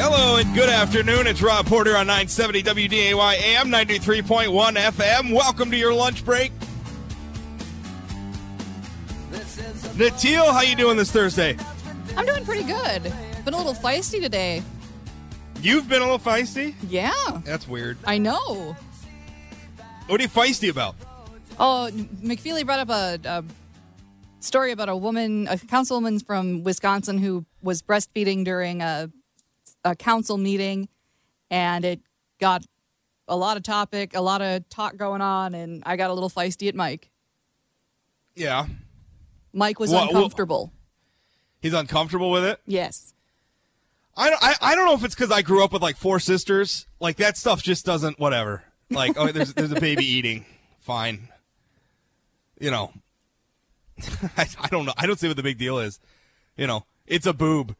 Hello 0.00 0.36
and 0.36 0.54
good 0.54 0.68
afternoon. 0.68 1.26
It's 1.26 1.42
Rob 1.42 1.66
Porter 1.66 1.96
on 1.96 2.06
970 2.06 2.62
WDAY 2.62 3.34
AM 3.40 3.68
93.1 3.68 4.76
FM. 4.76 5.34
Welcome 5.34 5.72
to 5.72 5.76
your 5.76 5.92
lunch 5.92 6.24
break. 6.24 6.52
Natil, 9.98 10.52
how 10.52 10.60
you 10.60 10.76
doing 10.76 10.96
this 10.96 11.10
Thursday? 11.10 11.56
I'm 12.16 12.24
doing 12.24 12.44
pretty 12.44 12.62
good. 12.62 13.12
Been 13.44 13.54
a 13.54 13.56
little 13.56 13.74
feisty 13.74 14.20
today. 14.20 14.62
You've 15.62 15.88
been 15.88 16.00
a 16.00 16.04
little 16.04 16.20
feisty? 16.20 16.76
Yeah, 16.88 17.12
That's 17.44 17.66
weird. 17.66 17.98
I 18.04 18.18
know. 18.18 18.76
What 20.06 20.20
are 20.20 20.22
you 20.22 20.28
feisty 20.28 20.70
about? 20.70 20.94
Oh, 21.58 21.90
McFeely 22.22 22.64
brought 22.64 22.88
up 22.88 22.90
a, 22.90 23.18
a 23.24 23.44
story 24.38 24.70
about 24.70 24.88
a 24.88 24.96
woman, 24.96 25.48
a 25.48 25.56
councilwoman 25.56 26.24
from 26.24 26.62
Wisconsin 26.62 27.18
who 27.18 27.44
was 27.62 27.82
breastfeeding 27.82 28.44
during 28.44 28.80
a, 28.80 29.10
a 29.90 29.96
council 29.96 30.36
meeting, 30.38 30.88
and 31.50 31.84
it 31.84 32.00
got 32.40 32.64
a 33.26 33.36
lot 33.36 33.56
of 33.56 33.62
topic, 33.62 34.14
a 34.14 34.20
lot 34.20 34.40
of 34.42 34.68
talk 34.68 34.96
going 34.96 35.20
on, 35.20 35.54
and 35.54 35.82
I 35.86 35.96
got 35.96 36.10
a 36.10 36.14
little 36.14 36.30
feisty 36.30 36.68
at 36.68 36.74
Mike. 36.74 37.10
Yeah. 38.34 38.66
Mike 39.52 39.78
was 39.80 39.90
Well, 39.90 40.06
well- 40.06 40.16
uncomfortable. 40.16 40.72
He's 41.60 41.72
uncomfortable 41.74 42.30
with 42.30 42.44
it? 42.44 42.60
yes. 42.66 43.12
I 44.16 44.30
don't, 44.30 44.42
I, 44.42 44.54
I 44.60 44.74
don't 44.74 44.84
know 44.86 44.94
if 44.94 45.04
it's 45.04 45.14
because 45.14 45.30
I 45.30 45.42
grew 45.42 45.62
up 45.62 45.72
with 45.72 45.80
like 45.80 45.96
four 45.96 46.18
sisters. 46.18 46.86
Like 46.98 47.18
that 47.18 47.36
stuff 47.36 47.62
just 47.62 47.86
doesn't, 47.86 48.18
whatever. 48.18 48.64
Like, 48.90 49.12
oh, 49.16 49.30
there's, 49.30 49.54
there's 49.54 49.70
a 49.70 49.80
baby 49.80 50.04
eating. 50.16 50.44
Fine. 50.80 51.28
You 52.60 52.72
know, 52.72 52.92
I, 54.36 54.46
I 54.60 54.68
don't 54.68 54.86
know. 54.86 54.92
I 54.96 55.06
don't 55.06 55.20
see 55.20 55.28
what 55.28 55.36
the 55.36 55.42
big 55.44 55.56
deal 55.58 55.78
is. 55.78 56.00
You 56.56 56.66
know, 56.66 56.84
it's 57.06 57.26
a 57.26 57.32
boob. 57.32 57.76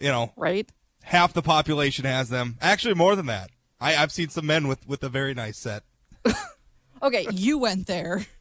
You 0.00 0.08
know, 0.08 0.32
Right? 0.36 0.68
Half 1.02 1.32
the 1.32 1.42
population 1.42 2.04
has 2.04 2.28
them. 2.28 2.56
Actually, 2.60 2.94
more 2.94 3.16
than 3.16 3.26
that. 3.26 3.50
I, 3.80 3.96
I've 3.96 4.12
seen 4.12 4.28
some 4.28 4.46
men 4.46 4.68
with, 4.68 4.86
with 4.86 5.02
a 5.02 5.08
very 5.08 5.34
nice 5.34 5.58
set. 5.58 5.82
Okay, 7.02 7.26
you 7.32 7.58
went 7.58 7.86
there. 7.86 8.26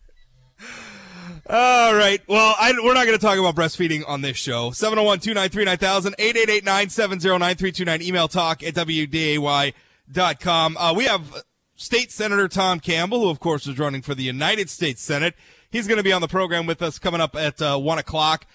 All 1.49 1.95
right. 1.95 2.21
Well, 2.27 2.55
I, 2.59 2.73
we're 2.83 2.93
not 2.93 3.05
going 3.05 3.17
to 3.17 3.25
talk 3.25 3.39
about 3.39 3.55
breastfeeding 3.55 4.03
on 4.07 4.21
this 4.21 4.37
show. 4.37 4.71
701 4.71 5.19
293 5.19 5.65
9000, 5.65 6.15
888 6.19 6.65
970 6.65 7.29
9329. 7.39 8.01
Email 8.01 8.27
talk 8.27 8.61
at 8.61 8.75
WDAY.com. 8.75 10.77
Uh, 10.77 10.93
we 10.95 11.05
have 11.05 11.43
State 11.75 12.11
Senator 12.11 12.49
Tom 12.49 12.81
Campbell, 12.81 13.21
who, 13.21 13.29
of 13.29 13.39
course, 13.39 13.65
is 13.65 13.79
running 13.79 14.01
for 14.01 14.13
the 14.13 14.23
United 14.23 14.69
States 14.69 15.01
Senate. 15.01 15.35
He's 15.71 15.87
going 15.87 15.97
to 15.97 16.03
be 16.03 16.11
on 16.11 16.21
the 16.21 16.27
program 16.27 16.65
with 16.65 16.81
us 16.81 16.99
coming 16.99 17.21
up 17.21 17.35
at 17.35 17.61
uh, 17.61 17.77
1 17.77 17.97
o'clock. 17.97 18.45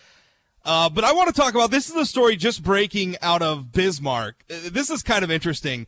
Uh, 0.65 0.89
but 0.89 1.05
I 1.05 1.13
want 1.13 1.35
to 1.35 1.39
talk 1.39 1.55
about 1.55 1.71
this 1.71 1.91
is 1.91 1.97
a 1.97 2.07
story 2.07 2.37
just 2.37 2.63
breaking 2.63 3.17
out 3.21 3.43
of 3.43 3.71
Bismarck. 3.73 4.45
Uh, 4.51 4.71
This 4.71 4.89
is 4.91 5.03
kind 5.03 5.23
of 5.23 5.31
interesting. 5.31 5.87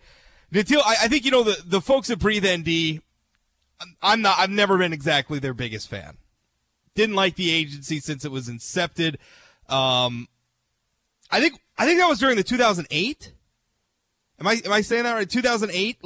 Natil, 0.53 0.83
I, 0.85 0.97
I 1.03 1.09
think 1.09 1.25
you 1.25 1.31
know 1.31 1.43
the 1.43 1.57
the 1.65 1.81
folks 1.81 2.11
at 2.11 2.19
Breathe 2.19 2.45
ND. 2.47 3.01
I'm- 4.03 4.21
not. 4.23 4.39
I've 4.39 4.51
never 4.51 4.79
been 4.79 4.93
exactly 4.93 5.39
their 5.39 5.55
biggest 5.55 5.89
fan. 5.89 6.19
Didn't 6.95 7.15
like 7.17 7.37
the 7.37 7.51
agency 7.51 8.01
since 8.01 8.25
it 8.25 8.31
was 8.31 8.49
incepted. 8.49 9.17
Um, 9.69 10.29
I 11.31 11.41
think 11.41 11.59
I 11.77 11.85
think 11.87 11.99
that 12.01 12.09
was 12.09 12.19
during 12.19 12.37
the 12.37 12.43
2008. 12.45 13.33
Am 14.39 14.47
I 14.47 14.61
am 14.65 14.73
I 14.73 14.81
saying 14.83 15.05
that 15.05 15.15
right? 15.15 15.29
2008 15.29 16.01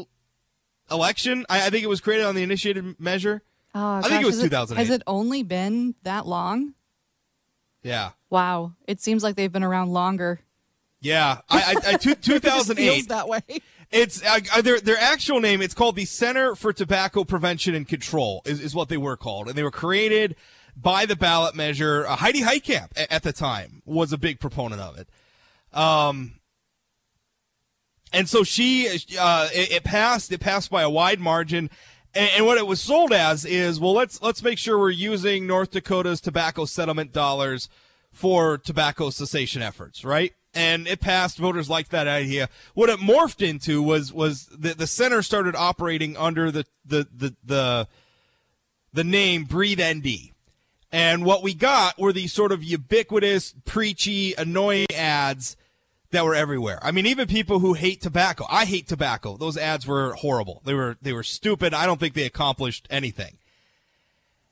election. 0.91 1.44
I, 1.48 1.66
I 1.66 1.70
think 1.70 1.84
it 1.84 1.88
was 1.88 2.00
created 2.00 2.24
on 2.26 2.34
the 2.34 2.42
initiated 2.42 2.98
measure. 3.00 3.42
Oh, 3.74 3.96
I 3.96 4.02
think 4.02 4.22
it 4.22 4.26
was 4.26 4.36
has 4.36 4.44
2008. 4.44 4.84
Has 4.86 4.94
it 4.96 5.02
only 5.06 5.42
been 5.42 5.94
that 6.02 6.26
long? 6.26 6.74
Yeah, 7.82 8.10
Wow. 8.31 8.73
It 8.86 9.00
seems 9.00 9.23
like 9.23 9.36
they've 9.36 9.53
been 9.53 9.64
around 9.64 9.91
longer. 9.92 10.41
yeah. 11.00 11.39
I, 11.50 11.75
I, 11.84 11.92
I 11.92 11.97
two, 11.97 12.11
It 12.12 12.23
just 12.23 12.69
2008. 12.69 12.77
feels 12.95 13.06
that 13.09 13.28
way. 13.28 13.42
It's 13.91 14.22
uh, 14.25 14.38
uh, 14.54 14.62
their 14.62 14.78
their 14.81 14.97
actual 14.99 15.41
name. 15.41 15.60
It's 15.60 15.75
called 15.75 15.97
the 15.97 16.04
Center 16.04 16.54
for 16.54 16.72
Tobacco 16.72 17.25
Prevention 17.25 17.75
and 17.75 17.88
Control. 17.88 18.41
Is, 18.44 18.60
is 18.60 18.72
what 18.75 18.88
they 18.88 18.97
were 18.97 19.16
called, 19.16 19.49
and 19.49 19.59
they 19.59 19.65
were 19.65 19.72
created 19.72 20.37
by 20.77 21.06
the 21.06 21.16
ballot 21.16 21.56
measure. 21.56 22.06
Uh, 22.06 22.15
Heidi 22.15 22.43
Heitkamp 22.43 22.97
a- 22.97 23.12
at 23.12 23.25
the 23.25 23.32
time 23.32 23.82
was 23.84 24.12
a 24.12 24.19
big 24.19 24.38
proponent 24.38 24.81
of 24.81 24.97
it. 24.97 25.09
Um, 25.77 26.34
and 28.12 28.28
so 28.28 28.43
she, 28.44 28.88
uh, 29.19 29.49
it, 29.53 29.72
it 29.72 29.84
passed. 29.84 30.31
It 30.33 30.38
passed 30.41 30.71
by 30.71 30.83
a 30.83 30.91
wide 30.91 31.19
margin. 31.21 31.71
And, 32.15 32.31
and 32.37 32.47
what 32.47 32.59
it 32.59 32.66
was 32.66 32.81
sold 32.81 33.12
as 33.12 33.44
is, 33.44 33.78
well, 33.81 33.93
let's 33.93 34.21
let's 34.22 34.43
make 34.43 34.59
sure 34.59 34.78
we're 34.78 34.91
using 34.91 35.47
North 35.49 35.71
Dakota's 35.72 36.21
tobacco 36.21 36.65
settlement 36.65 37.12
dollars 37.12 37.69
for 38.12 38.59
tobacco 38.59 39.10
cessation 39.10 39.62
efforts, 39.62 40.04
right? 40.04 40.32
And 40.53 40.88
it 40.88 41.00
passed. 41.00 41.38
Voters 41.38 41.71
liked 41.71 41.91
that 41.93 42.09
idea. 42.09 42.48
What 42.75 42.88
it 42.88 42.98
morphed 42.98 43.47
into 43.47 43.82
was 43.82 44.12
was 44.12 44.47
the 44.47 44.75
the 44.75 44.87
center 44.87 45.22
started 45.22 45.54
operating 45.54 46.16
under 46.16 46.50
the 46.50 46.66
the 46.84 47.06
the 47.15 47.37
the, 47.44 47.88
the 48.93 49.04
name 49.04 49.44
Breathe 49.44 49.81
ND. 49.81 50.32
And 50.93 51.25
what 51.25 51.44
we 51.44 51.54
got 51.54 52.00
were 52.00 52.12
these 52.12 52.32
sort 52.32 52.50
of 52.50 52.65
ubiquitous, 52.65 53.54
preachy, 53.65 54.34
annoying 54.34 54.88
ads 54.92 55.56
that 56.10 56.25
were 56.25 56.34
everywhere. 56.34 56.81
I 56.82 56.91
mean, 56.91 57.06
even 57.06 57.28
people 57.28 57.60
who 57.60 57.75
hate 57.75 58.00
tobacco. 58.00 58.44
I 58.50 58.65
hate 58.65 58.88
tobacco. 58.88 59.37
Those 59.37 59.56
ads 59.56 59.87
were 59.87 60.15
horrible. 60.15 60.62
They 60.65 60.75
were 60.75 60.97
they 61.00 61.12
were 61.12 61.22
stupid. 61.22 61.72
I 61.75 61.87
don't 61.87 62.00
think 62.00 62.15
they 62.15 62.27
accomplished 62.27 62.87
anything. 62.91 63.38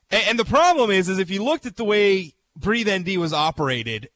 And, 0.09 0.23
and 0.29 0.39
the 0.39 0.45
problem 0.45 0.91
is, 0.91 1.09
is 1.09 1.19
if 1.19 1.29
you 1.29 1.43
looked 1.43 1.65
at 1.65 1.75
the 1.75 1.83
way 1.83 2.35
Breathe 2.59 2.89
ND 2.89 3.17
was 3.17 3.31
operated, 3.31 4.09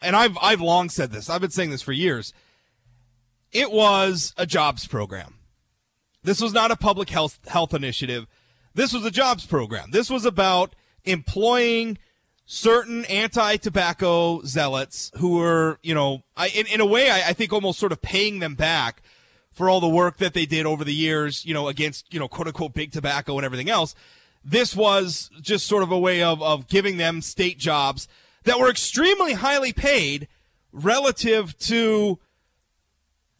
and 0.00 0.14
I've 0.14 0.38
I've 0.40 0.60
long 0.60 0.88
said 0.88 1.10
this. 1.10 1.28
I've 1.28 1.40
been 1.40 1.50
saying 1.50 1.70
this 1.70 1.82
for 1.82 1.92
years. 1.92 2.32
It 3.52 3.72
was 3.72 4.32
a 4.36 4.46
jobs 4.46 4.86
program. 4.86 5.34
This 6.22 6.40
was 6.40 6.52
not 6.52 6.70
a 6.70 6.76
public 6.76 7.10
health 7.10 7.38
health 7.48 7.74
initiative. 7.74 8.26
This 8.74 8.92
was 8.92 9.04
a 9.04 9.10
jobs 9.10 9.46
program. 9.46 9.90
This 9.90 10.10
was 10.10 10.24
about 10.24 10.74
employing 11.04 11.98
certain 12.44 13.04
anti-tobacco 13.06 14.42
zealots 14.42 15.10
who 15.16 15.36
were, 15.36 15.78
you 15.82 15.94
know, 15.94 16.22
I, 16.36 16.48
in, 16.48 16.66
in 16.66 16.80
a 16.80 16.86
way, 16.86 17.10
I, 17.10 17.30
I 17.30 17.32
think 17.32 17.52
almost 17.52 17.78
sort 17.78 17.90
of 17.90 18.00
paying 18.00 18.38
them 18.38 18.54
back 18.54 19.02
for 19.50 19.68
all 19.68 19.80
the 19.80 19.88
work 19.88 20.18
that 20.18 20.34
they 20.34 20.46
did 20.46 20.66
over 20.66 20.84
the 20.84 20.94
years, 20.94 21.44
you 21.44 21.54
know, 21.54 21.66
against, 21.68 22.12
you 22.12 22.20
know, 22.20 22.28
quote 22.28 22.46
unquote 22.46 22.74
big 22.74 22.92
tobacco 22.92 23.36
and 23.36 23.44
everything 23.44 23.70
else. 23.70 23.94
This 24.48 24.76
was 24.76 25.28
just 25.42 25.66
sort 25.66 25.82
of 25.82 25.90
a 25.90 25.98
way 25.98 26.22
of, 26.22 26.40
of 26.40 26.68
giving 26.68 26.98
them 26.98 27.20
state 27.20 27.58
jobs 27.58 28.06
that 28.44 28.60
were 28.60 28.70
extremely 28.70 29.32
highly 29.32 29.72
paid 29.72 30.28
relative 30.70 31.58
to 31.58 32.20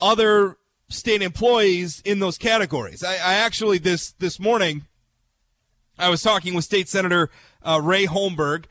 other 0.00 0.56
state 0.89 1.22
employees 1.22 2.03
in 2.05 2.19
those 2.19 2.37
categories. 2.37 3.05
I, 3.05 3.15
I 3.15 3.34
actually 3.34 3.78
this 3.78 4.11
this 4.19 4.41
morning 4.41 4.87
I 5.97 6.09
was 6.09 6.25
talking 6.25 6.55
with 6.55 6.65
State 6.65 6.89
Senator 6.89 7.31
uh, 7.62 7.81
Ray 7.81 8.06
Holmberg, 8.06 8.65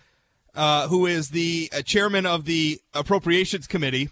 uh, 0.53 0.90
who 0.90 1.06
is 1.06 1.29
the 1.29 1.69
uh, 1.73 1.84
chairman 1.84 2.25
of 2.25 2.44
the 2.44 2.81
Appropriations 2.94 3.66
Committee 3.66 4.09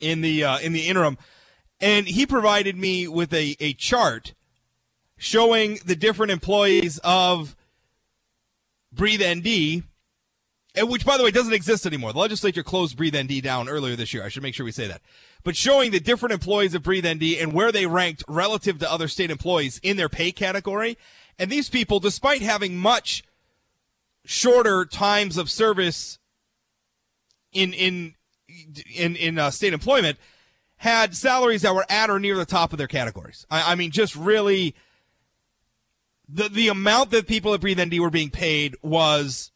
in 0.00 0.22
the 0.22 0.42
uh, 0.42 0.58
in 0.60 0.72
the 0.72 0.88
interim, 0.88 1.18
and 1.82 2.08
he 2.08 2.24
provided 2.24 2.76
me 2.78 3.06
with 3.06 3.34
a, 3.34 3.56
a 3.60 3.74
chart 3.74 4.32
showing 5.18 5.80
the 5.84 5.96
different 5.96 6.32
employees 6.32 6.98
of 7.04 7.54
Breathe 8.92 9.22
ND, 9.22 9.82
and 10.74 10.88
which, 10.88 11.04
by 11.04 11.18
the 11.18 11.24
way, 11.24 11.30
doesn't 11.30 11.52
exist 11.52 11.84
anymore. 11.84 12.12
The 12.12 12.18
legislature 12.20 12.62
closed 12.62 12.96
Breathe 12.96 13.16
ND 13.16 13.42
down 13.42 13.68
earlier 13.68 13.96
this 13.96 14.14
year. 14.14 14.24
I 14.24 14.28
should 14.28 14.42
make 14.42 14.54
sure 14.54 14.64
we 14.64 14.72
say 14.72 14.86
that. 14.86 15.02
But 15.44 15.56
showing 15.56 15.90
the 15.90 16.00
different 16.00 16.32
employees 16.32 16.74
of 16.74 16.82
Breathe 16.82 17.06
ND 17.06 17.38
and 17.40 17.52
where 17.52 17.72
they 17.72 17.86
ranked 17.86 18.24
relative 18.28 18.78
to 18.78 18.90
other 18.90 19.08
state 19.08 19.30
employees 19.30 19.78
in 19.82 19.96
their 19.96 20.08
pay 20.08 20.32
category. 20.32 20.96
And 21.38 21.50
these 21.50 21.68
people, 21.68 22.00
despite 22.00 22.42
having 22.42 22.78
much 22.78 23.24
shorter 24.24 24.84
times 24.84 25.36
of 25.36 25.50
service 25.50 26.18
in 27.52 27.72
in 27.72 28.14
in 28.94 29.16
in 29.16 29.38
uh, 29.38 29.50
state 29.50 29.72
employment, 29.72 30.18
had 30.76 31.16
salaries 31.16 31.62
that 31.62 31.74
were 31.74 31.86
at 31.88 32.10
or 32.10 32.20
near 32.20 32.36
the 32.36 32.44
top 32.44 32.72
of 32.72 32.78
their 32.78 32.86
categories. 32.86 33.46
I, 33.50 33.72
I 33.72 33.74
mean, 33.74 33.90
just 33.90 34.14
really 34.16 34.74
the 36.28 36.48
the 36.48 36.68
amount 36.68 37.10
that 37.10 37.26
people 37.26 37.54
at 37.54 37.60
Breathe 37.60 37.80
ND 37.80 38.00
were 38.00 38.10
being 38.10 38.30
paid 38.30 38.76
was 38.82 39.50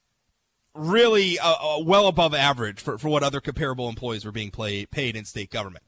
really 0.75 1.39
uh, 1.39 1.55
uh, 1.61 1.79
well 1.85 2.07
above 2.07 2.35
average 2.35 2.81
for, 2.81 2.97
for 2.97 3.09
what 3.09 3.23
other 3.23 3.41
comparable 3.41 3.89
employees 3.89 4.25
were 4.25 4.33
being 4.33 4.51
play, 4.51 4.87
paid 4.87 5.17
in 5.17 5.25
state 5.25 5.51
government. 5.51 5.85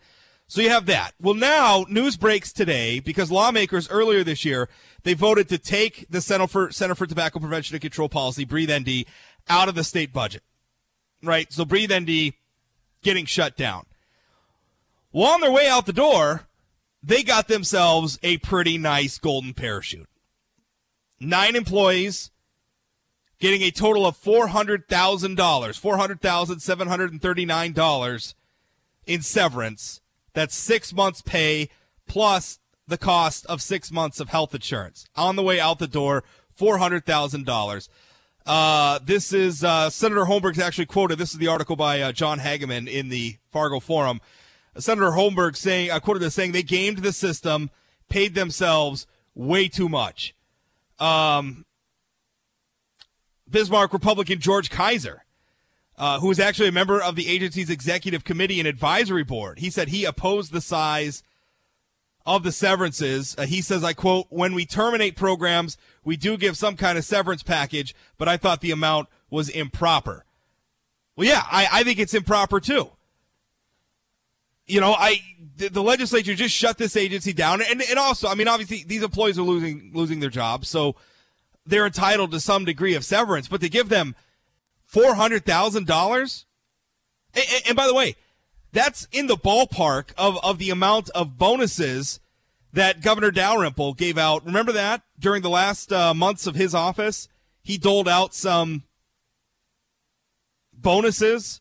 So 0.47 0.61
you 0.61 0.69
have 0.69 0.87
that. 0.87 1.13
Well, 1.19 1.35
now 1.35 1.87
news 1.89 2.19
breaks 2.19 2.53
today 2.53 3.01
because 3.01 3.31
lawmakers 3.31 3.89
earlier 3.89 4.23
this 4.23 4.45
year 4.45 4.69
they 5.03 5.15
voted 5.15 5.49
to 5.49 5.59
take 5.59 6.07
the 6.11 6.21
Center 6.21 6.47
for 6.47 6.71
Center 6.71 6.95
for 6.95 7.07
Tobacco 7.07 7.39
Prevention 7.39 7.75
and 7.75 7.83
Control 7.83 8.09
Policy, 8.09 8.45
Breathe 8.45 8.71
ND, 8.71 9.07
out 9.49 9.69
of 9.69 9.75
the 9.75 9.85
state 9.85 10.13
budget. 10.13 10.43
Right. 11.23 11.51
So 11.51 11.65
Breathe 11.65 11.93
ND 11.93 12.35
getting 13.03 13.25
shut 13.25 13.57
down. 13.57 13.87
Well, 15.13 15.33
on 15.33 15.41
their 15.41 15.53
way 15.53 15.67
out 15.67 15.87
the 15.87 15.93
door, 15.93 16.43
they 17.03 17.23
got 17.23 17.49
themselves 17.49 18.19
a 18.23 18.39
pretty 18.39 18.77
nice 18.77 19.17
golden 19.17 19.55
parachute. 19.55 20.09
Nine 21.21 21.55
employees 21.57 22.31
getting 23.39 23.61
a 23.63 23.71
total 23.71 24.07
of 24.07 24.17
$400,000, 24.17 25.37
$400,739 25.37 28.35
in 29.07 29.21
severance 29.21 30.01
That's 30.33 30.55
six 30.55 30.95
months' 30.95 31.21
pay 31.21 31.69
plus 32.07 32.59
the 32.87 32.99
cost 32.99 33.47
of 33.47 33.63
six 33.63 33.91
months 33.93 34.21
of 34.21 34.31
health 34.31 34.55
insurance. 34.55 35.07
On 35.17 35.37
the 35.37 35.43
way 35.43 35.61
out 35.61 35.79
the 35.79 35.87
door, 35.87 36.25
$400,000. 36.59 37.89
Uh, 38.47 38.99
this 39.03 39.33
is 39.33 39.65
uh, 39.65 39.89
Senator 39.91 40.25
Holmberg's 40.25 40.59
actually 40.59 40.87
quoted. 40.87 41.19
This 41.19 41.33
is 41.33 41.39
the 41.39 41.49
article 41.49 41.77
by 41.77 42.01
uh, 42.01 42.13
John 42.13 42.41
Hageman 42.41 42.89
in 42.89 43.09
the 43.09 43.37
Fargo 43.51 43.81
Forum. 43.81 44.21
Senator 44.77 45.13
Holmberg 45.13 45.57
saying, 45.57 45.91
I 45.91 45.99
quoted 45.99 46.21
this 46.21 46.35
saying, 46.35 46.53
they 46.53 46.63
gamed 46.63 46.99
the 46.99 47.13
system, 47.13 47.71
paid 48.09 48.35
themselves 48.35 49.07
way 49.35 49.69
too 49.69 49.89
much. 49.89 50.35
Um, 50.99 51.65
Bismarck 53.51 53.93
Republican 53.93 54.41
George 54.41 54.71
Keiser, 54.71 55.19
uh, 55.97 56.21
who 56.21 56.29
was 56.29 56.41
actually 56.41 56.69
a 56.69 56.73
member 56.73 57.01
of 57.01 57.17
the 57.17 57.29
agency's 57.29 57.71
executive 57.71 58.25
committee 58.25 58.59
and 58.59 58.69
advisory 58.69 59.25
board, 59.25 59.59
he 59.59 59.71
said 59.71 59.89
he 59.89 60.05
opposed 60.05 60.53
the 60.53 60.61
size 60.61 61.23
of 62.27 62.43
the 62.43 62.53
severances. 62.53 63.35
Uh, 63.37 63.47
he 63.47 63.61
says, 63.61 63.85
I 63.85 63.93
quote, 63.93 64.27
when 64.31 64.55
we 64.55 64.65
terminate 64.67 65.17
programs, 65.17 65.77
we 66.05 66.17
do 66.17 66.37
give 66.37 66.57
some 66.57 66.77
kind 66.77 66.97
of 66.97 67.05
severance 67.05 67.43
package, 67.43 67.95
but 68.17 68.29
I 68.29 68.37
thought 68.37 68.61
the 68.61 68.71
amount 68.71 69.09
was 69.31 69.49
improper. 69.49 70.25
Well, 71.17 71.29
yeah, 71.29 71.43
I, 71.51 71.69
I 71.71 71.85
think 71.85 71.99
it's 71.99 72.15
improper 72.15 72.61
too. 72.61 72.91
You 74.67 74.81
know, 74.81 74.95
I 74.95 75.21
the, 75.57 75.83
legislature 75.83 76.35
just 76.35 76.55
shut 76.55 76.79
this 76.79 76.97
agency 76.97 77.33
down, 77.33 77.61
and, 77.63 77.83
and 77.83 77.99
also, 77.99 78.29
I 78.29 78.35
mean, 78.35 78.49
obviously, 78.49 78.85
these 78.87 79.03
employees 79.03 79.39
are 79.39 79.43
losing 79.43 79.91
losing 79.93 80.21
their 80.21 80.31
jobs, 80.31 80.69
so 80.69 80.97
they're 81.67 81.87
entitled 81.87 82.33
to 82.33 82.41
some 82.41 82.65
degree 82.65 82.95
of 82.95 83.05
severance. 83.05 83.49
But 83.49 83.61
to 83.61 83.69
give 83.69 83.89
them 83.89 84.15
four 84.87 85.15
hundred 85.15 85.45
thousand 85.45 85.87
dollars, 85.87 86.47
and 87.67 87.77
by 87.77 87.87
the 87.87 87.95
way, 87.95 88.17
that's 88.73 89.07
in 89.13 89.27
the 89.27 89.37
ballpark 89.37 90.13
of, 90.19 90.43
of 90.45 90.59
the 90.59 90.71
amount 90.71 91.11
of 91.11 91.39
bonuses 91.39 92.21
that 92.73 93.03
Governor 93.03 93.31
Dalrymple 93.31 93.95
gave 93.95 94.19
out. 94.19 94.45
Remember 94.45 94.73
that 94.73 95.03
during 95.19 95.43
the 95.43 95.51
last 95.51 95.93
uh, 95.93 96.13
months 96.13 96.47
of 96.47 96.57
his 96.57 96.75
office, 96.75 97.29
he 97.63 97.79
doled 97.79 98.09
out 98.09 98.35
some 98.35 98.83
bonuses 100.73 101.61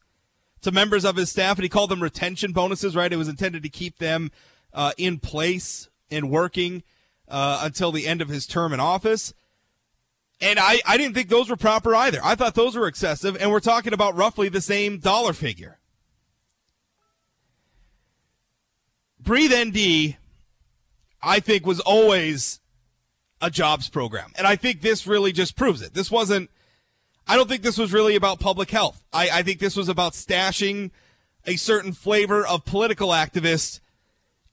to 0.64 0.72
members 0.72 1.06
of 1.06 1.16
his 1.16 1.30
staff, 1.30 1.58
and 1.58 1.64
he 1.64 1.70
called 1.70 1.90
them 1.90 2.04
retention 2.04 2.52
bonuses. 2.52 2.96
Right? 2.96 3.12
It 3.12 3.18
was 3.18 3.28
intended 3.28 3.64
to 3.64 3.70
keep 3.70 3.98
them 4.00 4.32
uh, 4.74 4.92
in 4.98 5.20
place 5.20 5.90
and 6.10 6.30
working 6.30 6.84
uh, 7.28 7.62
until 7.64 7.92
the 7.92 8.08
end 8.08 8.22
of 8.22 8.30
his 8.30 8.46
term 8.46 8.74
in 8.74 8.80
office. 8.80 9.34
And 10.42 10.60
I, 10.60 10.82
I 10.86 10.98
didn't 10.98 11.14
think 11.14 11.30
those 11.30 11.50
were 11.50 11.56
proper 11.56 11.96
either. 11.96 12.20
I 12.24 12.36
thought 12.36 12.56
those 12.56 12.76
were 12.76 12.88
excessive, 12.88 13.38
and 13.40 13.50
we're 13.50 13.62
talking 13.62 13.94
about 13.94 14.16
roughly 14.16 14.50
the 14.50 14.62
same 14.62 14.98
dollar 14.98 15.32
figure. 15.32 15.80
Breathe 19.20 19.54
ND, 19.56 20.18
I 21.22 21.40
think, 21.40 21.66
was 21.66 21.80
always 21.80 22.60
a 23.42 23.50
jobs 23.50 23.90
program. 23.90 24.32
And 24.36 24.46
I 24.46 24.56
think 24.58 24.82
this 24.82 25.08
really 25.08 25.32
just 25.32 25.56
proves 25.56 25.82
it. 25.82 25.94
This 25.94 26.12
wasn't 26.12 26.50
I 27.28 27.36
don't 27.36 27.48
think 27.48 27.62
this 27.62 27.78
was 27.78 27.94
really 27.94 28.16
about 28.16 28.40
public 28.40 28.70
health. 28.70 29.04
I, 29.14 29.30
I 29.32 29.44
think 29.44 29.60
this 29.60 29.76
was 29.76 29.90
about 29.90 30.14
stashing 30.14 30.92
a 31.46 31.56
certain 31.56 31.94
flavor 31.94 32.46
of 32.46 32.66
political 32.66 33.10
activists 33.10 33.80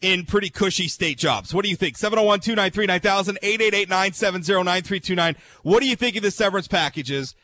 in 0.00 0.24
pretty 0.24 0.50
cushy 0.50 0.88
state 0.88 1.18
jobs. 1.18 1.52
What 1.52 1.64
do 1.64 1.70
you 1.70 1.76
think? 1.76 1.96
701 1.96 2.40
293 2.40 2.86
9000 2.86 3.38
888 3.42 3.88
970 3.88 4.64
9329. 4.64 5.36
What 5.62 5.80
do 5.80 5.88
you 5.88 5.96
think 5.96 6.16
of 6.16 6.22
the 6.22 6.30
severance 6.30 6.68
packages? 6.68 7.34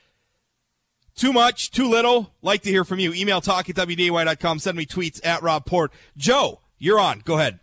Too 1.14 1.32
much, 1.32 1.70
too 1.70 1.88
little? 1.88 2.32
Like 2.42 2.62
to 2.62 2.70
hear 2.70 2.84
from 2.84 2.98
you. 2.98 3.12
Email 3.14 3.40
talk 3.40 3.68
at 3.70 3.76
WDAY.com. 3.76 4.58
Send 4.58 4.76
me 4.76 4.84
tweets 4.84 5.24
at 5.24 5.42
Rob 5.42 5.64
Port. 5.64 5.92
Joe, 6.16 6.60
you're 6.78 7.00
on. 7.00 7.20
Go 7.24 7.38
ahead. 7.38 7.58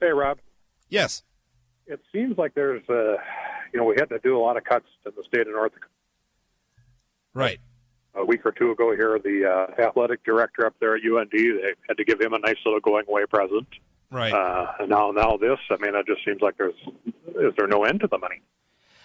Hey, 0.00 0.08
Rob. 0.08 0.38
Yes. 0.88 1.22
It 1.86 2.00
seems 2.12 2.38
like 2.38 2.54
there's, 2.54 2.82
uh, 2.88 3.16
you 3.72 3.78
know, 3.78 3.84
we 3.84 3.96
had 3.98 4.08
to 4.08 4.18
do 4.20 4.38
a 4.38 4.40
lot 4.40 4.56
of 4.56 4.64
cuts 4.64 4.86
in 5.04 5.12
the 5.16 5.22
state 5.24 5.46
of 5.46 5.48
North 5.48 5.72
Right. 7.34 7.58
A 8.14 8.24
week 8.24 8.44
or 8.44 8.52
two 8.52 8.72
ago 8.72 8.92
here, 8.94 9.18
the 9.22 9.44
uh, 9.46 9.82
athletic 9.82 10.24
director 10.24 10.66
up 10.66 10.74
there 10.80 10.96
at 10.96 11.02
UND, 11.02 11.30
they 11.30 11.74
had 11.88 11.96
to 11.96 12.04
give 12.04 12.20
him 12.20 12.32
a 12.32 12.38
nice 12.38 12.56
little 12.64 12.80
going 12.80 13.04
away 13.08 13.24
present. 13.26 13.68
Right. 14.10 14.32
Uh, 14.32 14.72
and 14.80 14.88
now, 14.88 15.12
now 15.12 15.36
this. 15.36 15.58
I 15.70 15.76
mean, 15.76 15.94
it 15.94 16.06
just 16.06 16.24
seems 16.24 16.40
like 16.40 16.58
there's 16.58 16.74
is 17.36 17.54
there 17.56 17.68
no 17.68 17.84
end 17.84 18.00
to 18.00 18.08
the 18.08 18.18
money? 18.18 18.42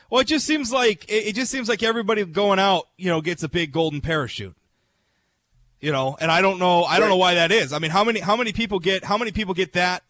Well, 0.09 0.21
it 0.21 0.27
just 0.27 0.45
seems 0.45 0.71
like 0.71 1.05
it 1.07 1.33
just 1.33 1.51
seems 1.51 1.67
like 1.67 1.83
everybody 1.83 2.25
going 2.25 2.59
out, 2.59 2.87
you 2.97 3.09
know, 3.09 3.21
gets 3.21 3.43
a 3.43 3.49
big 3.49 3.71
golden 3.71 4.01
parachute. 4.01 4.55
You 5.79 5.91
know, 5.91 6.17
and 6.19 6.31
I 6.31 6.41
don't 6.41 6.57
know, 6.57 6.83
I 6.83 6.99
don't 6.99 7.09
know 7.09 7.17
why 7.17 7.35
that 7.35 7.51
is. 7.51 7.73
I 7.73 7.79
mean, 7.79 7.91
how 7.91 8.03
many 8.03 8.19
how 8.19 8.35
many 8.35 8.53
people 8.53 8.79
get 8.79 9.03
how 9.03 9.17
many 9.17 9.31
people 9.31 9.53
get 9.53 9.73
that 9.73 10.03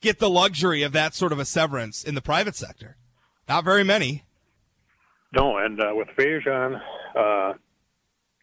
get 0.00 0.18
the 0.18 0.30
luxury 0.30 0.82
of 0.82 0.92
that 0.92 1.14
sort 1.14 1.32
of 1.32 1.38
a 1.38 1.44
severance 1.44 2.02
in 2.04 2.14
the 2.14 2.22
private 2.22 2.56
sector? 2.56 2.96
Not 3.48 3.64
very 3.64 3.84
many. 3.84 4.24
No, 5.34 5.56
and 5.56 5.80
uh, 5.80 5.92
with 5.94 6.08
Faison, 6.16 6.80
uh, 7.16 7.54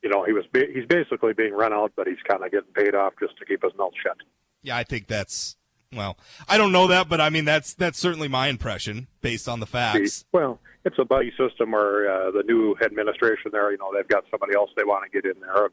you 0.03 0.09
know, 0.09 0.23
he 0.23 0.33
was 0.33 0.45
ba- 0.51 0.67
he's 0.73 0.85
basically 0.85 1.33
being 1.33 1.53
run 1.53 1.73
out, 1.73 1.91
but 1.95 2.07
he's 2.07 2.21
kind 2.27 2.43
of 2.43 2.51
getting 2.51 2.71
paid 2.73 2.95
off 2.95 3.13
just 3.19 3.37
to 3.37 3.45
keep 3.45 3.63
his 3.63 3.73
mouth 3.77 3.93
shut. 4.01 4.17
Yeah, 4.61 4.77
I 4.77 4.83
think 4.83 5.07
that's 5.07 5.55
well, 5.93 6.17
I 6.47 6.57
don't 6.57 6.71
know 6.71 6.87
that, 6.87 7.09
but 7.09 7.19
I 7.19 7.29
mean 7.29 7.45
that's 7.45 7.73
that's 7.73 7.97
certainly 7.97 8.27
my 8.27 8.47
impression 8.47 9.07
based 9.21 9.47
on 9.47 9.59
the 9.59 9.65
facts. 9.65 10.25
Well, 10.31 10.59
it's 10.85 10.99
a 10.99 11.05
buddy 11.05 11.31
system 11.37 11.71
where 11.71 12.09
uh, 12.09 12.31
the 12.31 12.43
new 12.43 12.75
administration 12.83 13.51
there, 13.51 13.71
you 13.71 13.77
know, 13.77 13.91
they've 13.93 14.07
got 14.07 14.23
somebody 14.29 14.55
else 14.55 14.69
they 14.77 14.83
want 14.83 15.03
to 15.03 15.21
get 15.21 15.29
in 15.29 15.41
there. 15.41 15.69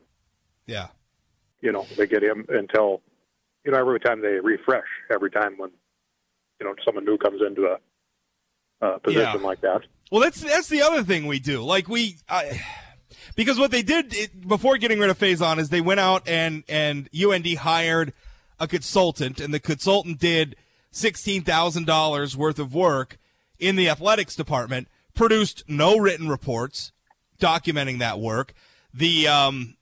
Yeah. 0.67 0.89
You 1.61 1.73
know, 1.73 1.87
they 1.97 2.07
get 2.07 2.23
him 2.23 2.47
until 2.49 3.03
you 3.65 3.73
know 3.73 3.79
every 3.79 4.01
time 4.01 4.23
they 4.23 4.41
refresh, 4.41 4.87
every 5.11 5.31
time 5.31 5.59
when 5.59 5.71
you 6.61 6.67
know 6.67 6.75
someone 6.85 7.05
new 7.05 7.19
comes 7.19 7.41
into 7.47 7.67
a 7.67 7.79
uh, 8.85 8.99
position 8.99 9.41
yeah. 9.41 9.47
like 9.47 9.61
that. 9.61 9.83
Well, 10.11 10.21
that's 10.21 10.41
that's 10.41 10.69
the 10.69 10.83
other 10.83 11.03
thing 11.03 11.27
we 11.27 11.41
do. 11.41 11.63
Like 11.63 11.89
we, 11.89 12.17
I, 12.29 12.61
because 13.35 13.59
what 13.59 13.71
they 13.71 13.83
did 13.83 14.15
it, 14.15 14.47
before 14.47 14.79
getting 14.79 15.01
rid 15.01 15.11
of 15.11 15.19
Faison 15.19 15.59
is 15.59 15.69
they 15.69 15.81
went 15.81 16.01
out 16.01 16.29
and 16.29 16.63
and 16.69 17.09
UND 17.15 17.47
hired 17.59 18.13
a 18.61 18.69
consultant, 18.69 19.41
and 19.41 19.53
the 19.53 19.61
consultant 19.61 20.19
did 20.19 20.57
sixteen 20.91 21.43
thousand 21.43 21.87
dollars 21.87 22.37
worth 22.37 22.59
of 22.59 22.75
work 22.75 23.19
in 23.59 23.75
the 23.75 23.89
athletics 23.89 24.37
department, 24.37 24.89
produced 25.15 25.65
no 25.67 25.97
written 25.97 26.29
reports 26.29 26.93
documenting 27.41 27.99
that 27.99 28.21
work. 28.21 28.55
The 28.95 29.27
um, 29.27 29.77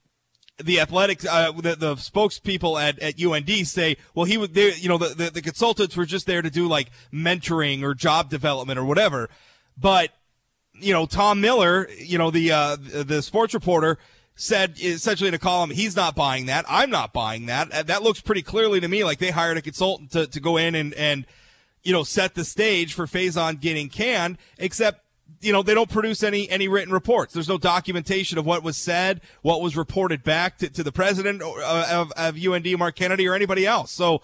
the 0.57 0.79
athletics, 0.79 1.25
uh, 1.25 1.51
the, 1.51 1.75
the 1.75 1.95
spokespeople 1.95 2.81
at, 2.81 2.97
at 2.99 3.21
UND 3.21 3.67
say, 3.67 3.97
well, 4.13 4.25
he 4.25 4.37
was 4.37 4.49
there, 4.51 4.73
you 4.73 4.87
know, 4.87 4.97
the, 4.97 5.09
the, 5.09 5.29
the, 5.29 5.41
consultants 5.41 5.97
were 5.97 6.05
just 6.05 6.25
there 6.27 6.41
to 6.41 6.49
do 6.49 6.67
like 6.67 6.91
mentoring 7.13 7.83
or 7.83 7.93
job 7.93 8.29
development 8.29 8.79
or 8.79 8.85
whatever. 8.85 9.29
But, 9.77 10.11
you 10.73 10.93
know, 10.93 11.05
Tom 11.05 11.41
Miller, 11.41 11.89
you 11.97 12.17
know, 12.17 12.31
the, 12.31 12.51
uh, 12.51 12.77
the 12.79 13.21
sports 13.21 13.53
reporter 13.53 13.97
said 14.35 14.75
essentially 14.81 15.27
in 15.27 15.33
a 15.33 15.39
column, 15.39 15.69
he's 15.69 15.95
not 15.95 16.15
buying 16.15 16.47
that. 16.47 16.65
I'm 16.67 16.89
not 16.89 17.13
buying 17.13 17.45
that. 17.45 17.87
That 17.87 18.03
looks 18.03 18.21
pretty 18.21 18.41
clearly 18.41 18.79
to 18.79 18.87
me 18.87 19.03
like 19.03 19.19
they 19.19 19.31
hired 19.31 19.57
a 19.57 19.61
consultant 19.61 20.11
to, 20.11 20.27
to 20.27 20.39
go 20.39 20.57
in 20.57 20.75
and, 20.75 20.93
and, 20.93 21.25
you 21.83 21.93
know, 21.93 22.03
set 22.03 22.35
the 22.35 22.43
stage 22.43 22.93
for 22.93 23.05
Faison 23.05 23.59
getting 23.59 23.89
canned, 23.89 24.37
except 24.57 25.01
you 25.41 25.51
know, 25.51 25.61
they 25.61 25.73
don't 25.73 25.89
produce 25.89 26.23
any 26.23 26.49
any 26.49 26.67
written 26.67 26.93
reports. 26.93 27.33
There's 27.33 27.49
no 27.49 27.57
documentation 27.57 28.37
of 28.37 28.45
what 28.45 28.63
was 28.63 28.77
said, 28.77 29.21
what 29.41 29.61
was 29.61 29.77
reported 29.77 30.23
back 30.23 30.57
to, 30.59 30.69
to 30.69 30.83
the 30.83 30.91
president 30.91 31.41
uh, 31.41 31.87
of, 31.91 32.11
of 32.13 32.37
UND, 32.43 32.77
Mark 32.77 32.95
Kennedy, 32.95 33.27
or 33.27 33.35
anybody 33.35 33.65
else. 33.65 33.91
So, 33.91 34.21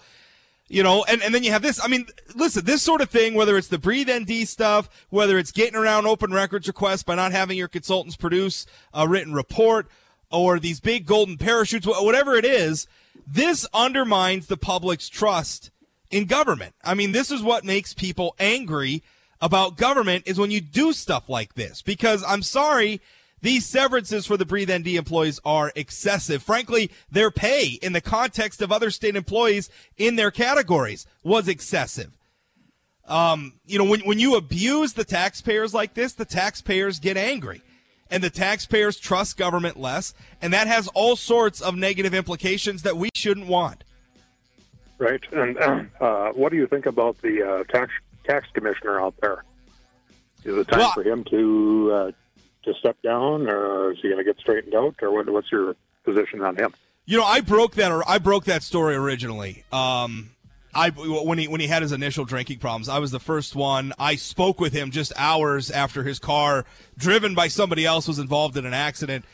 you 0.72 0.82
know, 0.82 1.04
and, 1.04 1.22
and 1.22 1.34
then 1.34 1.42
you 1.42 1.50
have 1.50 1.60
this. 1.60 1.78
I 1.84 1.86
mean, 1.86 2.06
listen, 2.34 2.64
this 2.64 2.80
sort 2.80 3.02
of 3.02 3.10
thing, 3.10 3.34
whether 3.34 3.58
it's 3.58 3.68
the 3.68 3.76
Breathe 3.76 4.10
ND 4.10 4.48
stuff, 4.48 4.88
whether 5.10 5.38
it's 5.38 5.52
getting 5.52 5.76
around 5.76 6.06
open 6.06 6.32
records 6.32 6.66
requests 6.66 7.02
by 7.02 7.14
not 7.14 7.30
having 7.30 7.58
your 7.58 7.68
consultants 7.68 8.16
produce 8.16 8.64
a 8.94 9.06
written 9.06 9.34
report, 9.34 9.86
or 10.30 10.58
these 10.58 10.80
big 10.80 11.04
golden 11.04 11.36
parachutes, 11.36 11.86
whatever 11.86 12.36
it 12.36 12.46
is, 12.46 12.86
this 13.26 13.68
undermines 13.74 14.46
the 14.46 14.56
public's 14.56 15.10
trust 15.10 15.70
in 16.10 16.24
government. 16.24 16.74
I 16.82 16.94
mean, 16.94 17.12
this 17.12 17.30
is 17.30 17.42
what 17.42 17.64
makes 17.64 17.92
people 17.92 18.34
angry 18.38 19.02
about 19.42 19.76
government 19.76 20.24
is 20.26 20.38
when 20.38 20.50
you 20.50 20.62
do 20.62 20.94
stuff 20.94 21.28
like 21.28 21.52
this. 21.52 21.82
Because 21.82 22.24
I'm 22.26 22.42
sorry, 22.42 23.02
these 23.42 23.66
severances 23.66 24.26
for 24.26 24.36
the 24.36 24.46
Breathe 24.46 24.72
ND 24.72 24.88
employees 24.88 25.40
are 25.44 25.72
excessive. 25.76 26.42
Frankly, 26.42 26.90
their 27.10 27.30
pay 27.30 27.78
in 27.82 27.92
the 27.92 28.00
context 28.00 28.62
of 28.62 28.72
other 28.72 28.90
state 28.90 29.16
employees 29.16 29.68
in 29.96 30.16
their 30.16 30.30
categories 30.30 31.06
was 31.22 31.48
excessive. 31.48 32.16
Um, 33.06 33.54
you 33.66 33.78
know, 33.78 33.84
when, 33.84 34.00
when 34.00 34.18
you 34.18 34.36
abuse 34.36 34.94
the 34.94 35.04
taxpayers 35.04 35.74
like 35.74 35.94
this, 35.94 36.14
the 36.14 36.24
taxpayers 36.24 36.98
get 36.98 37.16
angry 37.16 37.60
and 38.10 38.22
the 38.22 38.30
taxpayers 38.30 38.98
trust 38.98 39.36
government 39.36 39.76
less. 39.78 40.14
And 40.40 40.52
that 40.52 40.68
has 40.68 40.88
all 40.88 41.16
sorts 41.16 41.60
of 41.60 41.74
negative 41.74 42.14
implications 42.14 42.82
that 42.82 42.96
we 42.96 43.10
shouldn't 43.14 43.48
want. 43.48 43.84
Right. 44.98 45.20
And 45.32 45.58
uh, 46.00 46.30
what 46.30 46.50
do 46.50 46.56
you 46.56 46.68
think 46.68 46.86
about 46.86 47.20
the 47.22 47.42
uh, 47.42 47.64
tax 47.64 47.90
tax 48.24 48.46
commissioner 48.52 49.00
out 49.00 49.14
there. 49.20 49.44
Is 50.44 50.56
it 50.56 50.68
time 50.68 50.80
well, 50.80 50.92
for 50.92 51.02
him 51.02 51.24
to 51.24 51.92
uh, 51.92 52.12
to 52.64 52.74
step 52.74 52.96
down, 53.02 53.48
or 53.48 53.92
is 53.92 53.98
he 54.00 54.08
going 54.08 54.18
to 54.18 54.24
get 54.24 54.38
straightened 54.38 54.74
out, 54.74 54.96
or 55.02 55.12
what, 55.12 55.28
what's 55.30 55.50
your 55.50 55.76
position 56.04 56.42
on 56.42 56.56
him? 56.56 56.72
You 57.04 57.18
know, 57.18 57.24
I 57.24 57.40
broke 57.40 57.74
that 57.74 57.90
I 58.06 58.18
broke 58.18 58.44
that 58.44 58.62
story 58.62 58.94
originally. 58.94 59.64
Um, 59.72 60.30
I 60.74 60.90
when 60.90 61.38
he 61.38 61.48
when 61.48 61.60
he 61.60 61.66
had 61.66 61.82
his 61.82 61.92
initial 61.92 62.24
drinking 62.24 62.58
problems, 62.58 62.88
I 62.88 62.98
was 62.98 63.10
the 63.10 63.20
first 63.20 63.54
one. 63.56 63.92
I 63.98 64.14
spoke 64.14 64.60
with 64.60 64.72
him 64.72 64.90
just 64.90 65.12
hours 65.16 65.70
after 65.70 66.04
his 66.04 66.18
car, 66.18 66.64
driven 66.96 67.34
by 67.34 67.48
somebody 67.48 67.84
else, 67.84 68.08
was 68.08 68.18
involved 68.18 68.56
in 68.56 68.64
an 68.64 68.74
accident. 68.74 69.24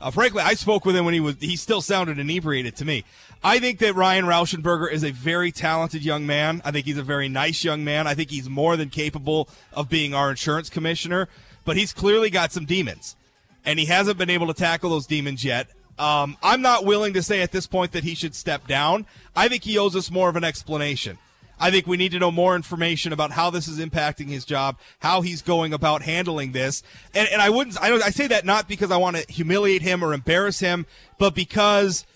Uh, 0.00 0.10
frankly, 0.10 0.42
I 0.42 0.54
spoke 0.54 0.84
with 0.84 0.96
him 0.96 1.04
when 1.04 1.14
he 1.14 1.20
was 1.20 1.36
he 1.40 1.56
still 1.56 1.82
sounded 1.82 2.18
inebriated 2.18 2.76
to 2.76 2.84
me. 2.84 3.04
I 3.42 3.58
think 3.58 3.78
that 3.80 3.94
Ryan 3.94 4.24
Rauschenberger 4.24 4.90
is 4.90 5.04
a 5.04 5.10
very 5.10 5.52
talented 5.52 6.04
young 6.04 6.26
man. 6.26 6.62
I 6.64 6.70
think 6.70 6.86
he's 6.86 6.98
a 6.98 7.04
very 7.04 7.28
nice 7.28 7.62
young 7.62 7.84
man. 7.84 8.06
I 8.06 8.14
think 8.14 8.30
he's 8.30 8.48
more 8.48 8.76
than 8.76 8.90
capable 8.90 9.48
of 9.72 9.88
being 9.88 10.14
our 10.14 10.30
insurance 10.30 10.68
commissioner, 10.70 11.28
but 11.68 11.76
he's 11.76 11.92
clearly 11.92 12.30
got 12.30 12.50
some 12.50 12.64
demons, 12.64 13.14
and 13.62 13.78
he 13.78 13.84
hasn't 13.84 14.16
been 14.16 14.30
able 14.30 14.46
to 14.46 14.54
tackle 14.54 14.88
those 14.88 15.06
demons 15.06 15.44
yet. 15.44 15.68
Um, 15.98 16.38
I'm 16.42 16.62
not 16.62 16.86
willing 16.86 17.12
to 17.12 17.22
say 17.22 17.42
at 17.42 17.52
this 17.52 17.66
point 17.66 17.92
that 17.92 18.04
he 18.04 18.14
should 18.14 18.34
step 18.34 18.66
down. 18.66 19.04
I 19.36 19.48
think 19.48 19.64
he 19.64 19.76
owes 19.76 19.94
us 19.94 20.10
more 20.10 20.30
of 20.30 20.36
an 20.36 20.44
explanation. 20.44 21.18
I 21.60 21.70
think 21.70 21.86
we 21.86 21.98
need 21.98 22.12
to 22.12 22.18
know 22.18 22.30
more 22.30 22.56
information 22.56 23.12
about 23.12 23.32
how 23.32 23.50
this 23.50 23.68
is 23.68 23.80
impacting 23.80 24.28
his 24.28 24.46
job, 24.46 24.78
how 25.00 25.20
he's 25.20 25.42
going 25.42 25.74
about 25.74 26.00
handling 26.00 26.52
this. 26.52 26.82
And, 27.14 27.28
and 27.28 27.42
I 27.42 27.50
wouldn't, 27.50 27.78
I, 27.82 27.92
I 27.96 28.10
say 28.10 28.28
that 28.28 28.46
not 28.46 28.66
because 28.66 28.90
I 28.90 28.96
want 28.96 29.16
to 29.18 29.30
humiliate 29.30 29.82
him 29.82 30.02
or 30.02 30.14
embarrass 30.14 30.60
him, 30.60 30.86
but 31.18 31.34
because 31.34 32.06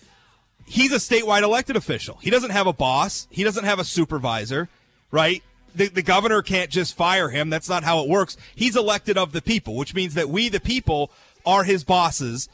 he's 0.65 0.91
a 0.91 0.95
statewide 0.95 1.43
elected 1.43 1.75
official. 1.75 2.17
He 2.23 2.31
doesn't 2.31 2.49
have 2.49 2.65
a 2.65 2.73
boss. 2.73 3.27
He 3.29 3.43
doesn't 3.43 3.65
have 3.65 3.77
a 3.77 3.83
supervisor, 3.83 4.67
right? 5.11 5.43
The, 5.75 5.87
the 5.87 6.01
governor 6.03 6.41
can't 6.41 6.69
just 6.69 6.95
fire 6.95 7.29
him. 7.29 7.49
That's 7.49 7.69
not 7.69 7.83
how 7.83 8.03
it 8.03 8.09
works. 8.09 8.37
He's 8.55 8.75
elected 8.75 9.17
of 9.17 9.31
the 9.31 9.41
people, 9.41 9.75
which 9.75 9.93
means 9.93 10.13
that 10.13 10.29
we, 10.29 10.49
the 10.49 10.59
people, 10.59 11.11
are 11.45 11.63
his 11.63 11.83
bosses 11.83 12.47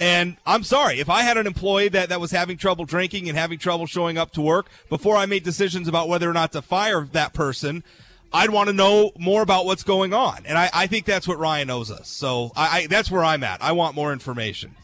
and 0.00 0.36
I'm 0.44 0.64
sorry, 0.64 0.98
if 0.98 1.08
I 1.08 1.22
had 1.22 1.36
an 1.36 1.46
employee 1.46 1.88
that, 1.90 2.08
that 2.08 2.20
was 2.20 2.32
having 2.32 2.56
trouble 2.56 2.84
drinking 2.84 3.28
and 3.28 3.38
having 3.38 3.58
trouble 3.58 3.86
showing 3.86 4.18
up 4.18 4.32
to 4.32 4.40
work, 4.40 4.66
before 4.88 5.16
I 5.16 5.26
made 5.26 5.44
decisions 5.44 5.86
about 5.86 6.08
whether 6.08 6.28
or 6.28 6.32
not 6.32 6.52
to 6.52 6.62
fire 6.62 7.08
that 7.12 7.32
person, 7.32 7.84
I'd 8.32 8.50
want 8.50 8.68
to 8.68 8.72
know 8.72 9.12
more 9.16 9.42
about 9.42 9.66
what's 9.66 9.84
going 9.84 10.12
on. 10.12 10.44
And 10.46 10.58
I, 10.58 10.68
I 10.74 10.86
think 10.88 11.06
that's 11.06 11.28
what 11.28 11.38
Ryan 11.38 11.70
owes 11.70 11.92
us. 11.92 12.08
So 12.08 12.50
I, 12.56 12.78
I, 12.78 12.86
that's 12.88 13.10
where 13.10 13.22
I'm 13.22 13.44
at. 13.44 13.62
I 13.62 13.72
want 13.72 13.94
more 13.94 14.12
information. 14.12 14.74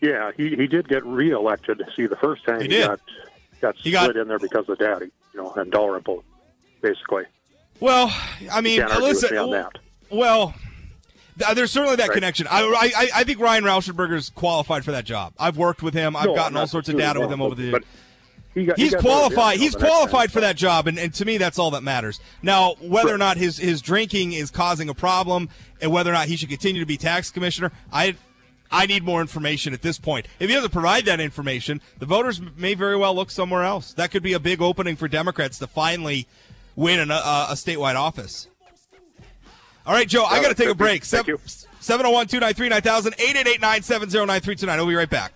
Yeah, 0.00 0.32
he, 0.36 0.56
he 0.56 0.66
did 0.66 0.88
get 0.88 1.06
reelected. 1.06 1.80
See, 1.94 2.06
the 2.06 2.16
first 2.16 2.44
time 2.44 2.62
he, 2.62 2.68
he 2.68 2.80
got 2.80 3.00
got 3.60 3.76
He 3.76 3.92
split 3.92 4.14
got- 4.14 4.16
in 4.16 4.26
there 4.26 4.40
because 4.40 4.68
of 4.68 4.76
Daddy, 4.78 5.12
you 5.32 5.40
know, 5.40 5.52
and 5.52 5.70
Dalrymple, 5.70 6.24
basically. 6.82 7.24
Well, 7.80 8.12
I 8.52 8.60
mean, 8.60 8.80
Can't 8.80 8.90
argue 8.92 9.08
with 9.08 9.22
listen. 9.22 9.50
me. 9.50 9.62
Well, 10.10 10.54
th- 11.38 11.54
there's 11.54 11.70
certainly 11.72 11.96
that 11.96 12.08
Right. 12.08 12.14
connection. 12.14 12.46
I, 12.50 12.62
I, 12.96 13.20
I 13.20 13.24
think 13.24 13.40
Ryan 13.40 13.64
Rauschenberger's 13.64 14.30
qualified 14.30 14.84
for 14.84 14.92
that 14.92 15.04
job. 15.04 15.32
I've 15.38 15.56
worked 15.56 15.82
with 15.82 15.94
him. 15.94 16.14
I've 16.14 16.26
No, 16.26 16.34
gotten 16.34 16.56
all 16.56 16.66
sorts 16.66 16.88
of 16.88 16.96
data 16.96 17.18
with 17.20 17.30
him 17.32 17.40
over 17.40 17.54
the 17.54 17.70
but 17.72 17.84
he 18.54 18.66
got, 18.66 18.76
he 18.76 18.84
he's 18.84 18.92
in, 18.94 19.00
qualified. 19.00 19.58
He's 19.58 19.72
the 19.72 19.78
next 19.78 19.82
time. 19.90 19.98
qualified 19.98 20.32
for 20.32 20.40
that 20.42 20.56
job, 20.56 20.86
and, 20.86 20.98
and 20.98 21.14
to 21.14 21.24
me, 21.24 21.38
that's 21.38 21.58
all 21.58 21.70
that 21.70 21.82
matters. 21.82 22.20
Now, 22.42 22.74
whether 22.80 23.12
or 23.14 23.18
not 23.18 23.38
his 23.38 23.56
his 23.58 23.80
drinking 23.80 24.32
is 24.32 24.50
causing 24.50 24.88
a 24.90 24.94
problem, 24.94 25.48
and 25.80 25.90
whether 25.90 26.10
or 26.10 26.12
not 26.12 26.28
he 26.28 26.36
should 26.36 26.50
continue 26.50 26.80
to 26.82 26.86
be 26.86 26.98
tax 26.98 27.30
commissioner, 27.30 27.72
I 27.90 28.14
I 28.70 28.84
need 28.86 29.02
more 29.04 29.22
information 29.22 29.72
at 29.72 29.80
this 29.82 29.98
point. 29.98 30.26
If 30.38 30.48
he 30.50 30.54
doesn't 30.54 30.70
provide 30.70 31.06
that 31.06 31.18
information, 31.18 31.80
the 31.98 32.06
voters 32.06 32.40
may 32.56 32.74
very 32.74 32.96
well 32.96 33.14
look 33.14 33.30
somewhere 33.30 33.62
else. 33.64 33.94
That 33.94 34.10
could 34.10 34.22
be 34.22 34.34
a 34.34 34.40
big 34.40 34.60
opening 34.62 34.96
for 34.96 35.08
Democrats 35.08 35.58
to 35.58 35.66
finally 35.66 36.26
win 36.76 37.00
an, 37.00 37.10
a, 37.10 37.14
a 37.14 37.54
statewide 37.54 37.96
office. 37.96 38.48
All 39.84 39.92
right, 39.92 40.08
Joe, 40.08 40.24
I 40.24 40.40
got 40.40 40.48
to 40.48 40.54
take 40.54 40.68
a 40.68 40.74
break. 40.74 41.04
Thank 41.04 41.26
you. 41.26 41.40
701 41.80 42.28
293 42.28 42.68
9000 42.68 43.14
888 43.14 43.60
970 43.60 44.26
9329. 44.26 44.78
We'll 44.78 44.86
be 44.86 44.94
right 44.94 45.10
back. 45.10 45.32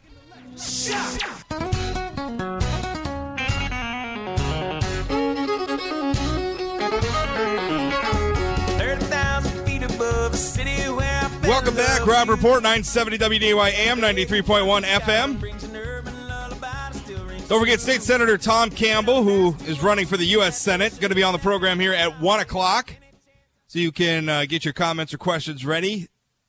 Welcome 11.43 11.77
back, 11.77 12.07
Rob 12.07 12.29
Report, 12.29 12.63
970 12.63 13.19
WDAY 13.19 13.73
AM, 13.73 14.01
93.1 14.01 14.83
FM. 14.83 15.66
Don't 17.49 17.61
forget 17.61 17.81
State 17.81 18.03
Senator 18.03 18.37
Tom 18.37 18.71
Campbell, 18.71 19.23
who 19.23 19.55
is 19.67 19.81
running 19.81 20.05
for 20.05 20.17
the 20.17 20.27
U.S. 20.27 20.61
Senate, 20.61 20.99
going 20.99 21.11
to 21.11 21.15
be 21.15 21.23
on 21.23 21.33
the 21.33 21.39
program 21.39 21.79
here 21.79 21.93
at 21.93 22.21
1 22.21 22.41
o'clock. 22.41 22.93
So 23.69 23.79
you 23.79 23.93
can 23.93 24.29
uh, 24.29 24.47
get 24.47 24.65
your 24.65 24.75
comments 24.75 25.15
or 25.15 25.19
questions 25.19 25.65
ready. 25.65 26.09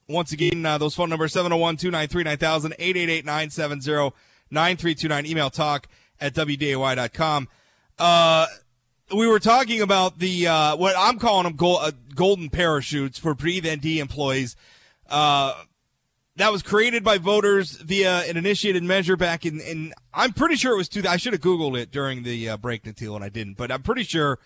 Once 0.10 0.32
again, 0.32 0.66
uh, 0.66 0.80
those 0.80 0.96
phone 0.96 1.10
numbers 1.12 1.34
701 1.34 1.78
293 1.78 2.24
9000 2.24 2.74
888 2.80 3.26
970 3.26 4.16
9329. 4.50 5.26
Email 5.28 5.50
talk 5.52 5.88
at 6.20 6.34
WDAY.com. 6.34 7.48
Uh, 8.00 8.48
we 9.16 9.28
were 9.28 9.40
talking 9.40 9.82
about 9.82 10.18
the 10.18 10.48
uh, 10.48 10.76
what 10.78 10.96
I'm 10.98 11.20
calling 11.20 11.44
them 11.44 11.56
gol- 11.56 11.78
uh, 11.78 11.92
golden 12.16 12.50
parachutes 12.50 13.20
for 13.20 13.36
Breathe 13.36 13.68
ND 13.68 14.00
employees. 14.00 14.56
Uh, 15.08 15.54
that 16.38 16.52
was 16.52 16.62
created 16.62 17.04
by 17.04 17.18
voters 17.18 17.72
via 17.78 18.20
an 18.22 18.38
initiated 18.38 18.84
measure 18.84 19.18
back 19.18 19.46
in, 19.46 19.60
in 19.60 19.94
I'm 20.14 20.34
pretty 20.34 20.56
sure 20.56 20.74
it 20.74 20.78
was 20.78 20.88
two. 20.88 21.04
I 21.08 21.18
should 21.18 21.34
have 21.34 21.42
googled 21.42 21.78
it 21.78 21.92
during 21.92 22.24
the 22.24 22.50
uh, 22.50 22.58
break, 22.58 22.84
Natil, 22.84 23.16
and 23.16 23.24
I 23.24 23.30
didn't. 23.30 23.58
But 23.58 23.72
I'm 23.72 23.82
pretty 23.82 24.04
sure 24.04 24.40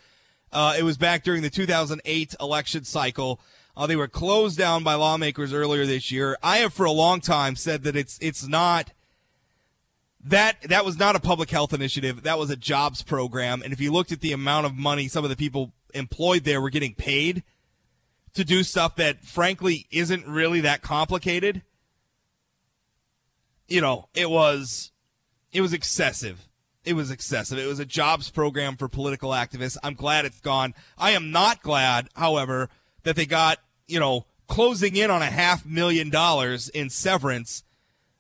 uh, 0.54 0.76
it 0.78 0.84
was 0.84 0.98
back 0.98 1.24
during 1.24 1.42
the 1.42 1.50
2008 1.50 2.36
election 2.40 2.86
cycle. 2.86 3.42
Uh, 3.76 3.88
they 3.88 3.98
were 3.98 4.08
closed 4.08 4.58
down 4.58 4.84
by 4.84 4.94
lawmakers 4.94 5.54
earlier 5.54 5.86
this 5.86 6.12
year. 6.12 6.38
I 6.42 6.58
have 6.58 6.74
for 6.74 6.86
a 6.86 6.92
long 6.92 7.20
time 7.20 7.56
said 7.56 7.84
that 7.84 7.96
it's 7.96 8.18
it's 8.22 8.48
not 8.48 8.92
that 10.24 10.62
that 10.62 10.86
was 10.86 10.98
not 10.98 11.18
a 11.18 11.20
public 11.20 11.50
health 11.50 11.74
initiative. 11.74 12.24
That 12.24 12.40
was 12.40 12.50
a 12.50 12.56
jobs 12.56 13.04
program. 13.04 13.62
And 13.64 13.74
if 13.74 13.82
you 13.82 13.92
looked 13.92 14.14
at 14.14 14.22
the 14.22 14.32
amount 14.32 14.66
of 14.66 14.76
money 14.76 15.10
some 15.10 15.26
of 15.26 15.30
the 15.30 15.36
people 15.36 15.74
employed 15.94 16.46
there 16.46 16.62
were 16.62 16.70
getting 16.70 16.96
paid 16.96 17.44
to 18.34 18.46
do 18.46 18.64
stuff 18.64 18.96
that 18.96 19.26
frankly 19.26 19.88
isn't 19.92 20.26
really 20.26 20.62
that 20.62 20.82
complicated, 20.82 21.64
you 23.72 23.82
know, 23.82 24.10
it 24.14 24.30
was 24.30 24.92
it 25.52 25.62
was 25.62 25.74
excessive. 25.74 26.48
It 26.84 26.94
was 26.94 27.12
excessive. 27.12 27.58
It 27.58 27.68
was 27.68 27.80
a 27.80 27.86
jobs 27.86 28.30
program 28.30 28.76
for 28.76 28.88
political 28.88 29.32
activists. 29.32 29.78
I'm 29.84 29.94
glad 29.94 30.26
it's 30.26 30.42
gone. 30.42 30.74
I 30.98 31.12
am 31.12 31.32
not 31.32 31.62
glad, 31.62 32.10
however, 32.16 32.70
that 33.04 33.16
they 33.16 33.26
got, 33.26 33.60
you 33.88 34.00
know, 34.00 34.26
closing 34.48 34.96
in 34.96 35.12
on 35.12 35.22
a 35.22 35.28
half 35.28 35.66
million 35.66 36.10
dollars 36.10 36.70
in 36.70 36.90
severance 36.90 37.64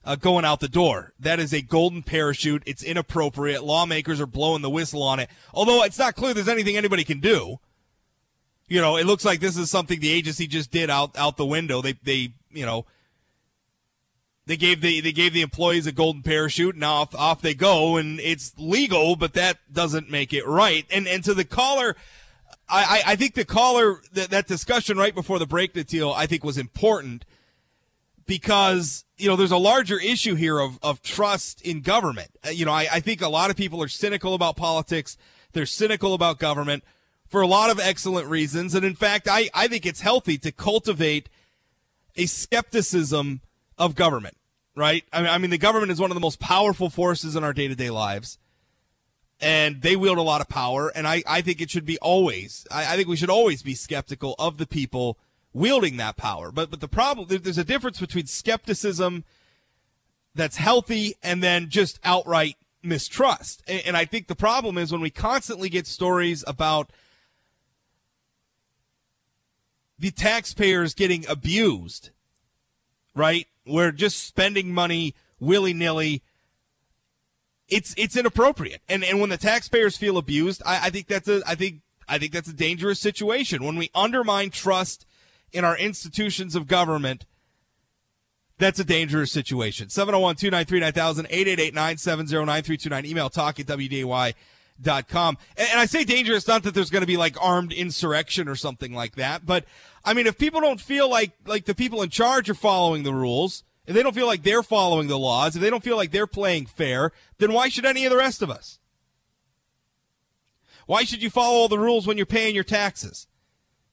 uh, 0.05 0.15
going 0.15 0.45
out 0.45 0.59
the 0.59 0.67
door. 0.67 1.13
That 1.19 1.39
is 1.39 1.53
a 1.53 1.61
golden 1.61 2.03
parachute. 2.03 2.63
It's 2.65 2.83
inappropriate. 2.83 3.63
Lawmakers 3.63 4.21
are 4.21 4.27
blowing 4.27 4.61
the 4.61 4.69
whistle 4.69 5.03
on 5.03 5.19
it. 5.19 5.29
Although 5.53 5.83
it's 5.83 5.99
not 5.99 6.15
clear 6.15 6.33
there's 6.33 6.47
anything 6.47 6.77
anybody 6.77 7.03
can 7.03 7.19
do. 7.19 7.57
You 8.67 8.79
know, 8.79 8.95
it 8.95 9.05
looks 9.05 9.25
like 9.25 9.41
this 9.41 9.57
is 9.57 9.69
something 9.69 9.99
the 9.99 10.11
agency 10.11 10.47
just 10.47 10.71
did 10.71 10.89
out 10.89 11.17
out 11.17 11.35
the 11.35 11.45
window. 11.45 11.81
They 11.81 11.93
they 12.03 12.33
you 12.51 12.65
know 12.65 12.85
they 14.45 14.57
gave 14.57 14.81
the 14.81 15.01
they 15.01 15.11
gave 15.11 15.33
the 15.33 15.41
employees 15.41 15.87
a 15.87 15.91
golden 15.91 16.23
parachute 16.23 16.75
and 16.75 16.83
off 16.83 17.13
off 17.15 17.41
they 17.41 17.53
go 17.53 17.97
and 17.97 18.19
it's 18.19 18.53
legal, 18.57 19.15
but 19.15 19.33
that 19.33 19.59
doesn't 19.71 20.09
make 20.09 20.33
it 20.33 20.45
right. 20.45 20.85
And 20.89 21.07
and 21.07 21.23
to 21.23 21.33
the 21.33 21.45
caller, 21.45 21.95
I 22.67 23.03
I, 23.05 23.15
think 23.15 23.35
the 23.35 23.45
caller 23.45 24.01
that 24.13 24.29
that 24.31 24.47
discussion 24.47 24.97
right 24.97 25.13
before 25.13 25.39
the 25.39 25.45
break, 25.45 25.73
the 25.73 25.83
deal, 25.83 26.11
I 26.11 26.25
think 26.25 26.43
was 26.43 26.57
important 26.57 27.25
because 28.25 29.05
you 29.17 29.27
know 29.27 29.35
there's 29.35 29.51
a 29.51 29.57
larger 29.57 29.99
issue 29.99 30.35
here 30.35 30.59
of, 30.59 30.79
of 30.81 31.01
trust 31.01 31.61
in 31.61 31.81
government. 31.81 32.31
Uh, 32.45 32.49
You 32.49 32.65
know, 32.65 32.71
I, 32.71 32.87
I 32.91 32.99
think 32.99 33.21
a 33.21 33.29
lot 33.29 33.51
of 33.51 33.55
people 33.55 33.81
are 33.83 33.87
cynical 33.87 34.33
about 34.33 34.55
politics. 34.55 35.17
They're 35.53 35.65
cynical 35.65 36.13
about 36.13 36.39
government 36.39 36.83
for 37.27 37.41
a 37.41 37.47
lot 37.47 37.69
of 37.69 37.79
excellent 37.79 38.27
reasons. 38.27 38.73
And 38.73 38.85
in 38.85 38.95
fact, 38.95 39.27
I, 39.29 39.49
I 39.53 39.67
think 39.67 39.85
it's 39.85 40.01
healthy 40.01 40.37
to 40.39 40.51
cultivate 40.51 41.29
a 42.17 42.25
skepticism 42.25 43.41
of 43.81 43.95
government, 43.95 44.37
right? 44.75 45.03
I 45.11 45.21
mean, 45.21 45.29
I 45.31 45.37
mean, 45.39 45.49
the 45.49 45.57
government 45.57 45.91
is 45.91 45.99
one 45.99 46.11
of 46.11 46.15
the 46.15 46.21
most 46.21 46.39
powerful 46.39 46.89
forces 46.89 47.35
in 47.35 47.43
our 47.43 47.51
day 47.51 47.67
to 47.67 47.75
day 47.75 47.89
lives. 47.89 48.37
And 49.43 49.81
they 49.81 49.95
wield 49.95 50.19
a 50.19 50.21
lot 50.21 50.39
of 50.39 50.47
power. 50.47 50.89
And 50.89 51.07
I, 51.07 51.23
I 51.27 51.41
think 51.41 51.61
it 51.61 51.71
should 51.71 51.85
be 51.85 51.97
always, 51.97 52.67
I, 52.69 52.93
I 52.93 52.95
think 52.95 53.07
we 53.07 53.15
should 53.15 53.31
always 53.31 53.63
be 53.63 53.73
skeptical 53.73 54.35
of 54.37 54.59
the 54.59 54.67
people 54.67 55.17
wielding 55.51 55.97
that 55.97 56.15
power. 56.15 56.51
But 56.51 56.69
but 56.69 56.79
the 56.79 56.87
problem 56.87 57.27
there's 57.27 57.57
a 57.57 57.63
difference 57.63 57.99
between 57.99 58.27
skepticism 58.27 59.23
that's 60.35 60.57
healthy 60.57 61.15
and 61.23 61.41
then 61.41 61.69
just 61.69 61.99
outright 62.03 62.55
mistrust. 62.83 63.63
And, 63.67 63.81
and 63.87 63.97
I 63.97 64.05
think 64.05 64.27
the 64.27 64.35
problem 64.35 64.77
is 64.77 64.91
when 64.91 65.01
we 65.01 65.09
constantly 65.09 65.69
get 65.69 65.87
stories 65.87 66.43
about 66.45 66.91
the 69.97 70.11
taxpayers 70.11 70.93
getting 70.93 71.25
abused, 71.27 72.09
right? 73.13 73.47
We're 73.65 73.91
just 73.91 74.25
spending 74.25 74.73
money 74.73 75.15
willy 75.39 75.73
nilly. 75.73 76.23
It's 77.67 77.93
it's 77.97 78.17
inappropriate, 78.17 78.81
and 78.89 79.03
and 79.03 79.19
when 79.21 79.29
the 79.29 79.37
taxpayers 79.37 79.97
feel 79.97 80.17
abused, 80.17 80.61
I, 80.65 80.87
I 80.87 80.89
think 80.89 81.07
that's 81.07 81.27
a 81.27 81.41
I 81.47 81.55
think 81.55 81.81
I 82.09 82.17
think 82.17 82.33
that's 82.33 82.49
a 82.49 82.53
dangerous 82.53 82.99
situation 82.99 83.63
when 83.63 83.77
we 83.77 83.89
undermine 83.95 84.49
trust 84.49 85.05
in 85.53 85.63
our 85.63 85.77
institutions 85.77 86.55
of 86.55 86.67
government. 86.67 87.25
that's 88.57 88.79
a 88.79 88.83
dangerous 88.83 89.31
situation. 89.31 89.89
701 89.89 90.35
293 90.35 90.79
9000 90.79 91.25
888 91.29 91.73
970 91.73 92.45
9329. 92.45 93.05
Email 93.05 93.29
talk 93.29 93.59
at 93.59 93.65
WDAY.com. 93.65 95.37
And, 95.57 95.69
and 95.69 95.79
I 95.79 95.85
say 95.85 96.03
dangerous, 96.03 96.47
not 96.47 96.63
that 96.63 96.73
there's 96.73 96.89
going 96.89 97.01
to 97.01 97.07
be 97.07 97.17
like 97.17 97.35
armed 97.41 97.73
insurrection 97.73 98.47
or 98.47 98.55
something 98.55 98.93
like 98.93 99.15
that, 99.15 99.45
but 99.45 99.65
I 100.03 100.13
mean, 100.13 100.27
if 100.27 100.37
people 100.37 100.61
don't 100.61 100.81
feel 100.81 101.09
like, 101.09 101.31
like 101.45 101.65
the 101.65 101.75
people 101.75 102.01
in 102.01 102.09
charge 102.09 102.49
are 102.49 102.55
following 102.55 103.03
the 103.03 103.13
rules, 103.13 103.63
if 103.85 103.95
they 103.95 104.03
don't 104.03 104.15
feel 104.15 104.27
like 104.27 104.43
they're 104.43 104.63
following 104.63 105.07
the 105.07 105.19
laws, 105.19 105.55
if 105.55 105.61
they 105.61 105.69
don't 105.69 105.83
feel 105.83 105.97
like 105.97 106.11
they're 106.11 106.27
playing 106.27 106.65
fair, 106.65 107.11
then 107.37 107.53
why 107.53 107.69
should 107.69 107.85
any 107.85 108.05
of 108.05 108.11
the 108.11 108.17
rest 108.17 108.41
of 108.41 108.49
us? 108.49 108.79
Why 110.85 111.03
should 111.03 111.21
you 111.21 111.29
follow 111.29 111.55
all 111.55 111.67
the 111.67 111.79
rules 111.79 112.07
when 112.07 112.17
you're 112.17 112.25
paying 112.25 112.55
your 112.55 112.63
taxes? 112.63 113.27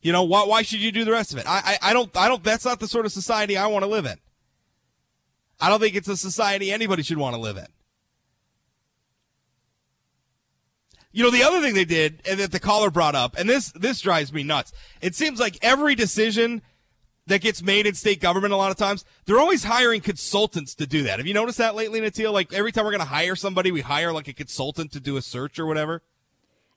You 0.00 0.12
know, 0.12 0.23
why, 0.23 0.45
why 0.45 0.62
should 0.62 0.81
you 0.81 0.93
do 0.93 1.05
the 1.05 1.12
rest 1.12 1.33
of 1.33 1.38
it? 1.38 1.47
I, 1.47 1.79
I, 1.83 1.91
I 1.91 1.93
don't, 1.93 2.17
I 2.17 2.29
don't, 2.29 2.43
that's 2.43 2.65
not 2.65 2.81
the 2.81 2.88
sort 2.88 3.07
of 3.07 3.12
society 3.12 3.57
I 3.57 3.67
want 3.67 3.85
to 3.85 3.91
live 3.91 4.07
in. 4.07 4.19
I 5.61 5.69
don't 5.69 5.81
think 5.81 5.97
it's 5.97 6.09
a 6.09 6.17
society 6.17 6.71
anybody 6.71 7.03
should 7.03 7.19
want 7.19 7.35
to 7.35 7.41
live 7.41 7.57
in. 7.57 7.67
You 11.11 11.25
know, 11.25 11.31
the 11.31 11.43
other 11.43 11.61
thing 11.61 11.75
they 11.75 11.85
did 11.85 12.21
and 12.29 12.38
that 12.38 12.53
the 12.53 12.61
caller 12.61 12.91
brought 12.91 13.15
up, 13.15 13.37
and 13.38 13.49
this, 13.49 13.73
this 13.73 14.00
drives 14.00 14.33
me 14.33 14.43
nuts. 14.43 14.73
It 15.00 15.15
seems 15.15 15.41
like 15.41 15.59
every 15.62 15.95
decision 15.95 16.62
that 17.29 17.43
gets 17.43 17.62
made 17.62 17.87
in 17.87 17.95
state 17.95 18.21
government 18.21 18.53
a 18.53 18.57
lot 18.57 18.71
of 18.71 18.77
times, 18.77 19.05
they're 19.27 19.38
always 19.38 19.65
hiring 19.65 20.00
consultants 20.00 20.75
to 20.75 20.87
do 20.87 21.03
that. 21.05 21.19
Have 21.19 21.27
you 21.27 21.35
noticed 21.35 21.59
that 21.59 21.75
lately, 21.75 22.00
Natil? 22.00 22.33
Like 22.33 22.53
every 22.53 22.73
time 22.73 22.85
we're 22.85 22.91
going 22.91 23.00
to 23.00 23.07
hire 23.07 23.37
somebody, 23.37 23.71
we 23.71 23.83
hire 23.83 24.12
like 24.12 24.29
a 24.29 24.33
consultant 24.33 24.93
to 24.93 25.00
do 25.00 25.17
a 25.17 25.23
search 25.23 25.59
or 25.59 25.67
whatever. 25.67 26.03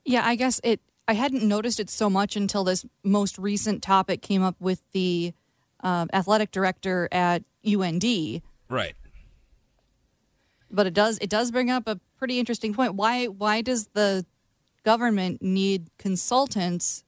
Yeah, 0.04 0.22
I 0.24 0.34
guess 0.34 0.60
it. 0.62 0.80
I 1.08 1.14
hadn't 1.14 1.42
noticed 1.42 1.80
it 1.80 1.90
so 1.90 2.08
much 2.08 2.36
until 2.36 2.64
this 2.64 2.86
most 3.02 3.36
recent 3.36 3.82
topic 3.82 4.22
came 4.22 4.42
up 4.42 4.56
with 4.60 4.82
the 4.92 5.34
uh, 5.82 6.06
athletic 6.12 6.52
director 6.52 7.08
at 7.10 7.42
UND. 7.66 8.04
Right. 8.68 8.94
But 10.70 10.86
it 10.86 10.94
does 10.94 11.18
it 11.20 11.28
does 11.28 11.50
bring 11.50 11.70
up 11.70 11.88
a 11.88 11.98
pretty 12.22 12.38
interesting 12.38 12.72
point. 12.72 12.94
Why 12.94 13.24
why 13.26 13.62
does 13.62 13.88
the 13.94 14.24
government 14.84 15.42
need 15.42 15.90
consultants 15.98 17.02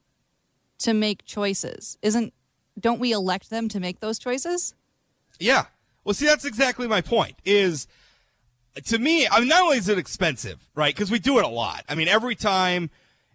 to 0.79 0.93
make 0.93 1.23
choices? 1.23 1.97
Isn't 2.01 2.33
don't 2.77 2.99
we 2.99 3.13
elect 3.13 3.49
them 3.49 3.69
to 3.69 3.79
make 3.79 4.01
those 4.01 4.19
choices? 4.19 4.75
Yeah. 5.39 5.67
Well, 6.03 6.13
see, 6.13 6.25
that's 6.25 6.43
exactly 6.43 6.85
my 6.85 6.99
point. 6.99 7.37
Is 7.45 7.87
to 8.83 8.99
me, 8.99 9.25
I 9.25 9.39
mean, 9.39 9.47
not 9.47 9.61
only 9.61 9.77
is 9.77 9.87
it 9.87 9.97
expensive, 9.97 10.67
right? 10.75 10.93
Because 10.93 11.09
we 11.09 11.19
do 11.19 11.39
it 11.39 11.45
a 11.45 11.47
lot. 11.47 11.85
I 11.87 11.95
mean, 11.95 12.09
every 12.09 12.35
time, 12.35 12.89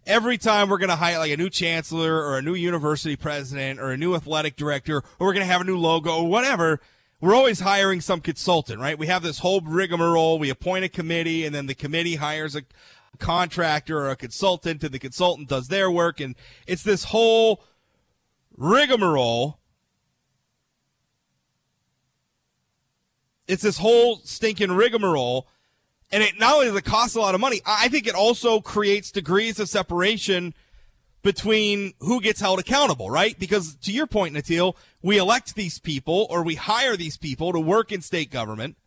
every 0.05 0.37
time 0.37 0.69
we're 0.69 0.77
going 0.77 0.89
to 0.89 0.95
hire 0.95 1.17
like 1.17 1.31
a 1.31 1.37
new 1.37 1.49
chancellor 1.49 2.13
or 2.13 2.37
a 2.37 2.43
new 2.43 2.53
university 2.53 3.15
president 3.15 3.79
or 3.79 3.89
a 3.89 3.97
new 3.97 4.13
athletic 4.13 4.55
director, 4.55 4.97
or 4.97 5.25
we're 5.25 5.33
going 5.33 5.47
to 5.47 5.51
have 5.51 5.61
a 5.61 5.63
new 5.63 5.79
logo 5.79 6.19
or 6.19 6.27
whatever, 6.27 6.79
we're 7.21 7.35
always 7.35 7.59
hiring 7.59 8.01
some 8.01 8.19
consultant, 8.19 8.79
right? 8.79 8.97
We 8.97 9.07
have 9.07 9.21
this 9.21 9.39
whole 9.39 9.61
rigmarole. 9.61 10.39
We 10.39 10.49
appoint 10.49 10.83
a 10.83 10.89
committee, 10.89 11.45
and 11.45 11.53
then 11.53 11.67
the 11.67 11.75
committee 11.75 12.15
hires 12.15 12.55
a 12.55 12.63
contractor 13.19 13.99
or 13.99 14.09
a 14.09 14.15
consultant, 14.15 14.83
and 14.83 14.91
the 14.91 14.99
consultant 14.99 15.47
does 15.47 15.67
their 15.67 15.91
work, 15.91 16.19
and 16.19 16.35
it's 16.65 16.81
this 16.81 17.05
whole 17.05 17.63
rigmarole. 18.57 19.59
It's 23.47 23.63
this 23.63 23.77
whole 23.77 24.17
stinking 24.23 24.71
rigmarole. 24.71 25.47
And 26.11 26.23
it 26.23 26.39
not 26.39 26.55
only 26.55 26.65
does 26.65 26.75
it 26.75 26.83
cost 26.83 27.15
a 27.15 27.21
lot 27.21 27.35
of 27.35 27.41
money, 27.41 27.61
I 27.65 27.87
think 27.87 28.05
it 28.05 28.15
also 28.15 28.59
creates 28.59 29.11
degrees 29.11 29.59
of 29.59 29.69
separation 29.69 30.53
between 31.21 31.93
who 31.99 32.21
gets 32.21 32.41
held 32.41 32.59
accountable, 32.59 33.09
right? 33.09 33.37
Because 33.37 33.75
to 33.75 33.91
your 33.91 34.07
point, 34.07 34.35
Natil, 34.35 34.75
we 35.01 35.17
elect 35.17 35.55
these 35.55 35.79
people 35.79 36.27
or 36.29 36.43
we 36.43 36.55
hire 36.55 36.95
these 36.97 37.17
people 37.17 37.53
to 37.53 37.59
work 37.59 37.91
in 37.91 38.01
state 38.01 38.31
government. 38.31 38.77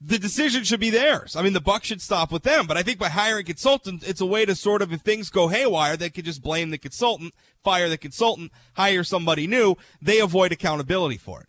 The 0.00 0.18
decision 0.18 0.62
should 0.62 0.78
be 0.78 0.90
theirs. 0.90 1.34
I 1.34 1.42
mean, 1.42 1.54
the 1.54 1.60
buck 1.60 1.82
should 1.82 2.00
stop 2.00 2.30
with 2.30 2.44
them. 2.44 2.66
But 2.66 2.76
I 2.76 2.82
think 2.82 2.98
by 2.98 3.08
hiring 3.08 3.46
consultants, 3.46 4.06
it's 4.08 4.20
a 4.20 4.26
way 4.26 4.44
to 4.44 4.54
sort 4.54 4.80
of, 4.80 4.92
if 4.92 5.00
things 5.00 5.28
go 5.28 5.48
haywire, 5.48 5.96
they 5.96 6.10
could 6.10 6.24
just 6.24 6.42
blame 6.42 6.70
the 6.70 6.78
consultant, 6.78 7.34
fire 7.64 7.88
the 7.88 7.98
consultant, 7.98 8.52
hire 8.74 9.02
somebody 9.02 9.48
new. 9.48 9.76
They 10.00 10.20
avoid 10.20 10.52
accountability 10.52 11.16
for 11.16 11.40
it. 11.40 11.48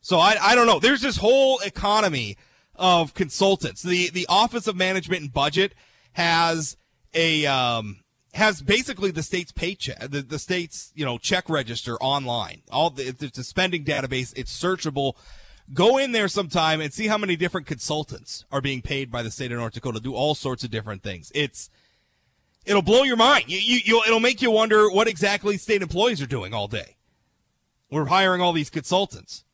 So 0.00 0.18
I, 0.18 0.36
I 0.40 0.54
don't 0.54 0.66
know. 0.66 0.78
There's 0.78 1.00
this 1.00 1.16
whole 1.16 1.58
economy 1.60 2.36
of 2.74 3.14
consultants. 3.14 3.82
The 3.82 4.10
the 4.10 4.26
Office 4.28 4.66
of 4.66 4.76
Management 4.76 5.22
and 5.22 5.32
Budget 5.32 5.74
has 6.12 6.76
a 7.14 7.46
um, 7.46 8.00
has 8.34 8.62
basically 8.62 9.10
the 9.10 9.22
state's 9.22 9.52
paycheck, 9.52 9.98
the, 10.10 10.22
the 10.22 10.38
state's 10.38 10.92
you 10.94 11.04
know 11.04 11.18
check 11.18 11.48
register 11.48 11.96
online. 11.96 12.62
All 12.70 12.90
the, 12.90 13.14
it's 13.20 13.38
a 13.38 13.44
spending 13.44 13.84
database. 13.84 14.32
It's 14.36 14.56
searchable. 14.56 15.14
Go 15.74 15.98
in 15.98 16.12
there 16.12 16.28
sometime 16.28 16.80
and 16.80 16.92
see 16.92 17.08
how 17.08 17.18
many 17.18 17.36
different 17.36 17.66
consultants 17.66 18.46
are 18.50 18.62
being 18.62 18.80
paid 18.80 19.10
by 19.10 19.22
the 19.22 19.30
state 19.30 19.52
of 19.52 19.58
North 19.58 19.74
Dakota 19.74 19.98
to 19.98 20.02
do 20.02 20.14
all 20.14 20.34
sorts 20.34 20.64
of 20.64 20.70
different 20.70 21.02
things. 21.02 21.30
It's 21.34 21.68
it'll 22.64 22.82
blow 22.82 23.02
your 23.02 23.16
mind. 23.16 23.44
You, 23.48 23.80
you 23.84 24.02
it'll 24.06 24.20
make 24.20 24.40
you 24.40 24.50
wonder 24.50 24.90
what 24.90 25.08
exactly 25.08 25.58
state 25.58 25.82
employees 25.82 26.22
are 26.22 26.26
doing 26.26 26.54
all 26.54 26.68
day. 26.68 26.96
We're 27.90 28.06
hiring 28.06 28.40
all 28.40 28.52
these 28.52 28.70
consultants. 28.70 29.44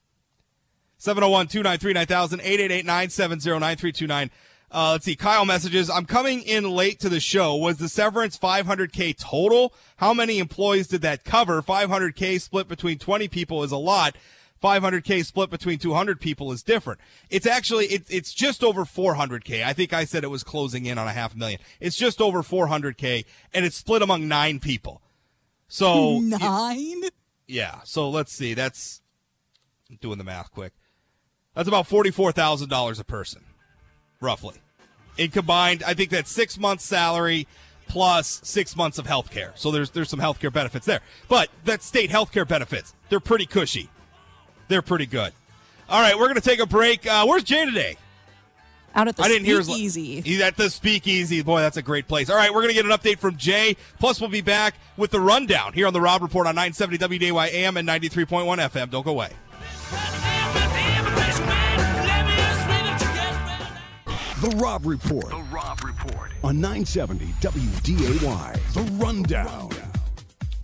701 0.99 1.49
293 1.49 1.93
9000 1.93 2.41
888 2.41 2.87
970 2.87 3.51
9329. 3.51 4.31
Uh, 4.75 4.91
let's 4.91 5.05
see. 5.05 5.15
Kyle 5.15 5.45
messages. 5.45 5.89
I'm 5.89 6.05
coming 6.05 6.43
in 6.43 6.69
late 6.69 6.99
to 7.01 7.09
the 7.09 7.21
show. 7.21 7.55
Was 7.55 7.77
the 7.77 7.89
severance 7.89 8.37
500K 8.37 9.17
total? 9.17 9.73
How 9.99 10.13
many 10.13 10.41
employees 10.41 10.89
did 10.89 11.01
that 11.03 11.23
cover? 11.23 11.63
500K 11.63 12.41
split 12.41 12.67
between 12.67 12.99
20 12.99 13.29
people 13.29 13.63
is 13.63 13.71
a 13.71 13.77
lot. 13.77 14.17
500K 14.61 15.25
split 15.25 15.49
between 15.49 15.79
200 15.79 16.21
people 16.21 16.51
is 16.51 16.65
different. 16.65 16.99
It's 17.31 17.47
actually, 17.47 17.87
it, 17.87 18.07
it's 18.09 18.35
just 18.35 18.65
over 18.65 18.85
400K. 18.85 19.63
I 19.65 19.75
think 19.75 19.93
I 19.93 20.05
said 20.05 20.25
it 20.25 20.31
was 20.31 20.43
closing 20.43 20.87
in 20.87 20.99
on 20.99 21.07
a 21.07 21.13
half 21.13 21.37
million. 21.37 21.61
It's 21.79 21.97
just 21.97 22.21
over 22.21 22.43
400K 22.43 23.27
and 23.53 23.65
it's 23.65 23.77
split 23.77 24.03
among 24.03 24.27
nine 24.27 24.59
people. 24.59 25.03
So. 25.69 26.19
Nine? 26.21 27.03
Yeah. 27.47 27.77
So 27.85 28.11
let's 28.11 28.33
see. 28.33 28.55
That's 28.55 29.03
I'm 29.89 29.99
doing 30.01 30.19
the 30.19 30.25
math 30.25 30.51
quick. 30.51 30.73
That's 31.55 31.69
about 31.69 31.89
$44,000 31.89 32.99
a 32.99 33.05
person, 33.05 33.45
roughly. 34.21 34.57
In 35.17 35.31
combined, 35.31 35.83
I 35.87 35.95
think 35.95 36.11
that's 36.11 36.31
six 36.31 36.59
months' 36.59 36.85
salary 36.85 37.47
plus 37.87 38.41
six 38.43 38.77
months 38.77 38.99
of 38.99 39.07
health 39.07 39.31
care. 39.31 39.53
So 39.57 39.71
there's 39.71 39.91
there's 39.91 40.09
some 40.09 40.19
health 40.19 40.41
care 40.41 40.51
benefits 40.51 40.87
there. 40.87 41.01
But 41.29 41.51
that 41.65 41.83
state 41.83 42.11
health 42.11 42.33
care 42.33 42.45
benefits, 42.45 42.95
they're 43.09 43.21
pretty 43.21 43.47
cushy. 43.47 43.89
They're 44.69 44.83
pretty 44.83 45.07
good. 45.07 45.33
All 45.89 46.01
right, 46.01 46.19
we're 46.19 46.27
going 46.27 46.37
to 46.37 46.41
take 46.41 46.61
a 46.61 46.67
break. 46.67 47.07
Uh, 47.07 47.27
where's 47.27 47.45
Jay 47.45 47.65
today? 47.67 47.97
Out 48.95 49.09
at 49.09 49.17
the 49.17 49.25
I 49.25 49.29
didn't 49.29 49.45
hear 49.45 49.59
his 49.59 49.67
speakeasy. 49.67 50.21
He's 50.21 50.41
at 50.41 50.57
the 50.57 50.71
speakeasy. 50.71 51.43
Boy, 51.43 51.61
that's 51.61 51.77
a 51.77 51.83
great 51.83 52.07
place. 52.07 52.31
All 52.31 52.37
right, 52.37 52.53
we're 52.53 52.63
going 52.63 52.75
to 52.75 52.75
get 52.75 52.87
an 52.87 52.93
update 52.93 53.19
from 53.19 53.37
Jay. 53.37 53.77
Plus, 53.99 54.21
we'll 54.21 54.31
be 54.31 54.41
back 54.41 54.77
with 54.97 55.11
the 55.11 55.21
rundown 55.21 55.73
here 55.73 55.87
on 55.87 55.93
the 55.93 56.01
Rob 56.01 56.23
Report 56.23 56.47
on 56.47 56.55
970 56.55 56.99
WDAY 57.19 57.53
AM 57.53 57.77
and 57.77 57.89
93.1 57.89 58.45
FM. 58.47 58.91
Don't 58.91 59.05
go 59.05 59.11
away. 59.11 59.31
The 64.45 64.57
Rob 64.57 64.85
Report. 64.85 65.31
The 65.31 65.43
Rob 65.51 65.83
Report. 65.83 66.31
On 66.45 66.61
970 66.61 67.25
WDAY. 67.41 68.75
The 68.75 68.83
Rundown. 69.03 69.71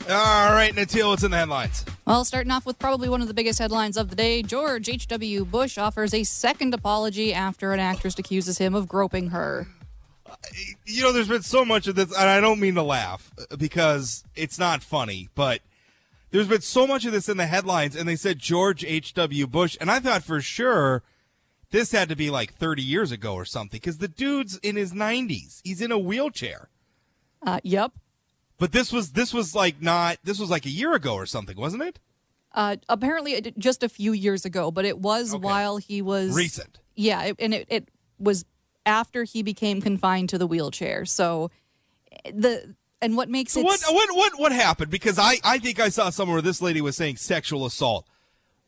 All 0.07 0.53
right, 0.53 0.75
Natil, 0.75 1.09
what's 1.09 1.23
in 1.23 1.31
the 1.31 1.39
headlines? 1.39 1.87
Well, 2.05 2.27
starting 2.27 2.53
off 2.53 2.67
with 2.67 2.79
probably 2.79 3.09
one 3.09 3.23
of 3.23 3.29
the 3.29 3.33
biggest 3.33 3.59
headlines 3.59 3.97
of 3.97 4.11
the 4.11 4.17
day 4.17 4.43
George 4.43 4.91
H.W. 4.91 5.47
Bush 5.47 5.79
offers 5.79 6.13
a 6.13 6.25
second 6.25 6.75
apology 6.75 7.33
after 7.33 7.73
an 7.73 7.81
actress 7.81 8.19
accuses 8.19 8.59
him 8.59 8.75
of 8.75 8.87
groping 8.87 9.29
her. 9.29 9.67
Uh, 10.27 10.35
you 10.85 11.03
know, 11.03 11.11
there's 11.11 11.29
been 11.29 11.41
so 11.41 11.65
much 11.65 11.87
of 11.87 11.95
this, 11.95 12.15
and 12.15 12.29
I 12.29 12.39
don't 12.39 12.61
mean 12.61 12.75
to 12.75 12.83
laugh 12.83 13.33
uh, 13.39 13.57
because 13.57 14.25
it's 14.37 14.59
not 14.59 14.83
funny, 14.83 15.31
but 15.35 15.63
there's 16.33 16.49
been 16.49 16.61
so 16.61 16.87
much 16.87 17.07
of 17.07 17.13
this 17.13 17.31
in 17.31 17.39
the 17.39 17.47
headlines, 17.47 17.97
and 17.97 18.07
they 18.07 18.17
said 18.17 18.41
George 18.41 18.85
H.W. 18.85 19.47
Bush, 19.47 19.79
and 19.81 19.91
I 19.91 20.01
thought 20.01 20.23
for 20.23 20.43
sure 20.43 21.03
this 21.71 21.93
had 21.93 22.09
to 22.09 22.17
be 22.17 22.31
like 22.31 22.55
30 22.55 22.83
years 22.83 23.13
ago 23.13 23.35
or 23.35 23.45
something 23.45 23.79
because 23.79 23.99
the 23.99 24.09
dude's 24.09 24.57
in 24.59 24.77
his 24.77 24.93
90s. 24.93 25.61
He's 25.65 25.81
in 25.81 25.93
a 25.93 25.99
wheelchair. 25.99 26.69
Uh, 27.43 27.61
yep. 27.63 27.93
But 28.59 28.73
this 28.73 28.93
was 28.93 29.13
this 29.13 29.33
was 29.33 29.55
like 29.55 29.81
not 29.81 30.19
this 30.23 30.39
was 30.39 30.51
like 30.51 30.67
a 30.67 30.71
year 30.71 30.93
ago 30.95 31.15
or 31.15 31.25
something, 31.27 31.57
wasn't 31.57 31.83
it? 31.83 31.99
Uh, 32.53 32.77
apparently, 32.89 33.41
just 33.57 33.83
a 33.83 33.89
few 33.89 34.13
years 34.13 34.45
ago, 34.45 34.71
but 34.71 34.85
it 34.85 34.99
was 34.99 35.33
Okay. 35.33 35.41
while 35.43 35.77
he 35.79 36.03
was 36.03 36.35
Recent. 36.35 36.79
Yeah, 36.97 37.23
it, 37.23 37.37
and 37.39 37.55
it, 37.55 37.67
it 37.71 37.89
was 38.19 38.45
after 38.85 39.25
he 39.25 39.43
became 39.43 39.81
confined 39.81 40.29
to 40.31 40.37
the 40.39 40.47
wheelchair. 40.47 41.07
So 41.07 41.51
the 42.31 42.75
and 43.01 43.17
what 43.17 43.31
makes 43.31 43.53
So 43.53 43.61
it 43.61 43.65
what 43.65 43.81
what 43.89 44.15
what 44.15 44.33
what 44.39 44.53
happened? 44.53 44.91
Because 44.91 45.19
I 45.19 45.37
I 45.43 45.59
think 45.59 45.81
I 45.81 45.89
saw 45.89 46.11
somewhere 46.11 46.43
this 46.43 46.61
lady 46.61 46.81
was 46.83 46.97
saying 46.97 47.17
sexual 47.17 47.65
assault. 47.65 48.07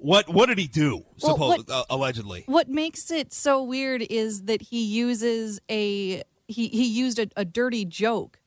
What 0.02 0.28
what 0.28 0.46
did 0.46 0.58
he 0.58 0.66
do? 0.66 1.04
Well, 1.22 1.34
Supposed 1.36 1.68
what- 1.68 1.70
uh, 1.70 1.84
allegedly. 1.88 2.42
what 2.46 2.68
makes 2.68 3.10
it 3.10 3.32
so 3.32 3.62
weird 3.62 4.02
is 4.02 4.42
that 4.42 4.60
he 4.62 4.82
uses 4.84 5.60
a 5.70 6.22
he 6.48 6.68
he 6.68 6.84
used 6.86 7.18
a, 7.20 7.28
a 7.36 7.44
dirty 7.44 7.84
joke 7.84 8.40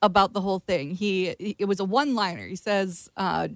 about 0.00 0.32
the 0.34 0.40
whole 0.40 0.60
thing. 0.60 0.94
He 0.94 1.26
it 1.58 1.66
was 1.66 1.80
a 1.80 1.84
one 1.84 2.14
liner. 2.14 2.46
He 2.46 2.54
says, 2.56 3.10
uh, 3.16 3.48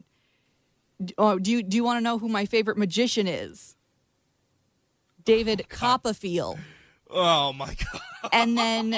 Oh, 1.17 1.39
do 1.39 1.51
you 1.53 1.63
do 1.63 1.77
you 1.77 1.85
want 1.85 1.99
to 1.99 2.01
know 2.01 2.19
who 2.19 2.29
my 2.29 2.45
favorite 2.45 2.77
magician 2.77 3.29
is? 3.29 3.77
David 5.25 5.69
Copperfield. 5.69 6.59
Oh 7.09 7.53
my 7.53 7.67
god! 7.75 8.01
And 8.33 8.59
then 8.59 8.97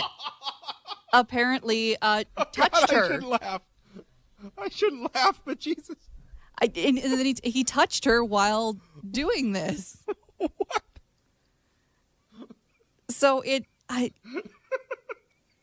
apparently 1.13 1.97
uh, 2.01 2.25
touched 2.53 2.91
I 2.91 2.95
her. 2.95 3.07
shouldn't 3.09 3.29
laugh. 3.29 3.61
I 4.57 4.69
shouldn't 4.71 5.15
laugh, 5.15 5.41
but 5.45 5.59
Jesus. 5.61 5.97
I, 6.61 6.67
and, 6.77 6.99
and 6.99 7.13
then 7.13 7.27
he, 7.27 7.37
he 7.43 7.65
touched 7.65 8.05
her 8.05 8.25
while 8.25 8.77
doing 9.11 9.53
this. 9.53 10.05
what? 10.39 10.83
So 13.11 13.41
it 13.43 13.67
I 13.89 14.13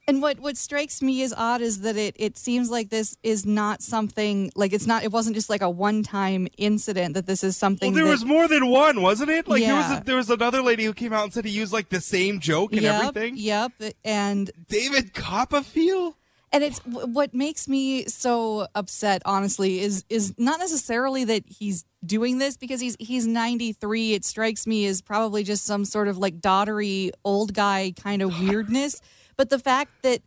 and 0.07 0.21
what 0.21 0.39
what 0.39 0.57
strikes 0.57 1.01
me 1.01 1.23
as 1.23 1.33
odd 1.33 1.61
is 1.61 1.81
that 1.81 1.95
it 1.95 2.15
it 2.19 2.37
seems 2.37 2.69
like 2.69 2.89
this 2.89 3.17
is 3.23 3.45
not 3.45 3.81
something 3.81 4.51
like 4.55 4.73
it's 4.73 4.85
not 4.85 5.03
it 5.03 5.11
wasn't 5.11 5.35
just 5.35 5.49
like 5.49 5.61
a 5.61 5.69
one 5.69 6.03
time 6.03 6.47
incident 6.57 7.13
that 7.13 7.25
this 7.25 7.43
is 7.43 7.55
something. 7.55 7.93
Well, 7.93 7.95
there 7.95 8.05
that, 8.05 8.11
was 8.11 8.25
more 8.25 8.47
than 8.47 8.67
one, 8.67 9.01
wasn't 9.01 9.29
it? 9.29 9.47
Like 9.47 9.63
there 9.63 9.75
was 9.75 9.91
a, 9.91 10.03
there 10.03 10.15
was 10.15 10.29
another 10.29 10.61
lady 10.61 10.83
who 10.83 10.93
came 10.93 11.13
out 11.13 11.23
and 11.23 11.33
said 11.33 11.45
he 11.45 11.51
used 11.51 11.73
like 11.73 11.89
the 11.89 12.01
same 12.01 12.39
joke 12.39 12.73
and 12.73 12.81
yep, 12.81 13.03
everything. 13.03 13.37
Yep, 13.37 13.71
and 14.03 14.51
David 14.67 15.13
Copperfield. 15.13 16.15
And 16.51 16.63
it's 16.63 16.79
what 16.79 17.33
makes 17.33 17.67
me 17.67 18.05
so 18.05 18.67
upset 18.75 19.21
honestly 19.25 19.79
is 19.79 20.03
is 20.09 20.33
not 20.37 20.59
necessarily 20.59 21.23
that 21.23 21.43
he's 21.47 21.85
doing 22.05 22.39
this 22.39 22.57
because 22.57 22.81
he's 22.81 22.97
he's 22.99 23.25
93 23.25 24.13
it 24.13 24.25
strikes 24.25 24.67
me 24.67 24.85
as 24.85 25.01
probably 25.01 25.43
just 25.43 25.65
some 25.65 25.85
sort 25.85 26.07
of 26.07 26.17
like 26.17 26.39
doddery 26.39 27.11
old 27.23 27.53
guy 27.53 27.93
kind 28.01 28.21
of 28.21 28.39
weirdness. 28.41 29.01
But 29.37 29.49
the 29.49 29.59
fact 29.59 29.91
that 30.03 30.21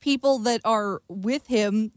people 0.00 0.38
that 0.40 0.60
are 0.64 1.02
with 1.08 1.46
him 1.46 1.92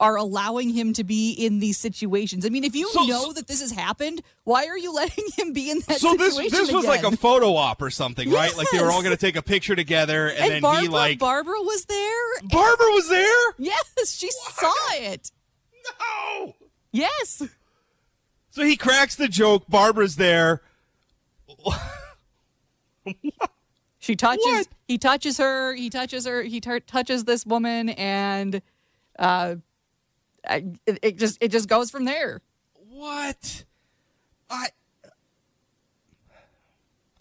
are 0.00 0.16
allowing 0.16 0.70
him 0.70 0.92
to 0.92 1.04
be 1.04 1.30
in 1.32 1.60
these 1.60 1.78
situations. 1.78 2.44
I 2.44 2.48
mean, 2.48 2.64
if 2.64 2.74
you 2.74 2.88
So- 2.90 3.04
know 3.04 3.32
that 3.32 3.46
this 3.46 3.60
has 3.60 3.70
happened, 3.70 4.22
why 4.42 4.66
are 4.66 4.76
you 4.76 4.92
letting 4.94 5.24
him 5.36 5.52
be 5.52 5.70
in 5.70 5.78
that 5.86 6.00
situation? 6.00 6.18
So 6.32 6.40
this 6.40 6.50
this 6.50 6.72
was 6.72 6.84
like 6.84 7.04
a 7.04 7.16
photo 7.16 7.54
op 7.54 7.80
or 7.80 7.90
something, 7.90 8.30
right? 8.30 8.54
Like 8.56 8.66
they 8.72 8.80
were 8.80 8.90
all 8.90 9.02
going 9.02 9.14
to 9.16 9.20
take 9.20 9.36
a 9.36 9.42
picture 9.42 9.76
together, 9.76 10.28
and, 10.28 10.38
and 10.38 10.50
then 10.52 10.62
Barbara, 10.62 10.82
he 10.82 10.88
like 10.88 11.18
Barbara 11.18 11.60
was 11.60 11.84
there. 11.84 12.40
Barbara 12.44 12.86
was 12.90 13.08
there. 13.08 13.52
Yes, 13.58 14.14
she 14.16 14.30
saw 14.30 14.72
it. 14.94 15.30
No. 16.00 16.54
Yes. 16.92 17.42
So 18.50 18.62
he 18.64 18.76
cracks 18.76 19.14
the 19.16 19.28
joke. 19.28 19.64
Barbara's 19.68 20.16
there. 20.16 20.62
She 23.98 24.16
touches. 24.16 24.44
What? 24.44 24.68
He 24.88 24.98
touches 24.98 25.38
her. 25.38 25.74
He 25.74 25.88
touches 25.88 26.26
her. 26.26 26.42
He 26.42 26.60
tar- 26.60 26.80
touches 26.80 27.24
this 27.24 27.46
woman, 27.46 27.88
and 27.90 28.60
uh, 29.18 29.56
I- 30.48 30.64
it, 30.86 30.98
it 31.02 31.18
just 31.18 31.38
it 31.40 31.50
just 31.50 31.68
goes 31.68 31.90
from 31.90 32.04
there. 32.04 32.40
What? 32.88 33.64
I. 34.50 34.68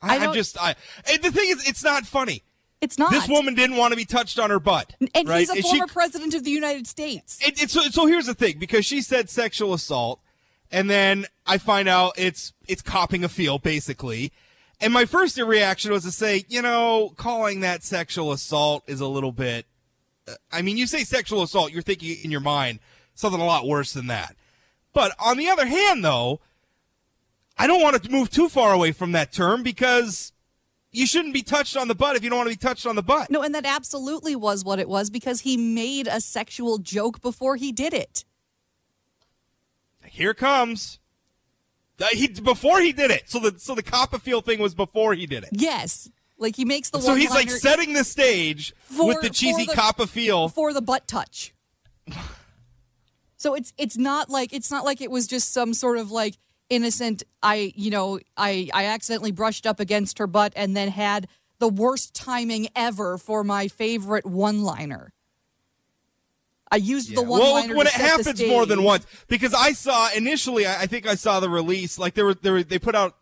I 0.02 0.18
I, 0.18 0.26
I'm 0.26 0.34
just 0.34 0.58
I. 0.62 0.76
And 1.12 1.24
the 1.24 1.32
thing 1.32 1.50
is, 1.50 1.68
it's 1.68 1.84
not 1.84 2.06
funny. 2.06 2.44
It's 2.82 2.98
not. 3.00 3.12
This 3.12 3.28
woman 3.30 3.56
didn't 3.56 3.78
want 3.78 3.94
to 3.94 3.96
be 3.98 4.04
touched 4.06 4.38
on 4.38 4.50
her 4.50 4.60
butt, 4.60 4.94
and 5.16 5.28
right? 5.30 5.40
he's 5.40 5.50
a 5.50 5.54
And 5.54 5.66
she- 5.66 5.78
former 5.78 5.88
president 5.92 6.34
of 6.34 6.44
the 6.44 6.52
United 6.52 6.86
States. 6.88 7.40
It, 7.46 7.64
it, 7.64 7.70
so, 7.72 7.82
so 7.84 8.06
here's 8.06 8.26
the 8.26 8.34
thing 8.34 8.60
because 8.60 8.86
she 8.86 9.02
said 9.02 9.30
sexual 9.30 9.74
assault 9.74 10.20
and 10.72 10.90
then 10.90 11.26
i 11.46 11.58
find 11.58 11.88
out 11.88 12.14
it's 12.18 12.52
it's 12.68 12.82
copping 12.82 13.24
a 13.24 13.30
feel 13.30 13.60
basically 13.60 14.32
and 14.82 14.92
my 14.92 15.06
first 15.06 15.38
reaction 15.38 15.92
was 15.92 16.04
to 16.04 16.12
say 16.12 16.44
you 16.50 16.62
know 16.64 17.14
calling 17.16 17.60
that 17.60 17.84
sexual 17.84 18.32
assault 18.32 18.84
is 18.88 19.00
a 19.00 19.06
little 19.08 19.32
bit 19.34 19.68
uh, 20.28 20.34
i 20.52 20.62
mean 20.64 20.76
you 20.76 20.88
say 20.88 21.04
sexual 21.04 21.44
assault 21.44 21.72
you're 21.72 21.82
thinking 21.84 22.18
in 22.24 22.32
your 22.32 22.40
mind 22.42 22.80
something 23.16 23.42
a 23.42 23.46
lot 23.46 23.68
worse 23.68 23.94
than 23.94 24.08
that 24.08 24.36
but 24.94 25.14
on 25.20 25.38
the 25.38 25.48
other 25.50 25.66
hand 25.66 26.04
though 26.04 26.40
i 27.58 27.68
don't 27.68 27.82
want 27.82 28.02
to 28.02 28.12
move 28.12 28.30
too 28.30 28.50
far 28.50 28.74
away 28.74 28.92
from 28.92 29.12
that 29.12 29.32
term 29.32 29.64
because 29.64 30.32
you 30.92 31.08
shouldn't 31.08 31.34
be 31.34 31.42
touched 31.42 31.76
on 31.76 31.88
the 31.88 31.96
butt 31.96 32.16
if 32.16 32.24
you 32.24 32.30
don't 32.30 32.38
want 32.38 32.50
to 32.50 32.56
be 32.56 32.60
touched 32.68 32.86
on 32.86 32.96
the 32.96 33.02
butt 33.04 33.30
No, 33.32 33.42
and 33.42 33.54
that 33.56 33.66
absolutely 33.66 34.36
was 34.36 34.64
what 34.64 34.78
it 34.80 34.88
was 34.88 35.10
because 35.10 35.42
he 35.42 35.58
made 35.58 36.08
a 36.08 36.22
sexual 36.22 36.78
joke 36.78 37.20
before 37.22 37.56
he 37.56 37.72
did 37.72 37.94
it. 37.96 38.26
Here 40.06 40.36
comes. 40.36 41.00
He 42.12 42.28
before 42.28 42.80
he 42.82 42.92
did 42.92 43.10
it. 43.10 43.24
So 43.30 43.40
the 43.40 43.60
so 43.60 43.74
the 43.74 43.82
Copperfield 43.82 44.46
thing 44.46 44.60
was 44.60 44.76
before 44.76 45.16
he 45.16 45.26
did 45.26 45.44
it. 45.44 45.50
Yes, 45.52 46.10
like 46.38 46.56
he 46.56 46.66
makes 46.66 46.90
the 46.92 47.00
So 47.00 47.16
he's 47.16 47.32
like 47.32 47.50
setting 47.50 47.94
the 47.94 48.04
stage 48.04 48.74
For- 48.84 49.08
with 49.08 49.22
the 49.22 49.30
cheesy 49.30 49.66
Copperfield. 49.66 50.54
for 50.54 50.74
the 50.74 50.82
butt 50.82 51.08
touch. 51.08 51.54
So 53.44 53.56
it's 53.56 53.74
it's 53.78 53.98
not 53.98 54.30
like 54.30 54.54
it's 54.54 54.72
not 54.72 54.86
like 54.86 55.02
it 55.02 55.12
was 55.12 55.28
just 55.28 55.52
some 55.52 55.74
sort 55.74 55.98
of 55.98 56.12
like 56.12 56.36
innocent 56.70 57.24
I 57.44 57.74
you 57.76 57.92
know 57.92 58.22
I 58.38 58.70
I 58.74 58.86
accidentally 58.86 59.34
brushed 59.34 59.68
up 59.68 59.82
against 59.82 60.18
her 60.20 60.28
butt 60.28 60.54
and 60.56 60.78
then 60.78 60.88
had 60.88 61.28
the 61.60 61.68
worst 61.68 62.16
timing 62.16 62.70
ever 62.74 63.18
for 63.18 63.44
my 63.44 63.68
favorite 63.68 64.26
one-liner. 64.26 65.12
I 66.72 66.78
used 66.78 67.14
the 67.14 67.22
one-liner 67.22 67.68
well, 67.68 67.78
when 67.80 67.88
it 67.88 67.94
happens 67.94 68.42
more 68.46 68.66
than 68.66 68.82
once, 68.82 69.06
because 69.28 69.54
I 69.54 69.74
saw 69.74 70.10
initially, 70.16 70.66
I 70.66 70.84
I 70.84 70.86
think 70.86 71.06
I 71.06 71.16
saw 71.16 71.42
the 71.42 71.50
release. 71.50 72.00
Like 72.00 72.14
they 72.14 72.24
were, 72.24 72.36
they 72.36 72.50
were, 72.50 72.64
they 72.64 72.80
put 72.80 72.96
out 72.96 73.18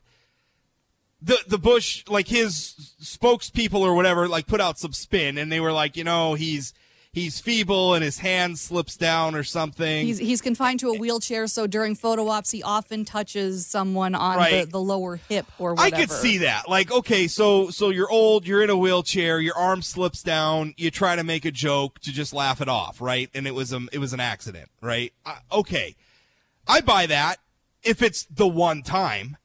the 1.20 1.40
the 1.48 1.58
Bush, 1.58 2.04
like 2.08 2.28
his 2.28 2.94
spokespeople 3.02 3.80
or 3.80 3.96
whatever, 3.96 4.28
like 4.28 4.46
put 4.46 4.62
out 4.62 4.78
some 4.78 4.94
spin, 4.94 5.40
and 5.40 5.52
they 5.52 5.60
were 5.60 5.72
like, 5.72 5.98
you 5.98 6.04
know, 6.04 6.36
he's 6.36 6.76
he's 7.14 7.40
feeble 7.40 7.94
and 7.94 8.04
his 8.04 8.20
hand 8.20 8.58
slips 8.58 8.96
down 8.96 9.36
or 9.36 9.44
something. 9.44 10.06
He's 10.06 10.18
he's 10.18 10.42
confined 10.42 10.80
to 10.82 10.90
a 10.90 10.98
wheelchair, 10.98 11.48
so 11.48 11.68
during 11.68 11.96
photo 11.96 12.28
ops, 12.28 12.52
he 12.52 12.64
often 12.64 13.06
touches 13.06 13.68
someone 13.68 14.16
on 14.16 14.38
Right. 14.38 14.66
the, 14.66 14.72
the 14.72 14.80
lower 14.80 15.18
hip 15.18 15.46
or 15.60 15.74
whatever. 15.74 15.96
I 15.96 16.00
could 16.00 16.12
see 16.12 16.38
that. 16.40 16.70
Like, 16.70 16.92
okay, 16.92 17.28
so 17.28 17.70
so 17.70 17.90
you're 17.90 18.10
old, 18.10 18.48
you're 18.48 18.64
in 18.64 18.70
a 18.70 18.78
wheelchair, 18.78 19.40
your 19.40 19.58
arm 19.58 19.82
slips 19.82 20.24
down, 20.24 20.74
you 20.78 20.90
try 20.92 21.16
to 21.16 21.24
make 21.24 21.46
a 21.46 21.52
joke 21.52 22.00
to 22.00 22.12
just 22.12 22.34
laugh 22.34 22.62
it 22.62 22.70
off, 22.70 23.02
right? 23.02 23.30
And 23.34 23.46
it 23.48 23.54
was 23.56 23.74
um 23.74 23.90
it 23.92 24.00
was 24.00 24.14
an 24.14 24.20
accident, 24.20 24.70
right? 24.82 25.14
Uh, 25.26 25.38
okay, 25.52 25.96
I 26.68 26.82
buy 26.82 27.06
that 27.08 27.38
if 27.84 28.02
it's 28.02 28.26
the 28.26 28.48
one 28.48 28.82
time. 28.84 29.38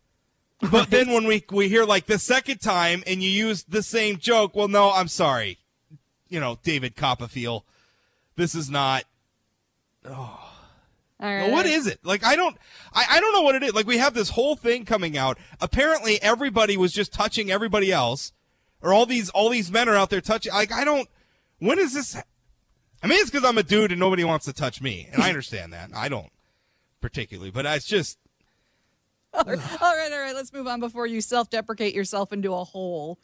But 0.71 0.89
then 0.91 1.11
when 1.13 1.27
we 1.27 1.45
we 1.51 1.69
hear 1.69 1.85
like 1.85 2.07
the 2.07 2.19
second 2.19 2.59
time 2.63 3.03
and 3.07 3.23
you 3.23 3.29
use 3.29 3.65
the 3.65 3.83
same 3.83 4.17
joke, 4.17 4.57
well, 4.57 4.69
no, 4.69 4.91
I'm 4.91 5.09
sorry, 5.09 5.59
you 6.29 6.41
know, 6.41 6.59
David 6.63 6.97
Copperfield, 6.97 7.63
this 8.37 8.55
is 8.55 8.71
not. 8.71 9.05
Oh. 10.05 10.53
Right. 11.19 11.51
what 11.51 11.65
is 11.65 11.87
it? 11.87 12.01
Like 12.05 12.25
I 12.25 12.37
don't 12.37 12.57
I, 12.93 13.07
I 13.13 13.21
don't 13.21 13.33
know 13.33 13.41
what 13.41 13.55
it 13.55 13.63
is. 13.63 13.75
Like 13.75 13.87
we 13.87 13.97
have 13.97 14.13
this 14.13 14.31
whole 14.31 14.55
thing 14.55 14.85
coming 14.85 15.17
out. 15.17 15.39
Apparently 15.61 16.21
everybody 16.23 16.77
was 16.77 16.93
just 16.93 17.13
touching 17.13 17.51
everybody 17.51 17.91
else. 17.91 18.33
Or 18.83 18.93
all 18.93 19.07
these 19.07 19.31
all 19.31 19.49
these 19.49 19.71
men 19.71 19.89
are 19.89 19.97
out 19.97 20.11
there 20.11 20.21
touching 20.21 20.53
like 20.53 20.73
I 20.73 20.85
don't 20.85 21.09
when 21.59 21.79
is 21.79 21.95
this 21.95 22.17
I 23.03 23.07
mean 23.07 23.19
it's 23.19 23.31
cuz 23.31 23.45
I'm 23.45 23.57
a 23.57 23.63
dude 23.63 23.93
and 23.93 23.99
nobody 23.99 24.25
wants 24.25 24.45
to 24.45 24.53
touch 24.53 24.83
me. 24.83 25.09
And 25.11 25.23
I 25.23 25.29
understand 25.29 25.73
that. 25.73 25.91
I 25.95 26.11
don't 26.11 26.31
particularly, 27.01 27.51
but 27.51 27.65
it's 27.65 27.87
just 27.87 28.19
all 29.33 29.43
right, 29.45 29.83
all 29.83 29.97
right, 29.97 30.13
all 30.13 30.19
right. 30.21 30.35
Let's 30.35 30.53
move 30.53 30.67
on 30.67 30.81
before 30.81 31.07
you 31.07 31.21
self-deprecate 31.21 31.95
yourself 31.95 32.33
into 32.33 32.53
a 32.53 32.65
hole. 32.65 33.19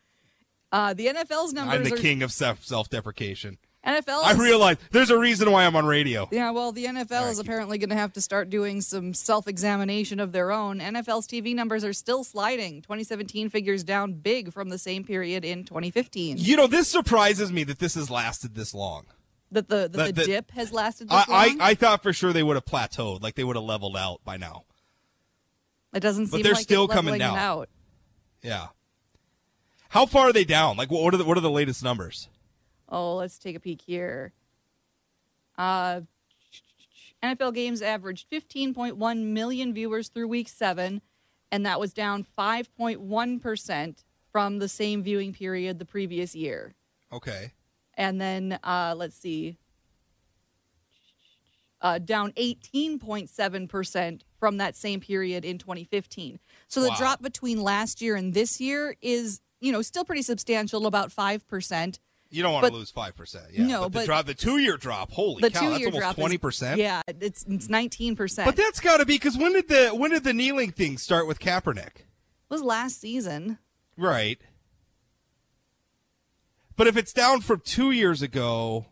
Uh, 0.72 0.94
the 0.94 1.06
NFL's 1.06 1.52
numbers 1.52 1.76
I'm 1.76 1.84
the 1.84 1.94
are 1.94 1.98
king 1.98 2.22
of 2.22 2.32
self 2.32 2.64
self-deprecation. 2.64 3.58
NFL. 3.84 4.22
I 4.24 4.34
realize 4.34 4.76
there's 4.92 5.10
a 5.10 5.18
reason 5.18 5.50
why 5.50 5.66
I'm 5.66 5.74
on 5.74 5.86
radio. 5.86 6.28
Yeah, 6.30 6.52
well, 6.52 6.70
the 6.70 6.84
NFL 6.84 7.30
is 7.30 7.40
apparently 7.40 7.78
going 7.78 7.90
to 7.90 7.96
have 7.96 8.12
to 8.12 8.20
start 8.20 8.48
doing 8.48 8.80
some 8.80 9.12
self-examination 9.12 10.20
of 10.20 10.30
their 10.30 10.52
own. 10.52 10.78
NFL's 10.78 11.26
TV 11.26 11.52
numbers 11.52 11.84
are 11.84 11.92
still 11.92 12.22
sliding. 12.22 12.82
2017 12.82 13.48
figures 13.48 13.82
down 13.82 14.12
big 14.12 14.52
from 14.52 14.68
the 14.68 14.78
same 14.78 15.02
period 15.02 15.44
in 15.44 15.64
2015. 15.64 16.36
You 16.38 16.56
know, 16.56 16.68
this 16.68 16.86
surprises 16.86 17.50
me 17.50 17.64
that 17.64 17.80
this 17.80 17.96
has 17.96 18.08
lasted 18.08 18.54
this 18.54 18.72
long. 18.72 19.06
That 19.50 19.68
the 19.68 19.88
that 19.88 19.92
the, 19.92 20.12
that- 20.12 20.26
dip 20.26 20.50
has 20.52 20.72
lasted 20.72 21.08
this 21.08 21.24
I, 21.28 21.48
long. 21.48 21.60
I, 21.60 21.70
I 21.70 21.74
thought 21.74 22.04
for 22.04 22.12
sure 22.12 22.32
they 22.32 22.44
would 22.44 22.56
have 22.56 22.64
plateaued, 22.64 23.20
like 23.20 23.34
they 23.34 23.44
would 23.44 23.56
have 23.56 23.64
leveled 23.64 23.96
out 23.96 24.20
by 24.24 24.36
now. 24.36 24.64
it 25.92 26.00
doesn't 26.00 26.28
seem 26.28 26.38
but 26.38 26.44
they're 26.44 26.54
like 26.54 26.62
still 26.62 26.86
coming 26.86 27.18
down. 27.18 27.36
out. 27.36 27.68
Yeah. 28.42 28.68
How 29.92 30.06
far 30.06 30.28
are 30.30 30.32
they 30.32 30.44
down? 30.44 30.78
Like, 30.78 30.90
what 30.90 31.12
are 31.12 31.18
the 31.18 31.24
what 31.24 31.36
are 31.36 31.42
the 31.42 31.50
latest 31.50 31.84
numbers? 31.84 32.30
Oh, 32.88 33.16
let's 33.16 33.36
take 33.38 33.54
a 33.56 33.60
peek 33.60 33.82
here. 33.82 34.32
Uh, 35.58 36.00
NFL 37.22 37.52
games 37.54 37.82
averaged 37.82 38.26
15.1 38.30 39.24
million 39.24 39.74
viewers 39.74 40.08
through 40.08 40.28
week 40.28 40.48
seven, 40.48 41.02
and 41.50 41.66
that 41.66 41.78
was 41.78 41.92
down 41.92 42.24
5.1% 42.38 44.04
from 44.32 44.58
the 44.60 44.68
same 44.68 45.02
viewing 45.02 45.34
period 45.34 45.78
the 45.78 45.84
previous 45.84 46.34
year. 46.34 46.74
Okay. 47.12 47.52
And 47.94 48.18
then, 48.18 48.58
uh, 48.64 48.94
let's 48.96 49.14
see, 49.16 49.58
uh, 51.82 51.98
down 51.98 52.32
18.7% 52.32 54.22
from 54.40 54.56
that 54.56 54.74
same 54.74 55.00
period 55.00 55.44
in 55.44 55.58
2015. 55.58 56.38
So 56.66 56.80
the 56.80 56.88
Wow. 56.88 56.96
drop 56.96 57.22
between 57.22 57.60
last 57.60 58.00
year 58.00 58.16
and 58.16 58.32
this 58.32 58.58
year 58.58 58.96
is, 59.02 59.42
you 59.62 59.72
know, 59.72 59.80
still 59.80 60.04
pretty 60.04 60.22
substantial, 60.22 60.86
about 60.86 61.10
5%. 61.10 61.98
You 62.30 62.42
don't 62.42 62.52
want 62.54 62.66
to 62.66 62.72
lose 62.72 62.90
five 62.90 63.14
percent. 63.14 63.44
Yeah. 63.52 63.66
No, 63.66 63.90
but 63.90 64.00
the 64.00 64.06
drop, 64.06 64.24
the 64.24 64.32
two-year 64.32 64.78
drop. 64.78 65.10
Holy 65.12 65.42
The 65.42 65.50
cow, 65.50 65.68
that's 65.68 65.84
almost 65.84 65.98
drop 65.98 66.14
twenty 66.16 66.38
percent. 66.38 66.78
Yeah, 66.80 67.02
it's 67.06 67.44
it's 67.46 67.68
nineteen 67.68 68.16
percent. 68.16 68.46
But 68.46 68.56
that's 68.56 68.80
got 68.80 69.00
to 69.00 69.04
be 69.04 69.16
because 69.16 69.36
when 69.36 69.52
did 69.52 69.68
the 69.68 69.90
when 69.90 70.12
did 70.12 70.24
the 70.24 70.32
kneeling 70.32 70.70
thing 70.72 70.96
start 70.96 71.26
with 71.26 71.38
Kaepernick? 71.40 72.06
was 72.48 72.62
last 72.62 72.98
season. 72.98 73.58
Right. 73.98 74.38
But 76.76 76.86
if 76.86 76.96
it's 76.96 77.12
down 77.12 77.42
from 77.42 77.60
two 77.60 77.90
years 77.90 78.22
ago, 78.22 78.86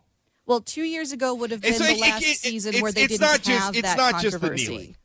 Well, 0.45 0.61
two 0.61 0.83
years 0.83 1.11
ago 1.11 1.33
would 1.33 1.49
have 1.49 1.61
been 1.61 1.73
It's- 1.73 1.87
the 1.89 1.95
it- 1.95 1.99
last 1.99 2.21
it- 2.21 2.27
it- 2.27 2.37
season 2.37 2.79
where 2.81 2.91
they 2.91 3.03
it's 3.03 3.13
didn't 3.13 3.21
not 3.21 3.41
just- 3.41 3.59
have 3.65 3.75
it's 3.75 3.81
that 3.87 3.97
not 3.97 4.21
just 4.21 4.39
the 4.39 4.49
controversy. 4.49 4.95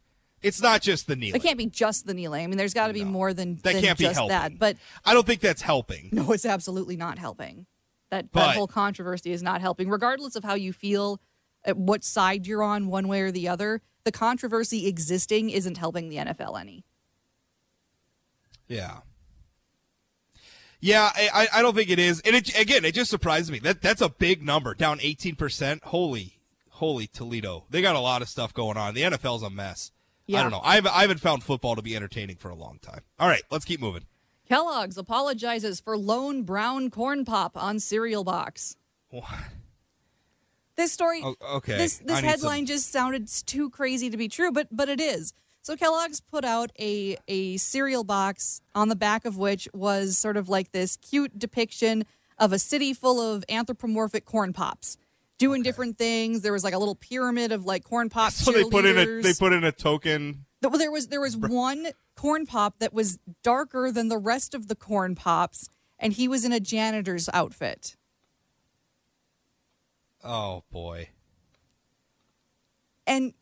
It's 0.42 0.60
not 0.60 0.82
just 0.82 1.06
the 1.06 1.16
kneeling. 1.16 1.40
It 1.40 1.42
can't 1.42 1.58
be 1.58 1.66
just 1.66 2.06
the 2.06 2.14
kneeling. 2.14 2.44
I 2.44 2.46
mean, 2.46 2.56
there's 2.58 2.74
got 2.74 2.88
to 2.88 2.92
be 2.92 3.04
more 3.04 3.32
than, 3.32 3.56
That 3.56 3.72
than 3.74 3.82
can't 3.82 3.98
be 3.98 4.04
just 4.04 4.16
helping. 4.16 4.28
that. 4.36 4.58
But 4.58 4.76
I 5.04 5.14
don't 5.14 5.26
think 5.26 5.40
that's 5.40 5.62
helping. 5.62 6.10
no, 6.12 6.32
it's 6.32 6.44
absolutely 6.46 6.96
not 6.96 7.18
helping. 7.18 7.66
That 8.10 8.30
But- 8.30 8.46
that 8.46 8.56
whole 8.56 8.68
controversy 8.68 9.32
is 9.32 9.42
not 9.42 9.60
helping, 9.60 9.88
regardless 9.88 10.36
of 10.36 10.44
how 10.44 10.54
you 10.54 10.72
feel, 10.72 11.20
at 11.64 11.76
what 11.76 12.04
side 12.04 12.46
you're 12.46 12.62
on, 12.62 12.86
one 12.86 13.08
way 13.08 13.20
or 13.22 13.32
the 13.32 13.48
other. 13.48 13.82
The 14.04 14.12
controversy 14.12 14.86
existing 14.86 15.50
isn't 15.50 15.78
helping 15.78 16.08
the 16.08 16.16
NFL 16.18 16.60
any. 16.60 16.84
Yeah. 18.68 18.98
Yeah, 20.80 21.10
I, 21.14 21.48
I- 21.54 21.62
don't 21.62 21.74
think 21.74 21.90
it 21.90 21.98
is. 21.98 22.20
And 22.20 22.36
it, 22.36 22.56
again, 22.58 22.84
it 22.84 22.94
just 22.94 23.10
surprised 23.10 23.50
me. 23.50 23.58
That 23.58 23.80
that's 23.82 24.00
a 24.02 24.08
big 24.08 24.42
number, 24.44 24.74
down 24.74 24.98
eighteen 25.00 25.34
percent. 25.34 25.82
Holy, 25.84 26.38
holy 26.70 27.06
Toledo! 27.06 27.64
They 27.70 27.80
got 27.82 27.96
a 27.96 28.00
lot 28.00 28.22
of 28.22 28.28
stuff 28.28 28.52
going 28.54 28.76
on. 28.76 28.94
The 28.94 29.02
NFL's 29.02 29.42
a 29.42 29.50
mess. 29.50 29.90
I 30.30 30.42
don't 30.42 30.50
know. 30.50 30.60
I 30.62 30.74
haven't, 30.76 30.96
I 30.96 31.00
haven't 31.02 31.20
found 31.20 31.42
football 31.44 31.76
to 31.76 31.82
be 31.82 31.94
entertaining 31.94 32.36
for 32.36 32.50
a 32.50 32.54
long 32.54 32.78
time. 32.80 33.00
All 33.18 33.28
right, 33.28 33.42
let's 33.50 33.64
keep 33.64 33.80
moving. 33.80 34.02
Kellogg's 34.48 34.96
apologizes 34.98 35.80
for 35.80 35.96
lone 35.96 36.42
brown 36.42 36.90
corn 36.90 37.24
pop 37.24 37.56
on 37.56 37.78
cereal 37.80 38.24
box. 38.24 38.76
What? 39.10 39.24
This 40.76 40.92
story, 40.92 41.22
O- 41.24 41.36
okay, 41.56 41.78
This 41.78 41.98
this 41.98 42.20
headline 42.20 42.60
some- 42.60 42.66
just 42.66 42.92
sounded 42.92 43.28
too 43.46 43.70
crazy 43.70 44.10
to 44.10 44.16
be 44.16 44.28
true, 44.28 44.52
but 44.52 44.68
but 44.70 44.88
it 44.88 45.00
is. 45.00 45.32
So 45.62 45.74
Kellogg's 45.76 46.20
put 46.20 46.44
out 46.44 46.70
a 46.78 47.16
a 47.28 47.56
cereal 47.56 48.04
box 48.04 48.60
on 48.74 48.88
the 48.88 48.96
back 48.96 49.24
of 49.24 49.36
which 49.38 49.68
was 49.72 50.18
sort 50.18 50.36
of 50.36 50.48
like 50.48 50.72
this 50.72 50.96
cute 50.96 51.38
depiction 51.38 52.04
of 52.38 52.52
a 52.52 52.58
city 52.58 52.92
full 52.92 53.20
of 53.20 53.42
anthropomorphic 53.48 54.26
corn 54.26 54.52
pops 54.52 54.98
doing 55.38 55.62
different 55.62 55.98
things. 55.98 56.42
There 56.42 56.52
was 56.52 56.64
like 56.64 56.74
a 56.74 56.78
little 56.78 56.94
pyramid 56.94 57.52
of 57.52 57.64
like 57.64 57.84
corn 57.84 58.08
pop 58.10 58.32
So 58.32 58.52
they 58.52 58.64
put 58.64 58.84
in 58.84 58.96
a 58.96 59.22
they 59.22 59.34
put 59.34 59.52
in 59.52 59.64
a 59.64 59.72
token. 59.72 60.46
Well, 60.62 60.78
there 60.78 60.90
was 60.90 61.08
there 61.08 61.20
was 61.20 61.36
one 61.36 61.88
corn 62.16 62.46
pop 62.46 62.78
that 62.80 62.92
was 62.92 63.18
darker 63.42 63.92
than 63.92 64.08
the 64.08 64.18
rest 64.18 64.54
of 64.54 64.68
the 64.68 64.74
corn 64.74 65.14
pops, 65.14 65.68
and 65.98 66.12
he 66.12 66.26
was 66.28 66.44
in 66.44 66.52
a 66.52 66.60
janitor's 66.60 67.28
outfit. 67.32 67.96
Oh 70.24 70.64
boy. 70.72 71.10
And 73.06 73.34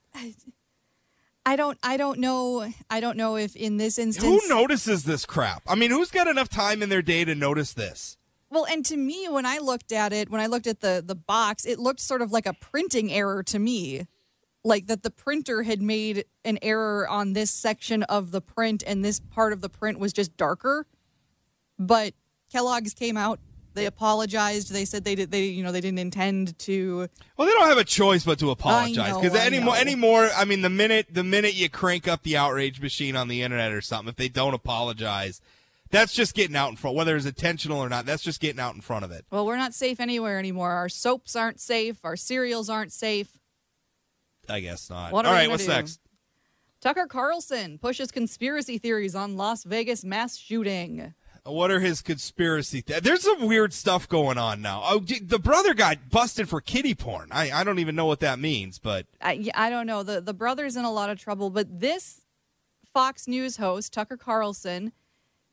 I 1.46 1.56
don't 1.56 1.78
I 1.82 1.96
don't 1.96 2.18
know 2.18 2.70
I 2.90 3.00
don't 3.00 3.16
know 3.16 3.36
if 3.36 3.56
in 3.56 3.76
this 3.76 3.98
instance 3.98 4.44
Who 4.44 4.48
notices 4.48 5.04
this 5.04 5.24
crap? 5.24 5.62
I 5.66 5.74
mean, 5.74 5.90
who's 5.90 6.10
got 6.10 6.26
enough 6.26 6.48
time 6.48 6.82
in 6.82 6.88
their 6.88 7.02
day 7.02 7.24
to 7.24 7.34
notice 7.34 7.72
this? 7.72 8.16
Well, 8.54 8.66
and 8.66 8.86
to 8.86 8.96
me, 8.96 9.26
when 9.28 9.44
I 9.44 9.58
looked 9.58 9.90
at 9.90 10.12
it, 10.12 10.30
when 10.30 10.40
I 10.40 10.46
looked 10.46 10.68
at 10.68 10.80
the 10.80 11.02
the 11.04 11.16
box, 11.16 11.66
it 11.66 11.80
looked 11.80 11.98
sort 11.98 12.22
of 12.22 12.30
like 12.30 12.46
a 12.46 12.54
printing 12.54 13.12
error 13.12 13.42
to 13.42 13.58
me, 13.58 14.06
like 14.62 14.86
that 14.86 15.02
the 15.02 15.10
printer 15.10 15.64
had 15.64 15.82
made 15.82 16.24
an 16.44 16.60
error 16.62 17.08
on 17.08 17.32
this 17.32 17.50
section 17.50 18.04
of 18.04 18.30
the 18.30 18.40
print, 18.40 18.84
and 18.86 19.04
this 19.04 19.18
part 19.18 19.52
of 19.52 19.60
the 19.60 19.68
print 19.68 19.98
was 19.98 20.12
just 20.12 20.36
darker. 20.36 20.86
But 21.80 22.14
Kellogg's 22.48 22.94
came 22.94 23.16
out. 23.16 23.40
They 23.74 23.86
apologized. 23.86 24.72
They 24.72 24.84
said 24.84 25.02
they 25.02 25.16
did. 25.16 25.32
They 25.32 25.46
you 25.46 25.64
know 25.64 25.72
they 25.72 25.80
didn't 25.80 25.98
intend 25.98 26.56
to. 26.60 27.08
Well, 27.36 27.48
they 27.48 27.54
don't 27.54 27.68
have 27.68 27.78
a 27.78 27.82
choice 27.82 28.24
but 28.24 28.38
to 28.38 28.52
apologize 28.52 29.16
because 29.16 29.34
anymore, 29.34 29.74
anymore. 29.74 30.30
I 30.36 30.44
mean, 30.44 30.62
the 30.62 30.70
minute 30.70 31.08
the 31.10 31.24
minute 31.24 31.54
you 31.54 31.68
crank 31.68 32.06
up 32.06 32.22
the 32.22 32.36
outrage 32.36 32.80
machine 32.80 33.16
on 33.16 33.26
the 33.26 33.42
internet 33.42 33.72
or 33.72 33.80
something, 33.80 34.10
if 34.10 34.16
they 34.16 34.28
don't 34.28 34.54
apologize, 34.54 35.40
that's 35.90 36.14
just 36.14 36.34
getting 36.34 36.56
out 36.56 36.70
in 36.70 36.76
front. 36.76 36.96
Whether 36.96 37.16
it's 37.16 37.26
intentional 37.26 37.78
or 37.78 37.88
not, 37.88 38.06
that's 38.06 38.22
just 38.22 38.40
getting 38.40 38.60
out 38.60 38.74
in 38.74 38.80
front 38.80 39.04
of 39.04 39.10
it. 39.12 39.24
Well, 39.30 39.46
we're 39.46 39.56
not 39.56 39.74
safe 39.74 40.00
anywhere 40.00 40.38
anymore. 40.38 40.70
Our 40.72 40.88
soaps 40.88 41.36
aren't 41.36 41.60
safe. 41.60 41.98
Our 42.04 42.16
cereals 42.16 42.68
aren't 42.70 42.92
safe. 42.92 43.38
I 44.48 44.60
guess 44.60 44.90
not. 44.90 45.12
What 45.12 45.26
All 45.26 45.32
right, 45.32 45.48
what's 45.48 45.64
do? 45.64 45.70
next? 45.72 46.00
Tucker 46.80 47.06
Carlson 47.06 47.78
pushes 47.78 48.10
conspiracy 48.10 48.76
theories 48.76 49.14
on 49.14 49.36
Las 49.36 49.64
Vegas 49.64 50.04
mass 50.04 50.36
shooting. 50.36 51.14
What 51.44 51.70
are 51.70 51.80
his 51.80 52.00
conspiracy? 52.00 52.80
Th- 52.82 53.02
There's 53.02 53.22
some 53.22 53.46
weird 53.46 53.72
stuff 53.74 54.08
going 54.08 54.38
on 54.38 54.62
now. 54.62 54.82
Oh, 54.84 54.98
the 54.98 55.38
brother 55.38 55.74
got 55.74 56.10
busted 56.10 56.48
for 56.48 56.60
kitty 56.60 56.94
porn. 56.94 57.28
I, 57.30 57.50
I 57.52 57.64
don't 57.64 57.78
even 57.78 57.94
know 57.94 58.06
what 58.06 58.20
that 58.20 58.38
means, 58.38 58.78
but 58.78 59.06
I, 59.20 59.50
I 59.54 59.68
don't 59.70 59.86
know. 59.86 60.02
The 60.02 60.20
the 60.22 60.32
brother's 60.34 60.76
in 60.76 60.84
a 60.86 60.92
lot 60.92 61.10
of 61.10 61.18
trouble, 61.18 61.50
but 61.50 61.80
this 61.80 62.22
Fox 62.94 63.28
News 63.28 63.58
host, 63.58 63.92
Tucker 63.92 64.16
Carlson, 64.16 64.92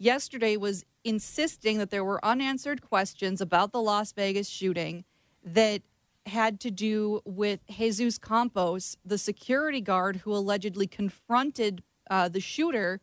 yesterday 0.01 0.57
was 0.57 0.83
insisting 1.03 1.77
that 1.77 1.89
there 1.91 2.03
were 2.03 2.23
unanswered 2.25 2.81
questions 2.81 3.39
about 3.41 3.71
the 3.71 3.81
Las 3.81 4.11
Vegas 4.11 4.49
shooting 4.49 5.03
that 5.43 5.81
had 6.25 6.59
to 6.61 6.71
do 6.71 7.21
with 7.25 7.59
Jesus 7.67 8.17
Campos, 8.17 8.97
the 9.05 9.17
security 9.17 9.81
guard 9.81 10.17
who 10.17 10.33
allegedly 10.33 10.87
confronted 10.87 11.83
uh, 12.09 12.27
the 12.29 12.39
shooter. 12.39 12.99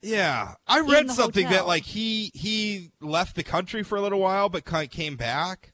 yeah, 0.00 0.54
I 0.66 0.80
read 0.80 1.10
something 1.10 1.48
that 1.50 1.66
like 1.66 1.84
he 1.84 2.30
he 2.34 2.90
left 3.00 3.36
the 3.36 3.42
country 3.44 3.82
for 3.82 3.96
a 3.96 4.00
little 4.00 4.20
while, 4.20 4.48
but 4.48 4.64
came 4.90 5.16
back. 5.16 5.72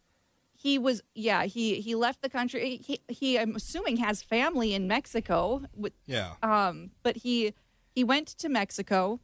He 0.55 0.77
was, 0.77 1.03
yeah, 1.15 1.45
he 1.45 1.81
he 1.81 1.95
left 1.95 2.21
the 2.21 2.29
country. 2.29 2.81
He, 2.83 3.01
he 3.09 3.39
I'm 3.39 3.55
assuming 3.57 3.99
has 3.99 4.23
family 4.23 4.75
in 4.75 4.89
Mexico. 4.89 5.63
With, 5.75 5.93
Yeah. 6.07 6.33
um, 6.43 6.91
but 7.05 7.19
he 7.19 7.55
he 7.95 8.03
went 8.05 8.27
to 8.39 8.49
Mexico. 8.49 9.21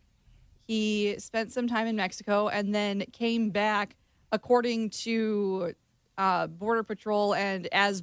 He 0.66 1.16
spent 1.18 1.52
some 1.52 1.68
time 1.68 1.86
in 1.86 1.96
Mexico 1.96 2.48
and 2.48 2.74
then 2.74 3.04
came 3.12 3.50
back, 3.50 3.96
according 4.32 4.90
to 4.90 5.74
uh, 6.16 6.46
Border 6.46 6.82
Patrol 6.82 7.34
and 7.34 7.66
as 7.72 8.02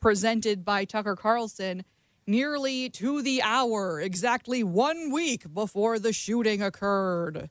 presented 0.00 0.64
by 0.64 0.84
Tucker 0.84 1.16
Carlson, 1.16 1.84
nearly 2.26 2.88
to 2.90 3.22
the 3.22 3.42
hour, 3.42 4.00
exactly 4.00 4.62
one 4.62 5.10
week 5.10 5.52
before 5.52 5.98
the 5.98 6.12
shooting 6.12 6.62
occurred. 6.62 7.50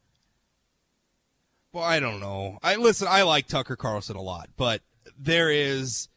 Well, 1.74 1.84
I 1.84 2.00
don't 2.00 2.20
know. 2.20 2.58
I 2.63 2.76
listen. 2.78 3.08
I 3.10 3.24
like 3.24 3.48
Tucker 3.48 3.76
Carlson 3.76 4.15
a 4.15 4.22
lot, 4.22 4.50
but 4.58 4.82
there 5.17 5.52
is. 5.52 6.08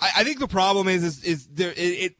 I, 0.00 0.10
I 0.18 0.24
think 0.24 0.38
the 0.38 0.48
problem 0.48 0.88
is 0.88 1.04
is 1.04 1.24
is 1.24 1.46
there 1.48 1.72
it, 1.72 1.76
it 1.76 2.14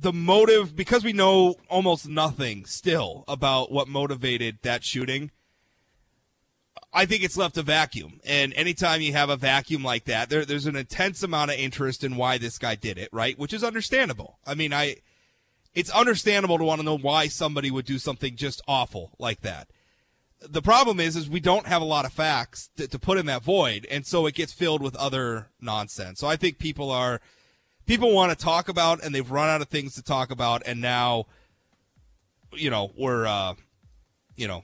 the 0.00 0.12
motive 0.12 0.76
because 0.76 1.04
we 1.04 1.12
know 1.12 1.56
almost 1.68 2.08
nothing 2.08 2.64
still 2.64 3.24
about 3.26 3.72
what 3.72 3.88
motivated 3.88 4.58
that 4.62 4.84
shooting. 4.84 5.30
I 6.92 7.04
think 7.04 7.22
it's 7.22 7.36
left 7.36 7.58
a 7.58 7.62
vacuum, 7.62 8.18
and 8.24 8.54
anytime 8.54 9.02
you 9.02 9.12
have 9.12 9.28
a 9.28 9.36
vacuum 9.36 9.84
like 9.84 10.04
that, 10.04 10.30
there, 10.30 10.46
there's 10.46 10.66
an 10.66 10.76
intense 10.76 11.22
amount 11.22 11.50
of 11.50 11.58
interest 11.58 12.02
in 12.02 12.16
why 12.16 12.38
this 12.38 12.58
guy 12.58 12.76
did 12.76 12.96
it, 12.96 13.10
right? 13.12 13.38
Which 13.38 13.52
is 13.52 13.62
understandable. 13.62 14.38
I 14.46 14.54
mean, 14.54 14.72
I 14.72 14.96
it's 15.74 15.90
understandable 15.90 16.58
to 16.58 16.64
want 16.64 16.80
to 16.80 16.84
know 16.84 16.96
why 16.96 17.28
somebody 17.28 17.70
would 17.70 17.84
do 17.84 17.98
something 17.98 18.36
just 18.36 18.62
awful 18.66 19.12
like 19.18 19.42
that 19.42 19.68
the 20.40 20.62
problem 20.62 21.00
is 21.00 21.16
is 21.16 21.28
we 21.28 21.40
don't 21.40 21.66
have 21.66 21.82
a 21.82 21.86
lot 21.86 22.04
of 22.04 22.12
facts 22.12 22.70
to, 22.76 22.86
to 22.86 22.98
put 22.98 23.18
in 23.18 23.26
that 23.26 23.42
void 23.42 23.86
and 23.90 24.06
so 24.06 24.26
it 24.26 24.34
gets 24.34 24.52
filled 24.52 24.82
with 24.82 24.94
other 24.96 25.48
nonsense 25.60 26.20
so 26.20 26.26
i 26.26 26.36
think 26.36 26.58
people 26.58 26.90
are 26.90 27.20
people 27.88 28.12
want 28.12 28.30
to 28.30 28.44
talk 28.44 28.68
about 28.68 29.02
and 29.02 29.12
they've 29.12 29.30
run 29.30 29.48
out 29.48 29.60
of 29.60 29.68
things 29.68 29.96
to 29.96 30.02
talk 30.02 30.30
about 30.30 30.62
and 30.66 30.80
now 30.80 31.24
you 32.52 32.70
know 32.70 32.92
we're 32.96 33.26
uh 33.26 33.54
you 34.36 34.46
know 34.46 34.62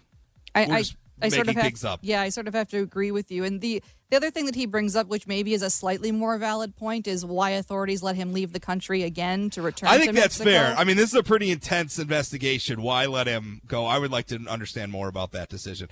I, 0.55 0.63
I, 0.63 0.85
I 1.21 1.29
sort 1.31 1.49
of 1.49 1.57
have, 1.57 1.85
up. 1.85 2.01
Yeah, 2.03 2.21
I 2.21 2.29
sort 2.29 2.47
of 2.49 2.55
have 2.55 2.69
to 2.69 2.79
agree 2.79 3.11
with 3.11 3.31
you. 3.31 3.45
And 3.45 3.61
the 3.61 3.83
the 4.11 4.17
other 4.17 4.31
thing 4.31 4.47
that 4.47 4.55
he 4.55 4.67
brings 4.67 4.95
up, 4.95 5.09
which 5.09 5.27
maybe 5.27 5.55
is 5.55 5.63
a 5.63 5.71
slightly 5.71 6.13
more 6.13 6.39
valid 6.39 6.77
point, 6.77 7.09
is 7.09 7.25
why 7.25 7.51
authorities 7.51 8.03
let 8.03 8.15
him 8.15 8.33
leave 8.33 8.53
the 8.53 8.61
country 8.61 9.03
again 9.03 9.51
to 9.51 9.63
return. 9.63 9.89
i 9.89 9.99
think 9.99 10.13
that's 10.13 10.39
Mexico. 10.39 10.51
fair 10.51 10.75
i 10.77 10.85
mean 10.85 10.97
this 10.97 11.11
is 11.11 11.17
a 11.17 11.23
pretty 11.23 11.51
intense 11.51 11.99
investigation 11.99 12.83
why 12.83 13.07
let 13.07 13.27
him 13.27 13.61
go 13.67 13.87
i 13.87 13.99
would 13.99 14.13
like 14.13 14.27
to 14.27 14.39
understand 14.49 14.93
more 14.93 15.09
about 15.09 15.33
that 15.33 15.49
decision 15.49 15.89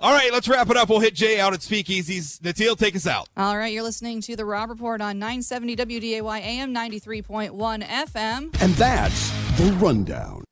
all 0.00 0.12
right 0.12 0.32
let's 0.32 0.48
wrap 0.48 0.70
it 0.70 0.76
up 0.76 0.88
we'll 0.88 1.00
hit 1.00 1.14
jay 1.14 1.40
out 1.40 1.52
at 1.52 1.60
speakeasies 1.60 2.38
natil 2.40 2.78
take 2.78 2.94
us 2.94 3.06
out 3.06 3.28
All 3.36 3.56
right, 3.56 3.72
you're 3.72 3.82
listening 3.82 4.20
to 4.22 4.36
the 4.36 4.44
Rob 4.44 4.70
Report 4.70 5.00
on 5.00 5.18
970 5.18 5.76
WDAY 5.76 6.40
AM 6.40 6.74
93.1 6.74 7.82
FM. 7.84 8.62
And 8.62 8.72
that's 8.74 9.30
the 9.58 9.72
rundown. 9.80 10.44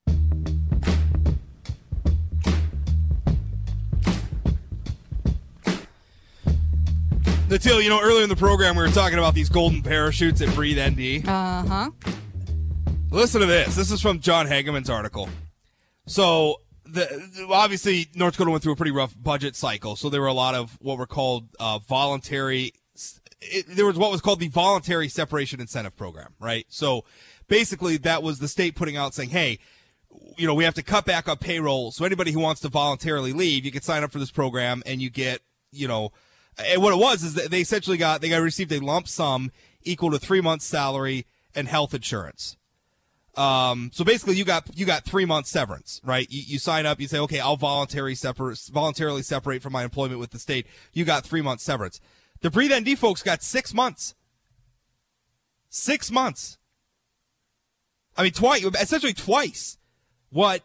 natil 7.48 7.82
you 7.82 7.88
know 7.88 8.00
earlier 8.00 8.22
in 8.22 8.28
the 8.28 8.36
program 8.36 8.76
we 8.76 8.82
were 8.82 8.88
talking 8.88 9.18
about 9.18 9.34
these 9.34 9.48
golden 9.48 9.82
parachutes 9.82 10.40
at 10.40 10.52
breathe 10.54 10.78
nd 10.78 11.28
Uh 11.28 11.62
huh. 11.62 11.90
Listen 13.12 13.40
to 13.40 13.46
this. 13.46 13.76
This 13.76 13.92
is 13.92 14.02
from 14.02 14.18
John 14.18 14.46
Hageman's 14.46 14.90
article. 14.90 15.28
So 16.06 16.60
the 16.86 17.46
obviously 17.50 18.08
North 18.14 18.34
Dakota 18.34 18.50
went 18.50 18.62
through 18.62 18.72
a 18.72 18.76
pretty 18.76 18.92
rough 18.92 19.14
budget 19.20 19.56
cycle, 19.56 19.96
so 19.96 20.08
there 20.08 20.20
were 20.20 20.26
a 20.26 20.32
lot 20.32 20.54
of 20.54 20.76
what 20.80 20.98
were 20.98 21.06
called 21.06 21.48
uh, 21.58 21.78
voluntary. 21.78 22.72
It, 23.40 23.66
there 23.68 23.86
was 23.86 23.96
what 23.96 24.10
was 24.10 24.20
called 24.20 24.40
the 24.40 24.48
voluntary 24.48 25.08
separation 25.08 25.60
incentive 25.60 25.96
program, 25.96 26.34
right? 26.40 26.66
So 26.68 27.04
basically, 27.48 27.96
that 27.98 28.22
was 28.22 28.38
the 28.38 28.48
state 28.48 28.74
putting 28.74 28.96
out 28.96 29.14
saying, 29.14 29.30
"Hey, 29.30 29.58
you 30.36 30.46
know, 30.46 30.54
we 30.54 30.64
have 30.64 30.74
to 30.74 30.82
cut 30.82 31.04
back 31.04 31.28
on 31.28 31.36
payroll, 31.38 31.90
so 31.90 32.04
anybody 32.04 32.32
who 32.32 32.40
wants 32.40 32.60
to 32.62 32.68
voluntarily 32.68 33.32
leave, 33.32 33.64
you 33.64 33.72
can 33.72 33.82
sign 33.82 34.02
up 34.02 34.12
for 34.12 34.18
this 34.18 34.30
program, 34.30 34.82
and 34.86 35.02
you 35.02 35.10
get, 35.10 35.40
you 35.72 35.88
know." 35.88 36.12
And 36.58 36.82
what 36.82 36.94
it 36.94 36.98
was 36.98 37.22
is 37.22 37.34
that 37.34 37.50
they 37.50 37.60
essentially 37.60 37.98
got 37.98 38.20
they 38.20 38.30
got 38.30 38.38
received 38.38 38.72
a 38.72 38.80
lump 38.80 39.08
sum 39.08 39.50
equal 39.82 40.10
to 40.10 40.18
three 40.18 40.40
months' 40.40 40.64
salary 40.64 41.26
and 41.54 41.68
health 41.68 41.94
insurance. 41.94 42.56
Um, 43.36 43.90
so 43.92 44.02
basically, 44.04 44.36
you 44.36 44.44
got 44.44 44.66
you 44.74 44.86
got 44.86 45.04
three 45.04 45.26
months 45.26 45.50
severance, 45.50 46.00
right? 46.04 46.26
You, 46.30 46.42
you 46.46 46.58
sign 46.58 46.86
up, 46.86 47.00
you 47.00 47.06
say, 47.06 47.18
okay, 47.18 47.38
I'll 47.38 47.56
voluntarily 47.56 48.14
separate 48.14 48.58
voluntarily 48.72 49.22
separate 49.22 49.62
from 49.62 49.72
my 49.72 49.84
employment 49.84 50.20
with 50.20 50.30
the 50.30 50.38
state. 50.38 50.66
You 50.92 51.04
got 51.04 51.24
three 51.24 51.42
months 51.42 51.62
severance. 51.62 52.00
The 52.40 52.50
Breathe 52.50 52.72
ND 52.72 52.98
folks 52.98 53.22
got 53.22 53.42
six 53.42 53.74
months. 53.74 54.14
Six 55.68 56.10
months. 56.10 56.58
I 58.16 58.22
mean, 58.22 58.32
twice, 58.32 58.64
essentially 58.64 59.12
twice 59.12 59.76
what 60.30 60.62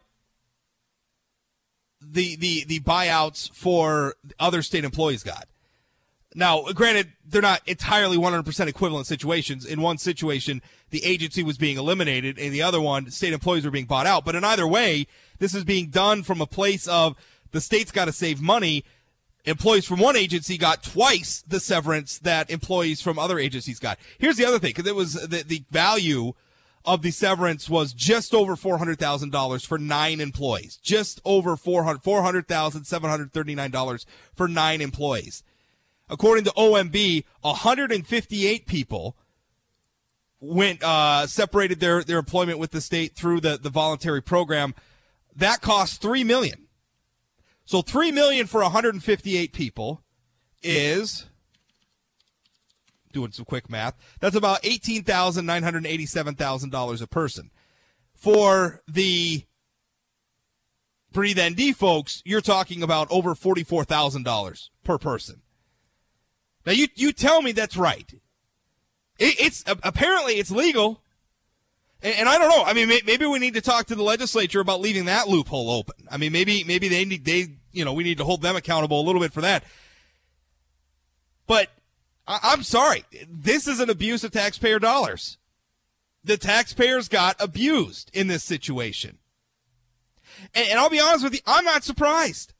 the 2.01 2.35
the 2.37 2.63
the 2.65 2.79
buyouts 2.79 3.51
for 3.53 4.15
other 4.39 4.61
state 4.61 4.85
employees 4.85 5.23
got. 5.23 5.47
Now, 6.33 6.63
granted, 6.73 7.11
they're 7.25 7.41
not 7.41 7.61
entirely 7.67 8.17
100% 8.17 8.67
equivalent 8.67 9.05
situations. 9.05 9.65
In 9.65 9.81
one 9.81 9.97
situation, 9.97 10.61
the 10.89 11.03
agency 11.03 11.43
was 11.43 11.57
being 11.57 11.77
eliminated. 11.77 12.37
In 12.37 12.53
the 12.53 12.61
other 12.61 12.79
one, 12.79 13.11
state 13.11 13.33
employees 13.33 13.65
were 13.65 13.71
being 13.71 13.85
bought 13.85 14.07
out. 14.07 14.23
But 14.23 14.35
in 14.35 14.43
either 14.43 14.67
way, 14.67 15.07
this 15.39 15.53
is 15.53 15.65
being 15.65 15.89
done 15.89 16.23
from 16.23 16.39
a 16.39 16.45
place 16.45 16.87
of 16.87 17.15
the 17.51 17.59
state's 17.59 17.91
got 17.91 18.05
to 18.05 18.13
save 18.13 18.41
money. 18.41 18.85
Employees 19.43 19.85
from 19.85 19.99
one 19.99 20.15
agency 20.15 20.57
got 20.57 20.83
twice 20.83 21.43
the 21.45 21.59
severance 21.59 22.19
that 22.19 22.49
employees 22.49 23.01
from 23.01 23.19
other 23.19 23.37
agencies 23.37 23.79
got. 23.79 23.99
Here's 24.17 24.37
the 24.37 24.45
other 24.45 24.59
thing, 24.59 24.69
because 24.69 24.87
it 24.87 24.95
was 24.95 25.13
the, 25.13 25.43
the 25.45 25.63
value 25.69 26.33
of 26.85 27.01
the 27.01 27.11
severance 27.11 27.69
was 27.69 27.93
just 27.93 28.33
over 28.33 28.55
$400,000 28.55 29.65
for 29.65 29.77
nine 29.77 30.21
employees. 30.21 30.77
Just 30.81 31.21
over 31.25 31.55
$400,000, 31.55 32.03
$400,739 32.45 34.05
for 34.33 34.47
nine 34.47 34.81
employees. 34.81 35.43
According 36.11 36.43
to 36.43 36.51
OMB, 36.51 37.23
158 37.39 38.67
people 38.67 39.15
went 40.41 40.83
uh, 40.83 41.25
separated 41.25 41.79
their, 41.79 42.03
their 42.03 42.19
employment 42.19 42.59
with 42.59 42.71
the 42.71 42.81
state 42.81 43.15
through 43.15 43.39
the, 43.39 43.57
the 43.57 43.69
voluntary 43.69 44.21
program. 44.21 44.75
That 45.33 45.61
cost 45.61 46.01
three 46.01 46.25
million. 46.25 46.67
So 47.63 47.81
three 47.81 48.11
million 48.11 48.45
for 48.45 48.61
158 48.61 49.53
people 49.53 50.03
is 50.61 51.27
doing 53.13 53.31
some 53.31 53.45
quick 53.45 53.69
math. 53.69 53.95
That's 54.19 54.35
about 54.35 54.59
eighteen 54.63 55.03
thousand 55.03 55.45
nine 55.45 55.63
hundred 55.63 55.85
eighty-seven 55.85 56.35
thousand 56.35 56.71
dollars 56.71 57.01
a 57.01 57.07
person. 57.07 57.51
For 58.13 58.81
the 58.87 59.45
Breathe 61.11 61.39
ND 61.39 61.75
folks, 61.75 62.21
you're 62.25 62.41
talking 62.41 62.83
about 62.83 63.07
over 63.11 63.35
forty-four 63.35 63.85
thousand 63.85 64.23
dollars 64.23 64.71
per 64.83 64.97
person. 64.97 65.41
Now 66.65 66.73
you 66.73 66.87
you 66.95 67.11
tell 67.11 67.41
me 67.41 67.51
that's 67.51 67.77
right. 67.77 68.11
It, 69.17 69.39
it's 69.39 69.63
apparently 69.67 70.33
it's 70.33 70.51
legal, 70.51 71.01
and, 72.01 72.15
and, 72.15 72.29
I 72.29 72.37
don't 72.37 72.49
know. 72.49 72.63
I 72.63 72.73
mean, 72.73 72.89
may, 72.89 73.01
maybe 73.05 73.25
we 73.25 73.39
need 73.39 73.53
to 73.53 73.61
talk 73.61 73.87
to 73.87 73.95
the 73.95 74.03
legislature 74.03 74.59
about 74.59 74.81
leaving 74.81 75.05
that 75.05 75.27
loophole 75.27 75.69
open. 75.69 76.07
I 76.09 76.17
mean, 76.17 76.31
maybe 76.31 76.63
maybe 76.63 76.87
they 76.87 77.05
need 77.05 77.25
they 77.25 77.49
you 77.71 77.85
know 77.85 77.93
we 77.93 78.03
need 78.03 78.17
to 78.17 78.23
hold 78.23 78.41
them 78.41 78.55
accountable 78.55 78.99
a 78.99 79.05
little 79.05 79.21
bit 79.21 79.33
for 79.33 79.41
that. 79.41 79.63
But 81.47 81.69
I, 82.27 82.39
I'm 82.43 82.63
sorry, 82.63 83.05
this 83.29 83.67
is 83.67 83.79
an 83.79 83.89
abuse 83.89 84.23
of 84.23 84.31
taxpayer 84.31 84.79
dollars. 84.79 85.37
The 86.23 86.37
taxpayers 86.37 87.07
got 87.07 87.35
abused 87.39 88.11
in 88.13 88.27
this 88.27 88.43
situation. 88.43 89.17
And, 90.53 90.69
and, 90.69 90.79
I'll 90.79 90.89
be 90.89 90.99
honest 90.99 91.23
with 91.23 91.33
you, 91.33 91.39
I'm 91.45 91.65
not 91.65 91.83
surprised. 91.83 92.53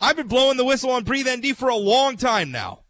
I've 0.00 0.16
been 0.16 0.28
blowing 0.28 0.56
the 0.56 0.64
whistle 0.64 0.90
on 0.90 1.04
Breathe 1.04 1.28
ND 1.28 1.56
for 1.56 1.68
a 1.68 1.76
long 1.76 2.16
time 2.16 2.50
now. 2.50 2.80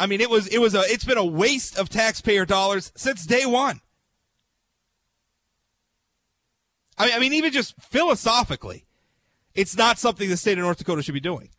I 0.00 0.06
mean, 0.06 0.22
it 0.22 0.30
was 0.30 0.46
it 0.46 0.58
was 0.58 0.74
a 0.74 0.80
it's 0.86 1.04
been 1.04 1.18
a 1.18 1.24
waste 1.24 1.76
of 1.76 1.90
taxpayer 1.90 2.46
dollars 2.46 2.90
since 2.96 3.26
day 3.26 3.44
one. 3.44 3.82
I 6.96 7.04
mean, 7.04 7.14
I 7.14 7.18
mean, 7.18 7.32
even 7.34 7.52
just 7.52 7.74
philosophically, 7.78 8.86
it's 9.54 9.76
not 9.76 9.98
something 9.98 10.30
the 10.30 10.38
state 10.38 10.56
of 10.56 10.64
North 10.64 10.78
Dakota 10.78 11.02
should 11.02 11.12
be 11.12 11.20
doing. 11.20 11.50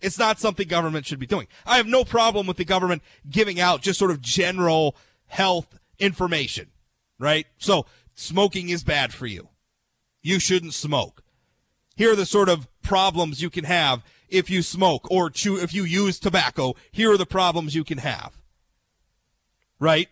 It's 0.00 0.18
not 0.18 0.40
something 0.40 0.66
government 0.66 1.06
should 1.06 1.20
be 1.20 1.26
doing. 1.26 1.46
I 1.64 1.76
have 1.76 1.86
no 1.86 2.04
problem 2.04 2.48
with 2.48 2.56
the 2.56 2.64
government 2.64 3.02
giving 3.30 3.60
out 3.60 3.80
just 3.80 4.00
sort 4.00 4.10
of 4.10 4.20
general 4.20 4.96
health 5.26 5.78
information, 6.00 6.72
right? 7.20 7.46
So 7.58 7.86
smoking 8.16 8.70
is 8.70 8.82
bad 8.82 9.14
for 9.14 9.26
you. 9.26 9.50
You 10.20 10.40
shouldn't 10.40 10.74
smoke. 10.74 11.22
Here 11.94 12.12
are 12.12 12.16
the 12.16 12.26
sort 12.26 12.48
of 12.48 12.66
problems 12.82 13.40
you 13.40 13.50
can 13.50 13.64
have 13.64 14.02
if 14.34 14.50
you 14.50 14.62
smoke 14.62 15.10
or 15.10 15.30
chew, 15.30 15.56
if 15.56 15.72
you 15.72 15.84
use 15.84 16.18
tobacco. 16.18 16.74
Here 16.90 17.12
are 17.12 17.16
the 17.16 17.26
problems 17.26 17.74
you 17.74 17.84
can 17.84 17.98
have. 17.98 18.36
Right? 19.78 20.08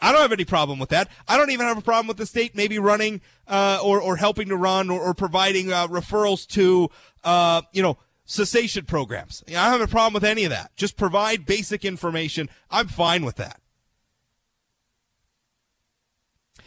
I 0.00 0.10
don't 0.10 0.20
have 0.20 0.32
any 0.32 0.44
problem 0.44 0.80
with 0.80 0.88
that. 0.88 1.08
I 1.28 1.36
don't 1.36 1.50
even 1.50 1.66
have 1.66 1.78
a 1.78 1.82
problem 1.82 2.08
with 2.08 2.16
the 2.16 2.26
state 2.26 2.56
maybe 2.56 2.78
running 2.78 3.20
uh, 3.46 3.78
or 3.82 4.00
or 4.00 4.16
helping 4.16 4.48
to 4.48 4.56
run 4.56 4.90
or, 4.90 5.00
or 5.00 5.14
providing 5.14 5.72
uh, 5.72 5.86
referrals 5.86 6.46
to 6.48 6.90
uh, 7.22 7.62
you 7.72 7.82
know 7.82 7.98
cessation 8.24 8.84
programs. 8.84 9.44
I 9.48 9.52
don't 9.52 9.80
have 9.80 9.80
a 9.80 9.86
problem 9.86 10.14
with 10.14 10.24
any 10.24 10.44
of 10.44 10.50
that. 10.50 10.74
Just 10.74 10.96
provide 10.96 11.46
basic 11.46 11.84
information. 11.84 12.50
I'm 12.68 12.88
fine 12.88 13.24
with 13.24 13.36
that. 13.36 13.60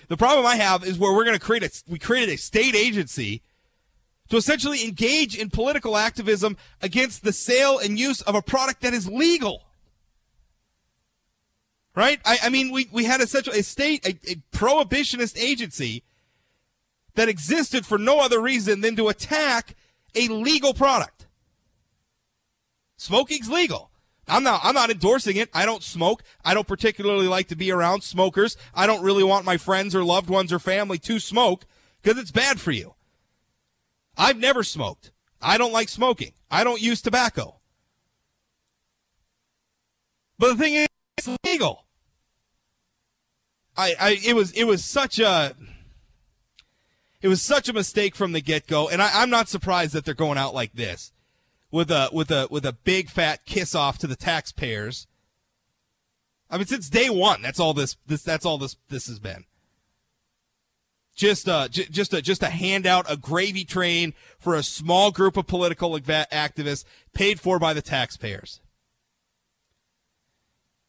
The 0.08 0.18
problem 0.18 0.46
I 0.46 0.56
have 0.56 0.86
is 0.86 0.98
where 0.98 1.14
we're 1.14 1.26
going 1.26 1.38
to 1.38 1.46
create 1.46 1.64
a 1.64 1.72
we 1.90 2.00
created 2.00 2.34
a 2.34 2.38
state 2.38 2.76
agency 2.76 3.42
to 4.30 4.38
essentially 4.38 4.84
engage 4.84 5.38
in 5.38 5.50
political 5.50 5.98
activism 5.98 6.58
against 6.82 7.24
the 7.24 7.34
sale 7.34 7.78
and 7.80 8.00
use 8.00 8.22
of 8.22 8.36
a 8.36 8.42
product 8.42 8.82
that 8.82 8.94
is 8.94 9.08
legal. 9.08 9.64
Right? 11.96 12.20
I, 12.26 12.38
I 12.44 12.50
mean, 12.50 12.72
we, 12.72 12.90
we 12.92 13.06
had 13.06 13.22
essentially 13.22 13.60
a 13.60 13.64
state, 13.64 14.06
a, 14.06 14.10
a 14.30 14.36
prohibitionist 14.52 15.38
agency 15.38 16.04
that 17.14 17.30
existed 17.30 17.86
for 17.86 17.98
no 17.98 18.20
other 18.20 18.42
reason 18.42 18.82
than 18.82 18.96
to 18.98 19.08
attack 19.08 19.76
a 20.14 20.28
legal 20.28 20.74
product. 20.74 21.28
Smoking's 22.98 23.50
legal. 23.50 23.92
I'm 24.28 24.44
not 24.44 24.62
I'm 24.64 24.74
not 24.74 24.90
endorsing 24.90 25.36
it. 25.36 25.50
I 25.54 25.66
don't 25.66 25.84
smoke. 25.84 26.24
I 26.44 26.54
don't 26.54 26.68
particularly 26.68 27.28
like 27.28 27.48
to 27.50 27.56
be 27.56 27.72
around 27.72 28.02
smokers. 28.02 28.58
I 28.74 28.88
don't 28.88 29.04
really 29.04 29.24
want 29.24 29.46
my 29.46 29.58
friends 29.58 29.94
or 29.94 30.04
loved 30.04 30.30
ones 30.30 30.52
or 30.52 30.60
family 30.60 30.98
to 31.00 31.20
smoke 31.20 31.66
because 32.02 32.18
it's 32.20 32.32
bad 32.32 32.60
for 32.60 32.72
you. 32.72 32.96
I've 34.18 34.38
never 34.38 34.64
smoked. 34.64 35.12
I 35.42 35.58
don't 35.58 35.74
like 35.74 35.90
smoking. 35.90 36.32
I 36.50 36.64
don't 36.64 36.82
use 36.82 37.02
tobacco. 37.02 37.60
But 40.38 40.50
the 40.50 40.56
thing 40.56 40.74
is, 40.74 40.88
it's 41.18 41.30
legal. 41.46 41.86
I, 43.78 43.96
I, 44.00 44.20
it 44.26 44.36
was, 44.36 44.52
it 44.52 44.66
was 44.66 44.84
such 44.84 45.20
a, 45.20 45.54
it 47.22 47.28
was 47.28 47.42
such 47.42 47.68
a 47.68 47.74
mistake 47.74 48.16
from 48.16 48.32
the 48.32 48.42
get 48.42 48.68
go, 48.68 48.88
and 48.90 49.02
I, 49.02 49.10
I'm 49.14 49.30
not 49.30 49.50
surprised 49.50 49.94
that 49.94 50.06
they're 50.06 50.14
going 50.14 50.38
out 50.38 50.54
like 50.54 50.74
this, 50.74 51.12
with 51.72 51.92
a, 51.92 52.10
with 52.12 52.32
a, 52.32 52.48
with 52.50 52.66
a 52.66 52.74
big 52.74 53.10
fat 53.10 53.46
kiss 53.46 53.76
off 53.76 53.98
to 54.00 54.08
the 54.08 54.16
taxpayers. 54.16 55.08
I 56.50 56.58
mean, 56.58 56.68
since 56.68 56.90
day 56.90 57.10
one, 57.10 57.42
that's 57.42 57.60
all 57.60 57.74
this, 57.74 57.98
this, 58.06 58.24
that's 58.24 58.46
all 58.46 58.58
this, 58.58 58.78
this 58.90 59.08
has 59.08 59.20
been 59.20 59.46
just 61.16 61.46
j- 61.46 61.88
just 61.90 62.14
a 62.14 62.22
just 62.22 62.44
a 62.44 62.50
handout, 62.50 63.06
a 63.10 63.18
gravy 63.18 63.64
train 63.64 64.14
for 64.38 64.56
a 64.56 64.64
small 64.64 65.12
group 65.12 65.38
of 65.38 65.48
political 65.48 65.98
activists 65.98 66.86
paid 67.14 67.40
for 67.40 67.58
by 67.58 67.74
the 67.74 67.82
taxpayers. 67.82 68.60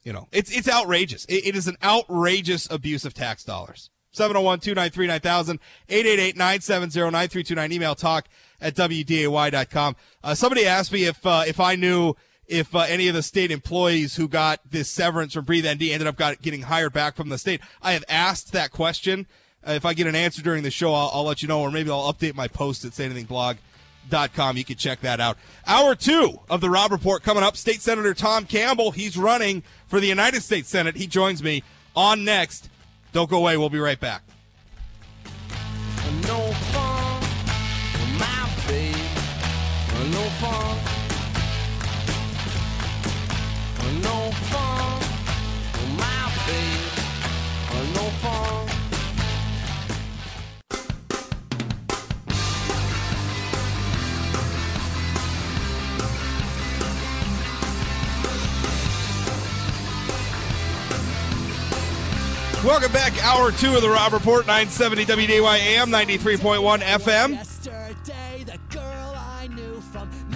You 0.03 0.13
know, 0.13 0.29
it's 0.33 0.57
it's 0.57 0.69
outrageous. 0.69 1.25
it, 1.27 1.47
it 1.47 1.57
is 1.57 1.67
an 1.67 1.77
outrageous 1.83 2.71
abuse 2.71 3.05
of 3.05 3.15
tax 3.15 3.45
dollars. 3.45 3.91
701-293-9000, 4.17 5.59
888-970-9329, 5.91 7.73
email 7.73 7.95
talk 7.95 8.27
at 8.61 8.75
wday.com. 8.75 9.97
Uh, 10.25 10.35
somebody 10.35 10.65
asked 10.65 10.91
me 10.91 11.05
if 11.05 11.25
uh, 11.27 11.45
if 11.47 11.61
I 11.61 11.77
knew 11.77 12.15
if 12.47 12.75
uh, 12.75 12.81
any 12.89 13.09
of 13.09 13.15
the 13.15 13.23
state 13.23 13.51
employees 13.51 14.17
who 14.17 14.29
got 14.29 14.61
this 14.71 14.91
severance 14.91 15.35
from 15.35 15.45
Breathe 15.45 15.67
ND 15.67 15.83
ended 15.83 16.07
up 16.07 16.17
got, 16.17 16.41
getting 16.41 16.63
hired 16.63 16.93
back 16.93 17.17
from 17.17 17.29
the 17.29 17.39
state. 17.39 17.61
I 17.83 17.93
have 17.93 18.05
asked 18.09 18.53
that 18.53 18.71
question. 18.71 19.27
If 19.67 19.85
I 19.85 19.95
get 19.95 20.07
an 20.07 20.15
answer 20.15 20.43
during 20.43 20.63
the 20.63 20.71
show, 20.71 20.95
I'll, 20.95 21.11
I'll, 21.13 21.25
let 21.25 21.43
you 21.43 21.49
know, 21.49 21.61
or 21.61 21.71
maybe 21.71 21.91
I'll 21.91 22.13
update 22.13 22.35
my 22.35 22.49
post 22.49 22.85
at 22.85 22.93
sayanythingblog.com. 22.93 24.57
You 24.57 24.65
can 24.65 24.77
check 24.77 25.01
that 25.01 25.21
out. 25.21 25.37
Hour 25.67 25.95
two 25.95 26.39
of 26.49 26.61
the 26.61 26.71
Rob 26.71 26.93
Report 26.93 27.23
coming 27.23 27.43
up. 27.43 27.57
State 27.57 27.81
Senator 27.81 28.15
Tom 28.15 28.47
Campbell, 28.47 28.93
he's 28.93 29.17
running 29.17 29.63
for 29.89 30.01
the 30.01 30.07
United 30.07 30.43
States 30.43 30.69
Senate. 30.69 30.97
He 30.97 31.07
joins 31.07 31.43
me 31.43 31.63
on 31.95 32.25
next. 32.25 32.69
Don't 33.13 33.29
go 33.29 33.39
away. 33.39 33.57
We'll 33.57 33.71
be 33.71 33.79
right 33.79 33.99
back. 33.99 34.23
Welcome 62.67 62.91
back. 62.91 63.13
Hour 63.25 63.53
two 63.53 63.77
of 63.77 63.83
the 63.83 63.89
Rob 63.89 64.13
Report, 64.13 64.45
970 64.45 65.05
WDAY 65.05 65.79
AM, 65.79 65.89
93.1 65.89 66.81
FM. 66.81 67.39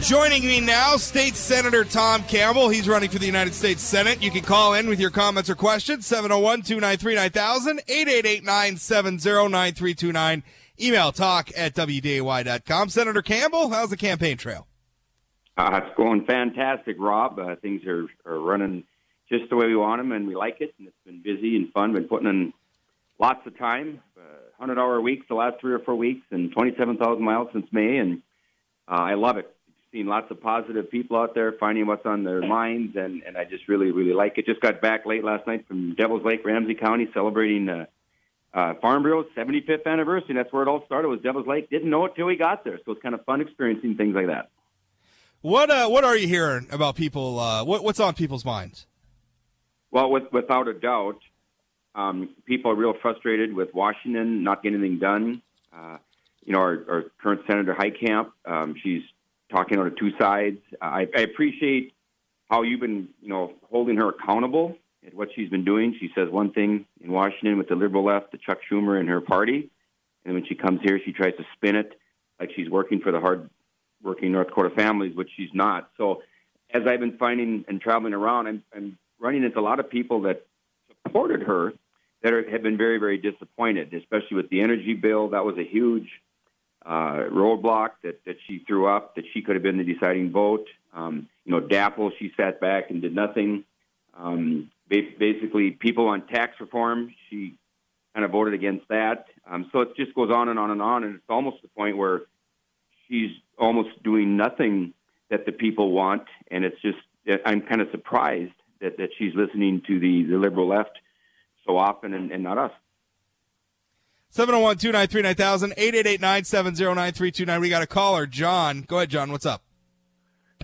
Joining 0.01 0.45
me 0.45 0.61
now, 0.61 0.97
State 0.97 1.35
Senator 1.35 1.83
Tom 1.83 2.23
Campbell. 2.23 2.69
He's 2.69 2.89
running 2.89 3.11
for 3.11 3.19
the 3.19 3.27
United 3.27 3.53
States 3.53 3.83
Senate. 3.83 4.23
You 4.23 4.31
can 4.31 4.43
call 4.43 4.75
in 4.75 4.89
with 4.89 5.01
your 5.01 5.11
comments 5.11 5.51
or 5.51 5.57
questions, 5.57 6.07
701 6.07 6.63
293 6.63 7.17
9000, 7.17 7.81
888 7.89 8.45
970 8.45 9.17
9329. 9.49 10.45
Email 10.81 11.11
talk 11.11 11.51
at 11.57 11.75
WDAY.com. 11.75 12.91
Senator 12.91 13.23
Campbell, 13.23 13.71
how's 13.71 13.91
the 13.91 13.97
campaign 13.97 14.37
trail? 14.37 14.69
Uh, 15.57 15.81
it's 15.83 15.97
going 15.97 16.25
fantastic, 16.27 16.95
Rob. 17.01 17.41
Uh, 17.41 17.57
things 17.57 17.85
are, 17.87 18.07
are 18.25 18.39
running 18.39 18.85
just 19.31 19.49
the 19.49 19.57
way 19.57 19.67
we 19.67 19.77
want 19.77 20.01
them, 20.01 20.13
and 20.13 20.27
we 20.27 20.35
like 20.35 20.61
it. 20.61 20.75
And 20.79 20.89
it's 20.89 20.97
been 21.05 21.23
busy 21.23 21.57
and 21.57 21.73
fun. 21.73 21.93
Been 21.93 22.09
putting 22.09 22.29
in 22.29 22.53
lots 23.19 23.47
of 23.47 23.57
time, 23.59 24.01
uh, 24.17 24.23
100 24.57 24.81
hour 24.81 25.01
weeks 25.01 25.27
the 25.29 25.35
last 25.35 25.61
three 25.61 25.73
or 25.73 25.79
four 25.79 25.95
weeks, 25.95 26.27
and 26.31 26.53
27,000 26.53 27.23
miles 27.23 27.49
since 27.53 27.67
May. 27.71 27.99
And 27.99 28.23
uh, 28.89 28.95
I 28.95 29.15
love 29.15 29.37
it. 29.37 29.55
Seen 29.93 30.07
lots 30.07 30.31
of 30.31 30.41
positive 30.41 30.91
people 30.91 31.17
out 31.17 31.35
there 31.35 31.53
finding 31.53 31.87
what's 31.87 32.07
on 32.07 32.23
their 32.23 32.41
minds, 32.47 32.97
and, 32.97 33.23
and 33.25 33.37
I 33.37 33.45
just 33.45 33.67
really, 33.67 33.91
really 33.91 34.13
like 34.13 34.39
it. 34.39 34.47
Just 34.47 34.61
got 34.61 34.81
back 34.81 35.05
late 35.05 35.25
last 35.25 35.47
night 35.49 35.67
from 35.67 35.97
Devil's 35.97 36.25
Lake, 36.25 36.45
Ramsey 36.45 36.75
County, 36.75 37.09
celebrating 37.13 37.69
uh, 37.69 37.87
uh, 38.55 38.75
Farm 38.81 39.03
Bureau's 39.03 39.27
75th 39.37 39.87
anniversary. 39.87 40.37
That's 40.37 40.53
where 40.53 40.63
it 40.63 40.69
all 40.69 40.85
started. 40.87 41.09
Was 41.09 41.21
Devil's 41.21 41.47
Lake? 41.47 41.71
Didn't 41.71 41.91
know 41.91 42.05
it 42.05 42.15
till 42.15 42.27
we 42.27 42.37
got 42.37 42.63
there, 42.63 42.79
so 42.85 42.93
it's 42.93 43.03
kind 43.03 43.17
of 43.17 43.25
fun 43.25 43.41
experiencing 43.41 43.97
things 43.97 44.15
like 44.15 44.29
that. 44.29 44.51
What 45.43 45.71
uh, 45.71 45.89
what 45.89 46.05
are 46.05 46.17
you 46.17 46.29
hearing 46.29 46.69
about 46.71 46.97
people? 46.97 47.39
Uh, 47.39 47.65
what, 47.65 47.83
what's 47.83 47.99
on 47.99 48.15
people's 48.15 48.45
minds? 48.45 48.87
Well, 49.91 50.11
with, 50.11 50.33
without 50.33 50.69
a 50.69 50.75
doubt, 50.75 51.19
um, 51.95 52.31
people 52.47 52.71
are 52.71 52.75
real 52.77 52.95
frustrated 53.01 53.53
with 53.53 53.75
Washington 53.75 54.45
not 54.45 54.63
getting 54.63 54.79
anything 54.79 54.99
done. 54.99 55.43
Uh, 55.73 55.99
you 56.45 56.53
know, 56.53 56.61
our, 56.61 56.85
our 56.89 57.05
current 57.21 57.43
Senator 57.47 57.75
Heitkamp, 57.75 58.31
um, 58.47 58.75
she's 58.83 59.03
talking 59.51 59.79
out 59.79 59.87
of 59.87 59.97
two 59.97 60.11
sides. 60.19 60.59
I, 60.81 61.09
I 61.15 61.21
appreciate 61.21 61.93
how 62.49 62.63
you've 62.63 62.81
been, 62.81 63.09
you 63.21 63.29
know, 63.29 63.53
holding 63.71 63.97
her 63.97 64.09
accountable 64.09 64.77
at 65.07 65.15
what 65.15 65.29
she's 65.35 65.49
been 65.49 65.65
doing. 65.65 65.97
She 65.99 66.11
says 66.15 66.29
one 66.31 66.53
thing 66.53 66.87
in 67.03 67.11
Washington 67.11 67.59
with 67.59 67.69
the 67.69 67.75
liberal 67.75 68.05
left, 68.05 68.33
the 68.33 68.39
Chuck 68.39 68.59
Schumer 68.71 68.99
and 68.99 69.09
her 69.09 69.21
party, 69.21 69.71
and 70.25 70.35
when 70.35 70.45
she 70.47 70.55
comes 70.55 70.81
here, 70.83 71.01
she 71.05 71.13
tries 71.13 71.35
to 71.37 71.45
spin 71.55 71.77
it 71.77 71.99
like 72.39 72.51
she's 72.55 72.69
working 72.69 73.01
for 73.01 73.13
the 73.13 73.21
hard-working 73.21 74.33
North 74.33 74.49
Dakota 74.49 74.71
families, 74.75 75.17
which 75.17 75.31
she's 75.37 75.49
not. 75.55 75.91
So, 75.97 76.23
as 76.73 76.83
I've 76.87 77.01
been 77.01 77.19
finding 77.19 77.65
and 77.69 77.81
traveling 77.81 78.15
around, 78.15 78.47
I'm, 78.47 78.63
I'm 78.75 78.99
running 79.21 79.45
into 79.45 79.59
a 79.59 79.63
lot 79.63 79.79
of 79.79 79.89
people 79.89 80.23
that 80.23 80.47
supported 81.05 81.43
her 81.43 81.73
that 82.23 82.33
are, 82.33 82.51
have 82.51 82.63
been 82.63 82.77
very, 82.77 82.99
very 82.99 83.19
disappointed, 83.19 83.93
especially 83.95 84.37
with 84.37 84.51
the 84.51 84.61
energy 84.61 84.95
bill. 84.95 85.29
That 85.29 85.45
was 85.45 85.57
a 85.59 85.65
huge 85.65 86.09
uh, 86.85 87.29
roadblock 87.31 87.91
that, 88.03 88.25
that 88.25 88.37
she 88.47 88.65
threw 88.67 88.87
up, 88.87 89.15
that 89.17 89.25
she 89.33 89.43
could 89.43 89.55
have 89.55 89.63
been 89.63 89.79
the 89.79 89.85
deciding 89.85 90.31
vote. 90.31 90.67
Um, 90.93 91.29
you 91.45 91.53
know, 91.53 91.61
DAPL, 91.61 92.11
she 92.19 92.33
sat 92.37 92.61
back 92.61 92.91
and 92.91 93.01
did 93.01 93.15
nothing. 93.15 93.65
Um, 94.19 94.71
basically, 94.89 95.71
people 95.71 96.09
on 96.09 96.27
tax 96.27 96.61
reform, 96.61 97.15
she 97.29 97.55
kind 98.15 98.25
of 98.25 98.33
voted 98.33 98.55
against 98.55 98.89
that. 98.89 99.27
Um, 99.49 99.69
so 99.73 99.81
it 99.81 99.97
just 99.97 100.15
goes 100.15 100.31
on 100.31 100.49
and 100.49 100.59
on 100.59 100.71
and 100.71 100.83
on, 100.83 101.05
and 101.05 101.15
it's 101.15 101.25
almost 101.29 101.63
the 101.63 101.69
point 101.69 101.97
where 101.97 102.23
she's 103.07 103.31
almost 103.59 104.03
doing 104.03 104.37
nothing 104.37 104.95
that 105.31 105.47
the 105.47 105.53
people 105.53 105.93
want, 105.93 106.25
and 106.51 106.65
it's 106.65 106.81
just 106.83 106.99
I'm 107.45 107.61
kind 107.61 107.81
of 107.81 107.89
surprised 107.93 108.53
that, 108.81 108.97
that 108.99 109.11
she's 109.19 109.35
listening 109.35 109.83
to 109.87 109.99
the, 109.99 110.25
the 110.31 110.39
liberal 110.39 110.69
left 110.69 110.99
so 111.67 111.77
often 111.77 112.15
and, 112.15 112.31
and 112.31 112.43
not 112.43 112.59
us. 112.59 112.73
701 114.31 114.79
293 114.79 115.23
9000, 115.23 115.73
888 115.77 116.21
970 116.21 116.85
9329. 116.85 117.61
We 117.61 117.69
got 117.69 117.83
a 117.83 117.87
caller, 117.87 118.27
John. 118.27 118.85
Go 118.87 118.99
ahead, 118.99 119.11
John. 119.11 119.33
What's 119.33 119.47
up? 119.47 119.63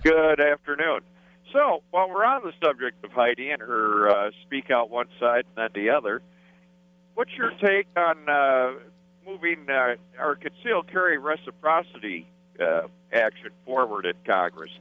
Good 0.01 0.39
afternoon. 0.39 1.01
So, 1.51 1.83
while 1.91 2.09
we're 2.09 2.25
on 2.25 2.43
the 2.43 2.53
subject 2.63 3.03
of 3.03 3.11
Heidi 3.11 3.49
and 3.49 3.61
her 3.61 4.09
uh, 4.09 4.31
speak 4.43 4.69
out 4.71 4.89
one 4.89 5.07
side 5.19 5.43
and 5.45 5.55
then 5.55 5.69
the 5.73 5.89
other, 5.89 6.21
what's 7.15 7.31
your 7.37 7.51
take 7.61 7.87
on 7.97 8.29
uh, 8.29 8.73
moving 9.25 9.65
uh, 9.69 9.95
our 10.19 10.35
concealed 10.35 10.89
carry 10.91 11.17
reciprocity 11.17 12.27
uh, 12.59 12.87
action 13.11 13.49
forward 13.65 14.05
in 14.05 14.13
Congress? 14.25 14.71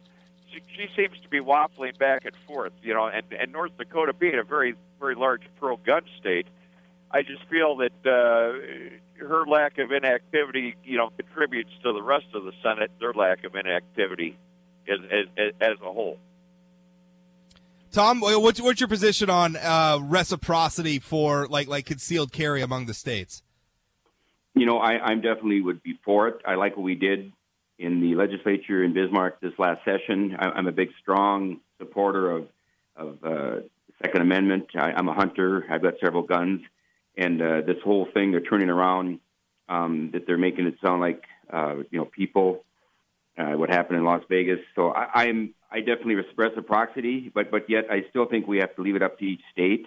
She, 0.56 0.62
she 0.74 0.86
seems 0.96 1.20
to 1.22 1.28
be 1.28 1.40
waffling 1.40 1.98
back 1.98 2.24
and 2.24 2.34
forth, 2.46 2.72
you 2.82 2.94
know, 2.94 3.06
and, 3.06 3.24
and 3.38 3.52
North 3.52 3.76
Dakota 3.76 4.12
being 4.12 4.38
a 4.38 4.44
very, 4.44 4.74
very 4.98 5.14
large 5.14 5.42
pro 5.58 5.76
gun 5.76 6.02
state, 6.18 6.46
I 7.10 7.22
just 7.22 7.44
feel 7.50 7.76
that 7.76 7.92
uh, 8.04 9.24
her 9.24 9.44
lack 9.46 9.78
of 9.78 9.92
inactivity, 9.92 10.76
you 10.84 10.96
know, 10.96 11.10
contributes 11.16 11.70
to 11.82 11.92
the 11.92 12.02
rest 12.02 12.26
of 12.34 12.44
the 12.44 12.52
Senate, 12.62 12.90
their 13.00 13.12
lack 13.12 13.44
of 13.44 13.54
inactivity 13.54 14.38
as, 14.88 14.98
as, 15.10 15.52
as 15.60 15.76
a 15.82 15.92
whole. 15.92 16.18
Tom, 17.92 18.20
what's 18.20 18.60
what's 18.60 18.80
your 18.80 18.88
position 18.88 19.30
on 19.30 19.56
uh, 19.56 19.98
reciprocity 20.02 20.98
for 20.98 21.46
like 21.48 21.66
like 21.66 21.86
concealed 21.86 22.30
carry 22.30 22.60
among 22.60 22.84
the 22.84 22.92
states? 22.92 23.42
You 24.54 24.66
know, 24.66 24.78
I, 24.78 24.98
I'm 24.98 25.22
definitely 25.22 25.62
would 25.62 25.82
be 25.82 25.98
for 26.04 26.28
it. 26.28 26.42
I 26.44 26.56
like 26.56 26.76
what 26.76 26.82
we 26.82 26.94
did 26.94 27.32
in 27.78 28.00
the 28.00 28.14
legislature 28.14 28.82
in 28.82 28.94
Bismarck 28.94 29.40
this 29.40 29.52
last 29.58 29.80
session. 29.84 30.36
I, 30.38 30.50
I'm 30.50 30.66
a 30.66 30.72
big, 30.72 30.90
strong 31.00 31.60
supporter 31.78 32.30
of 32.30 32.48
of 32.96 33.18
uh, 33.22 33.60
Second 34.02 34.22
Amendment. 34.22 34.68
I, 34.74 34.92
I'm 34.92 35.08
a 35.08 35.14
hunter. 35.14 35.66
I've 35.70 35.82
got 35.82 35.94
several 36.02 36.22
guns, 36.22 36.62
and 37.16 37.40
uh, 37.40 37.60
this 37.66 37.76
whole 37.84 38.06
thing 38.14 38.30
they're 38.30 38.40
turning 38.40 38.70
around 38.70 39.20
um, 39.68 40.10
that 40.12 40.26
they're 40.26 40.38
making 40.38 40.66
it 40.66 40.76
sound 40.82 41.00
like 41.00 41.24
uh, 41.52 41.76
you 41.90 41.98
know 41.98 42.06
people 42.06 42.64
uh, 43.38 43.52
what 43.52 43.70
happened 43.70 43.98
in 43.98 44.04
Las 44.04 44.22
Vegas. 44.28 44.60
So 44.74 44.90
I, 44.90 45.24
I'm 45.24 45.54
I 45.70 45.80
definitely 45.80 46.18
express 46.18 46.52
reciprocity, 46.56 47.30
but 47.34 47.50
but 47.50 47.68
yet 47.68 47.84
I 47.90 48.04
still 48.10 48.26
think 48.26 48.46
we 48.46 48.58
have 48.58 48.74
to 48.76 48.82
leave 48.82 48.96
it 48.96 49.02
up 49.02 49.18
to 49.18 49.24
each 49.24 49.42
state. 49.52 49.86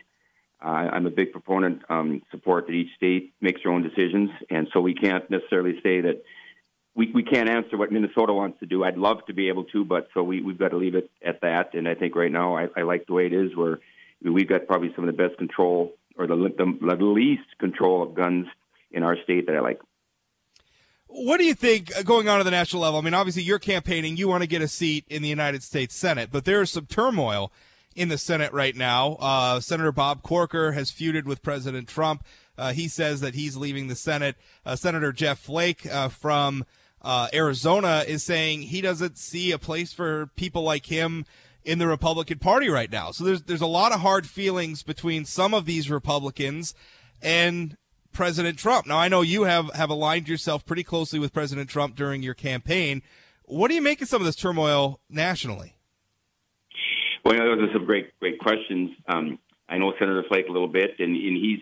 Uh, 0.62 0.90
I'm 0.92 1.06
a 1.06 1.10
big 1.10 1.32
proponent 1.32 1.84
um, 1.90 2.22
support 2.32 2.68
that 2.68 2.74
each 2.74 2.94
state 2.98 3.34
makes 3.40 3.64
their 3.64 3.72
own 3.72 3.82
decisions, 3.82 4.30
and 4.50 4.68
so 4.74 4.82
we 4.82 4.94
can't 4.94 5.30
necessarily 5.30 5.80
say 5.82 6.02
that 6.02 6.22
we 7.00 7.10
we 7.14 7.24
can't 7.24 7.50
answer 7.50 7.78
what 7.78 7.91
Minnesota 7.93 8.34
wants 8.34 8.60
to 8.60 8.66
do. 8.66 8.84
I'd 8.84 8.97
love 8.97 9.26
to 9.28 9.34
be 9.34 9.47
able 9.47 9.64
to, 9.66 9.86
but 9.86 10.10
so 10.14 10.22
we 10.22 10.41
we've 10.41 10.60
got 10.60 10.72
to 10.72 10.78
leave 10.78 10.95
it 10.95 11.10
at 11.26 11.39
that. 11.41 11.74
And 11.74 11.88
I 11.88 11.95
think 11.95 12.14
right 12.14 12.32
now 12.32 12.58
I, 12.58 12.68
I 12.76 12.82
like 12.82 13.08
the 13.08 13.14
way 13.14 13.26
it 13.26 13.34
is, 13.34 13.56
where 13.56 13.80
we've 14.22 14.50
got 14.50 14.68
probably 14.68 14.91
some 14.95 15.08
of 15.08 15.16
the 15.16 15.24
best 15.24 15.38
control 15.38 15.93
or 16.18 16.28
the, 16.28 16.36
the 16.36 16.95
the 16.97 17.04
least 17.04 17.58
control 17.58 18.04
of 18.04 18.14
guns 18.14 18.47
in 18.91 19.04
our 19.04 19.16
state 19.24 19.47
that 19.47 19.56
I 19.56 19.62
like. 19.62 19.80
What 21.08 21.38
do 21.38 21.45
you 21.45 21.56
think 21.56 21.95
uh, 21.97 22.04
going 22.04 22.28
on 22.28 22.41
at 22.41 22.43
the 22.43 22.52
national 22.52 22.82
level? 22.82 23.00
I 23.00 23.04
mean, 23.04 23.14
obviously 23.14 23.43
you're 23.43 23.60
campaigning, 23.60 24.18
you 24.18 24.28
want 24.28 24.43
to 24.43 24.47
get 24.47 24.62
a 24.62 24.68
seat 24.68 25.06
in 25.08 25.22
the 25.22 25.30
United 25.30 25.64
States 25.64 25.95
Senate, 25.95 26.30
but 26.32 26.43
there 26.43 26.62
is 26.62 26.70
some 26.70 26.86
turmoil 26.86 27.52
in 27.95 28.10
the 28.10 28.18
Senate 28.18 28.54
right 28.54 28.76
now. 28.76 29.14
Uh, 29.20 29.60
Senator 29.60 29.91
Bob 29.91 30.22
Corker 30.22 30.74
has 30.74 30.91
feuded 30.91 31.24
with 31.24 31.41
President 31.41 31.88
Trump. 31.88 32.24
Uh, 32.58 32.74
he 32.74 32.88
says 32.88 33.22
that 33.22 33.36
he's 33.36 33.56
leaving 33.56 33.88
the 33.88 33.95
Senate. 33.95 34.36
Uh, 34.66 34.76
Senator 34.76 35.12
Jeff 35.12 35.39
Flake 35.39 35.86
uh, 35.88 36.10
from 36.10 36.66
uh, 37.02 37.28
Arizona 37.34 38.04
is 38.08 38.24
saying 38.24 38.64
he 38.64 38.82
doesn't 38.82 39.18
see 39.18 39.52
a 39.52 39.58
place 39.58 39.93
for 39.93 40.28
people 40.36 40.64
like 40.64 40.86
him 40.86 41.26
in 41.64 41.80
the 41.80 41.88
Republican 41.88 42.39
Party 42.39 42.70
right 42.70 42.91
now. 42.91 43.12
So 43.12 43.24
there's 43.24 43.43
there's 43.43 43.62
a 43.62 43.68
lot 43.68 43.91
of 43.91 44.00
hard 44.02 44.28
feelings 44.28 44.84
between 44.84 45.26
some 45.26 45.54
of 45.54 45.66
these 45.66 45.89
Republicans 45.89 46.74
and 47.22 47.78
President 48.12 48.58
Trump. 48.58 48.88
Now, 48.88 48.97
I 48.97 49.08
know 49.08 49.22
you 49.22 49.43
have, 49.43 49.72
have 49.74 49.89
aligned 49.89 50.28
yourself 50.28 50.66
pretty 50.66 50.84
closely 50.84 51.20
with 51.20 51.34
President 51.34 51.70
Trump 51.70 51.95
during 51.95 52.24
your 52.24 52.34
campaign. 52.34 53.02
What 53.45 53.68
do 53.70 53.76
you 53.76 53.82
make 53.82 54.02
of 54.02 54.08
some 54.08 54.22
of 54.22 54.26
this 54.26 54.36
turmoil 54.36 55.00
nationally? 55.10 55.76
Well, 57.24 57.36
you 57.36 57.39
know, 57.39 57.56
those 57.56 57.70
are 57.70 57.74
some 57.74 57.86
great, 57.86 58.18
great 58.20 58.39
questions. 58.39 58.91
Um, 59.08 59.39
I 59.68 59.78
know 59.78 59.93
Senator 60.00 60.24
Flake 60.28 60.47
a 60.50 60.52
little 60.52 60.68
bit, 60.68 60.91
and, 61.00 61.16
and 61.16 61.38
he's 61.38 61.60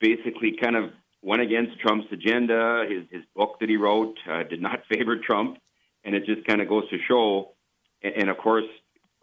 basically 0.00 0.56
kind 0.60 0.76
of 0.76 0.90
went 1.22 1.42
against 1.42 1.78
Trump's 1.80 2.08
agenda. 2.12 2.84
His, 2.88 3.04
his 3.10 3.22
book 3.34 3.58
that 3.60 3.68
he 3.68 3.76
wrote 3.76 4.16
uh, 4.28 4.42
did 4.44 4.60
not 4.60 4.82
favor 4.92 5.16
Trump, 5.18 5.58
and 6.04 6.14
it 6.14 6.24
just 6.26 6.46
kind 6.46 6.60
of 6.60 6.68
goes 6.68 6.88
to 6.90 6.98
show. 7.06 7.52
And, 8.02 8.14
and 8.14 8.30
of 8.30 8.38
course, 8.38 8.64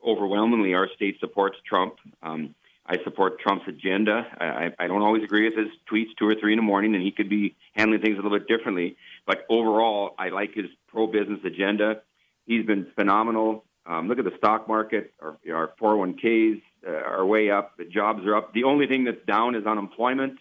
overwhelmingly, 0.05 0.73
our 0.73 0.89
state 0.95 1.19
supports 1.19 1.57
Trump. 1.67 1.95
Um, 2.21 2.55
I 2.89 3.03
support 3.03 3.39
Trump's 3.41 3.67
agenda. 3.67 4.25
I, 4.39 4.71
I 4.79 4.87
don't 4.87 5.01
always 5.01 5.23
agree 5.23 5.43
with 5.43 5.57
his 5.57 5.67
tweets 5.91 6.15
two 6.17 6.27
or 6.27 6.35
three 6.35 6.53
in 6.53 6.57
the 6.57 6.63
morning, 6.63 6.95
and 6.95 7.03
he 7.03 7.11
could 7.11 7.29
be 7.29 7.55
handling 7.73 8.01
things 8.01 8.17
a 8.17 8.21
little 8.21 8.37
bit 8.37 8.47
differently. 8.47 8.95
But 9.25 9.45
overall, 9.49 10.15
I 10.17 10.29
like 10.29 10.53
his 10.53 10.67
pro-business 10.87 11.41
agenda. 11.43 12.01
He's 12.45 12.65
been 12.65 12.87
phenomenal. 12.95 13.65
Um, 13.85 14.07
look 14.07 14.19
at 14.19 14.25
the 14.25 14.35
stock 14.37 14.69
market. 14.69 15.13
Our, 15.21 15.37
our 15.53 15.73
401ks 15.81 16.61
uh, 16.87 16.91
are 16.91 17.25
way 17.25 17.51
up. 17.51 17.75
The 17.77 17.83
jobs 17.83 18.25
are 18.25 18.35
up. 18.35 18.53
The 18.53 18.63
only 18.63 18.87
thing 18.87 19.03
that's 19.03 19.25
down 19.25 19.55
is 19.55 19.65
unemployment. 19.65 20.39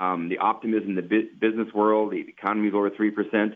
Um, 0.00 0.30
the 0.30 0.38
optimism 0.38 0.90
in 0.90 0.94
the 0.96 1.02
bu- 1.02 1.28
business 1.38 1.72
world. 1.74 2.12
The 2.12 2.20
economy 2.20 2.68
is 2.68 2.74
over 2.74 2.90
three 2.90 3.10
percent. 3.10 3.54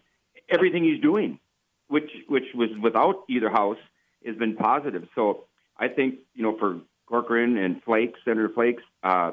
Everything 0.48 0.84
he's 0.84 1.00
doing, 1.00 1.40
which 1.88 2.10
which 2.28 2.44
was 2.54 2.68
without 2.82 3.24
either 3.30 3.48
house, 3.48 3.78
has 4.26 4.36
been 4.36 4.54
positive. 4.54 5.08
So 5.14 5.44
I 5.78 5.88
think 5.88 6.16
you 6.34 6.42
know 6.42 6.56
for 6.58 6.80
Corcoran 7.06 7.56
and 7.56 7.82
Flakes, 7.82 8.20
Senator 8.24 8.50
Flakes, 8.50 8.82
uh, 9.02 9.32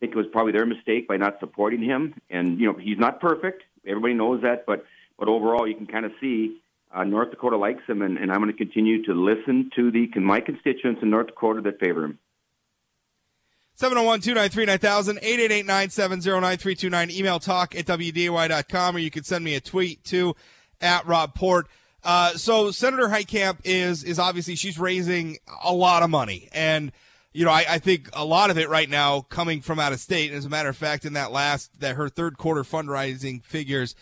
think 0.00 0.12
it 0.12 0.16
was 0.16 0.26
probably 0.32 0.52
their 0.52 0.66
mistake 0.66 1.08
by 1.08 1.16
not 1.16 1.40
supporting 1.40 1.82
him. 1.82 2.14
And 2.28 2.60
you 2.60 2.66
know, 2.66 2.78
he's 2.78 2.98
not 2.98 3.20
perfect. 3.20 3.62
Everybody 3.86 4.14
knows 4.14 4.42
that, 4.42 4.66
but 4.66 4.84
but 5.18 5.28
overall, 5.28 5.66
you 5.66 5.74
can 5.74 5.86
kind 5.86 6.04
of 6.04 6.12
see 6.20 6.60
uh, 6.92 7.04
North 7.04 7.30
Dakota 7.30 7.56
likes 7.56 7.82
him, 7.88 8.02
and, 8.02 8.18
and 8.18 8.30
I'm 8.30 8.40
going 8.40 8.52
to 8.52 8.56
continue 8.56 9.04
to 9.04 9.14
listen 9.14 9.70
to 9.76 9.90
the 9.90 10.08
my 10.20 10.40
constituents 10.40 11.00
in 11.02 11.10
North 11.10 11.28
Dakota 11.28 11.60
that 11.62 11.80
favor 11.80 12.04
him. 12.04 12.18
701-293-9000, 13.78 15.22
888-970-9329, 15.64 17.10
email 17.10 17.40
talk 17.40 17.74
at 17.74 17.86
wday.com, 17.86 18.96
or 18.96 18.98
you 19.00 19.10
can 19.10 19.24
send 19.24 19.44
me 19.44 19.56
a 19.56 19.60
tweet 19.60 20.04
too 20.04 20.36
at 20.80 21.06
Rob 21.06 21.34
Port. 21.34 21.66
Uh, 22.04 22.32
so 22.34 22.70
Senator 22.70 23.08
Heitkamp 23.08 23.60
is 23.64 24.04
is 24.04 24.18
obviously 24.18 24.54
she's 24.56 24.78
raising 24.78 25.38
a 25.64 25.72
lot 25.72 26.02
of 26.02 26.10
money, 26.10 26.50
and 26.52 26.92
you 27.32 27.46
know 27.46 27.50
I, 27.50 27.64
I 27.68 27.78
think 27.78 28.10
a 28.12 28.24
lot 28.24 28.50
of 28.50 28.58
it 28.58 28.68
right 28.68 28.88
now 28.88 29.22
coming 29.22 29.62
from 29.62 29.80
out 29.80 29.94
of 29.94 30.00
state. 30.00 30.28
And 30.28 30.36
as 30.36 30.44
a 30.44 30.50
matter 30.50 30.68
of 30.68 30.76
fact, 30.76 31.06
in 31.06 31.14
that 31.14 31.32
last 31.32 31.80
that 31.80 31.96
her 31.96 32.10
third 32.10 32.36
quarter 32.36 32.62
fundraising 32.62 33.42
figures, 33.42 33.96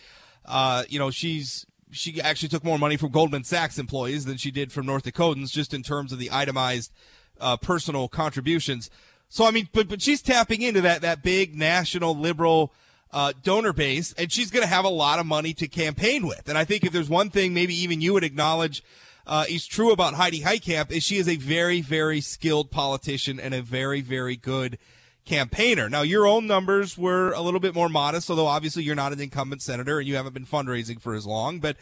uh, 0.45 0.83
you 0.89 0.99
know 0.99 1.11
she's 1.11 1.65
she 1.91 2.19
actually 2.21 2.49
took 2.49 2.65
more 2.65 2.77
money 2.77 2.97
from 2.97 3.11
Goldman 3.11 3.45
Sachs 3.45 3.79
employees 3.79 4.25
than 4.25 4.35
she 4.35 4.51
did 4.51 4.73
from 4.73 4.85
North 4.85 5.05
Dakotans, 5.05 5.51
just 5.51 5.73
in 5.73 5.81
terms 5.81 6.11
of 6.11 6.19
the 6.19 6.29
itemized 6.29 6.91
uh, 7.39 7.55
personal 7.55 8.09
contributions. 8.09 8.89
So 9.33 9.47
I 9.47 9.49
mean, 9.49 9.67
but 9.73 9.87
but 9.87 9.99
she's 9.99 10.21
tapping 10.21 10.61
into 10.61 10.81
that 10.81 11.01
that 11.01 11.23
big 11.23 11.55
national 11.55 12.15
liberal 12.15 12.71
uh, 13.11 13.33
donor 13.41 13.73
base, 13.73 14.13
and 14.13 14.31
she's 14.31 14.51
going 14.51 14.61
to 14.61 14.69
have 14.69 14.85
a 14.85 14.89
lot 14.89 15.17
of 15.17 15.25
money 15.25 15.55
to 15.55 15.67
campaign 15.67 16.27
with. 16.27 16.47
And 16.47 16.55
I 16.55 16.65
think 16.65 16.83
if 16.83 16.93
there's 16.93 17.09
one 17.09 17.31
thing, 17.31 17.51
maybe 17.51 17.73
even 17.73 17.99
you 17.99 18.13
would 18.13 18.23
acknowledge 18.23 18.83
uh, 19.25 19.45
is 19.49 19.65
true 19.65 19.91
about 19.91 20.13
Heidi 20.13 20.41
Heitkamp, 20.41 20.91
is 20.91 21.01
she 21.01 21.17
is 21.17 21.27
a 21.27 21.37
very 21.37 21.81
very 21.81 22.21
skilled 22.21 22.69
politician 22.69 23.39
and 23.39 23.55
a 23.55 23.63
very 23.63 24.01
very 24.01 24.35
good 24.35 24.77
campaigner. 25.25 25.89
Now, 25.89 26.03
your 26.03 26.27
own 26.27 26.45
numbers 26.45 26.95
were 26.95 27.31
a 27.31 27.41
little 27.41 27.59
bit 27.59 27.73
more 27.73 27.89
modest, 27.89 28.29
although 28.29 28.45
obviously 28.45 28.83
you're 28.83 28.93
not 28.93 29.13
an 29.13 29.19
incumbent 29.19 29.63
senator 29.63 29.97
and 29.97 30.07
you 30.07 30.15
haven't 30.15 30.35
been 30.35 30.45
fundraising 30.45 31.01
for 31.01 31.15
as 31.15 31.25
long. 31.25 31.57
But 31.59 31.77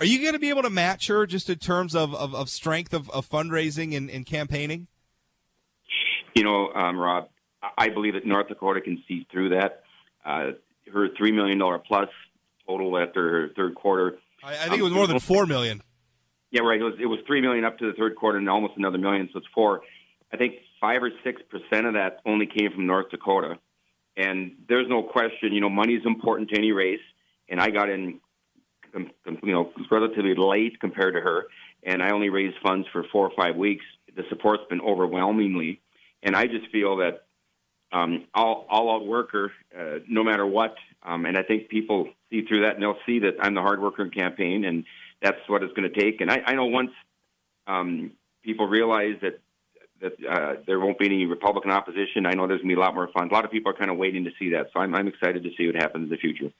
are 0.00 0.06
you 0.06 0.20
going 0.22 0.32
to 0.32 0.40
be 0.40 0.48
able 0.48 0.62
to 0.62 0.70
match 0.70 1.06
her 1.06 1.24
just 1.24 1.48
in 1.48 1.58
terms 1.60 1.94
of, 1.94 2.16
of, 2.16 2.34
of 2.34 2.50
strength 2.50 2.92
of, 2.92 3.08
of 3.10 3.28
fundraising 3.28 3.96
and, 3.96 4.10
and 4.10 4.26
campaigning? 4.26 4.88
You 6.36 6.44
know, 6.44 6.70
um, 6.74 6.98
Rob, 6.98 7.30
I 7.78 7.88
believe 7.88 8.12
that 8.12 8.26
North 8.26 8.48
Dakota 8.48 8.82
can 8.82 9.02
see 9.08 9.26
through 9.32 9.48
that. 9.50 9.84
Uh, 10.22 10.50
her 10.92 11.08
three 11.16 11.32
million 11.32 11.56
dollar 11.56 11.78
plus 11.78 12.10
total 12.68 12.98
after 12.98 13.30
her 13.30 13.48
third 13.56 13.74
quarter. 13.74 14.18
I, 14.44 14.52
I 14.52 14.56
think 14.56 14.72
um, 14.74 14.80
it 14.80 14.82
was 14.82 14.92
more 14.92 15.06
than 15.06 15.18
four 15.18 15.46
million. 15.46 15.82
Yeah, 16.50 16.60
right. 16.60 16.78
It 16.78 16.84
was 16.84 16.94
it 17.00 17.06
was 17.06 17.20
three 17.26 17.40
million 17.40 17.64
up 17.64 17.78
to 17.78 17.86
the 17.86 17.94
third 17.94 18.16
quarter, 18.16 18.36
and 18.36 18.50
almost 18.50 18.74
another 18.76 18.98
million, 18.98 19.30
so 19.32 19.38
it's 19.38 19.48
four. 19.54 19.80
I 20.30 20.36
think 20.36 20.56
five 20.78 21.02
or 21.02 21.10
six 21.24 21.40
percent 21.50 21.86
of 21.86 21.94
that 21.94 22.20
only 22.26 22.46
came 22.46 22.70
from 22.70 22.86
North 22.86 23.08
Dakota, 23.10 23.58
and 24.18 24.56
there's 24.68 24.90
no 24.90 25.02
question. 25.02 25.54
You 25.54 25.62
know, 25.62 25.70
money 25.70 25.94
is 25.94 26.04
important 26.04 26.50
to 26.50 26.58
any 26.58 26.72
race, 26.72 27.00
and 27.48 27.58
I 27.58 27.70
got 27.70 27.88
in, 27.88 28.20
you 28.94 29.52
know, 29.54 29.72
relatively 29.90 30.34
late 30.36 30.80
compared 30.80 31.14
to 31.14 31.20
her, 31.22 31.46
and 31.82 32.02
I 32.02 32.10
only 32.10 32.28
raised 32.28 32.56
funds 32.62 32.86
for 32.92 33.04
four 33.10 33.26
or 33.26 33.32
five 33.34 33.56
weeks. 33.56 33.86
The 34.14 34.24
support's 34.28 34.64
been 34.68 34.82
overwhelmingly, 34.82 35.80
and 36.26 36.36
I 36.36 36.46
just 36.46 36.70
feel 36.70 36.96
that 36.96 37.24
um, 37.92 38.26
all 38.34 38.66
all 38.68 38.94
out 38.94 39.06
worker, 39.06 39.52
uh, 39.78 40.00
no 40.08 40.24
matter 40.24 40.44
what. 40.44 40.74
Um, 41.02 41.24
and 41.24 41.38
I 41.38 41.42
think 41.44 41.68
people 41.68 42.08
see 42.30 42.42
through 42.42 42.62
that, 42.62 42.74
and 42.74 42.82
they'll 42.82 42.98
see 43.06 43.20
that 43.20 43.36
I'm 43.40 43.54
the 43.54 43.62
hard 43.62 43.80
worker 43.80 44.02
in 44.02 44.10
campaign, 44.10 44.64
and 44.64 44.84
that's 45.22 45.38
what 45.46 45.62
it's 45.62 45.72
going 45.72 45.90
to 45.90 46.00
take. 46.00 46.20
And 46.20 46.30
I, 46.30 46.42
I 46.44 46.54
know 46.54 46.66
once 46.66 46.90
um, 47.68 48.10
people 48.42 48.66
realize 48.66 49.14
that 49.22 49.38
that 50.00 50.12
uh, 50.28 50.60
there 50.66 50.78
won't 50.80 50.98
be 50.98 51.06
any 51.06 51.24
Republican 51.24 51.70
opposition, 51.70 52.26
I 52.26 52.32
know 52.32 52.46
there's 52.46 52.60
going 52.60 52.68
to 52.68 52.76
be 52.76 52.80
a 52.80 52.84
lot 52.84 52.94
more 52.94 53.08
fun. 53.16 53.28
A 53.30 53.32
lot 53.32 53.46
of 53.46 53.50
people 53.50 53.70
are 53.70 53.76
kind 53.76 53.90
of 53.90 53.96
waiting 53.96 54.24
to 54.24 54.30
see 54.38 54.50
that, 54.50 54.66
so 54.74 54.80
I'm, 54.80 54.94
I'm 54.94 55.08
excited 55.08 55.42
to 55.44 55.50
see 55.56 55.66
what 55.66 55.76
happens 55.76 56.04
in 56.04 56.10
the 56.10 56.18
future 56.18 56.52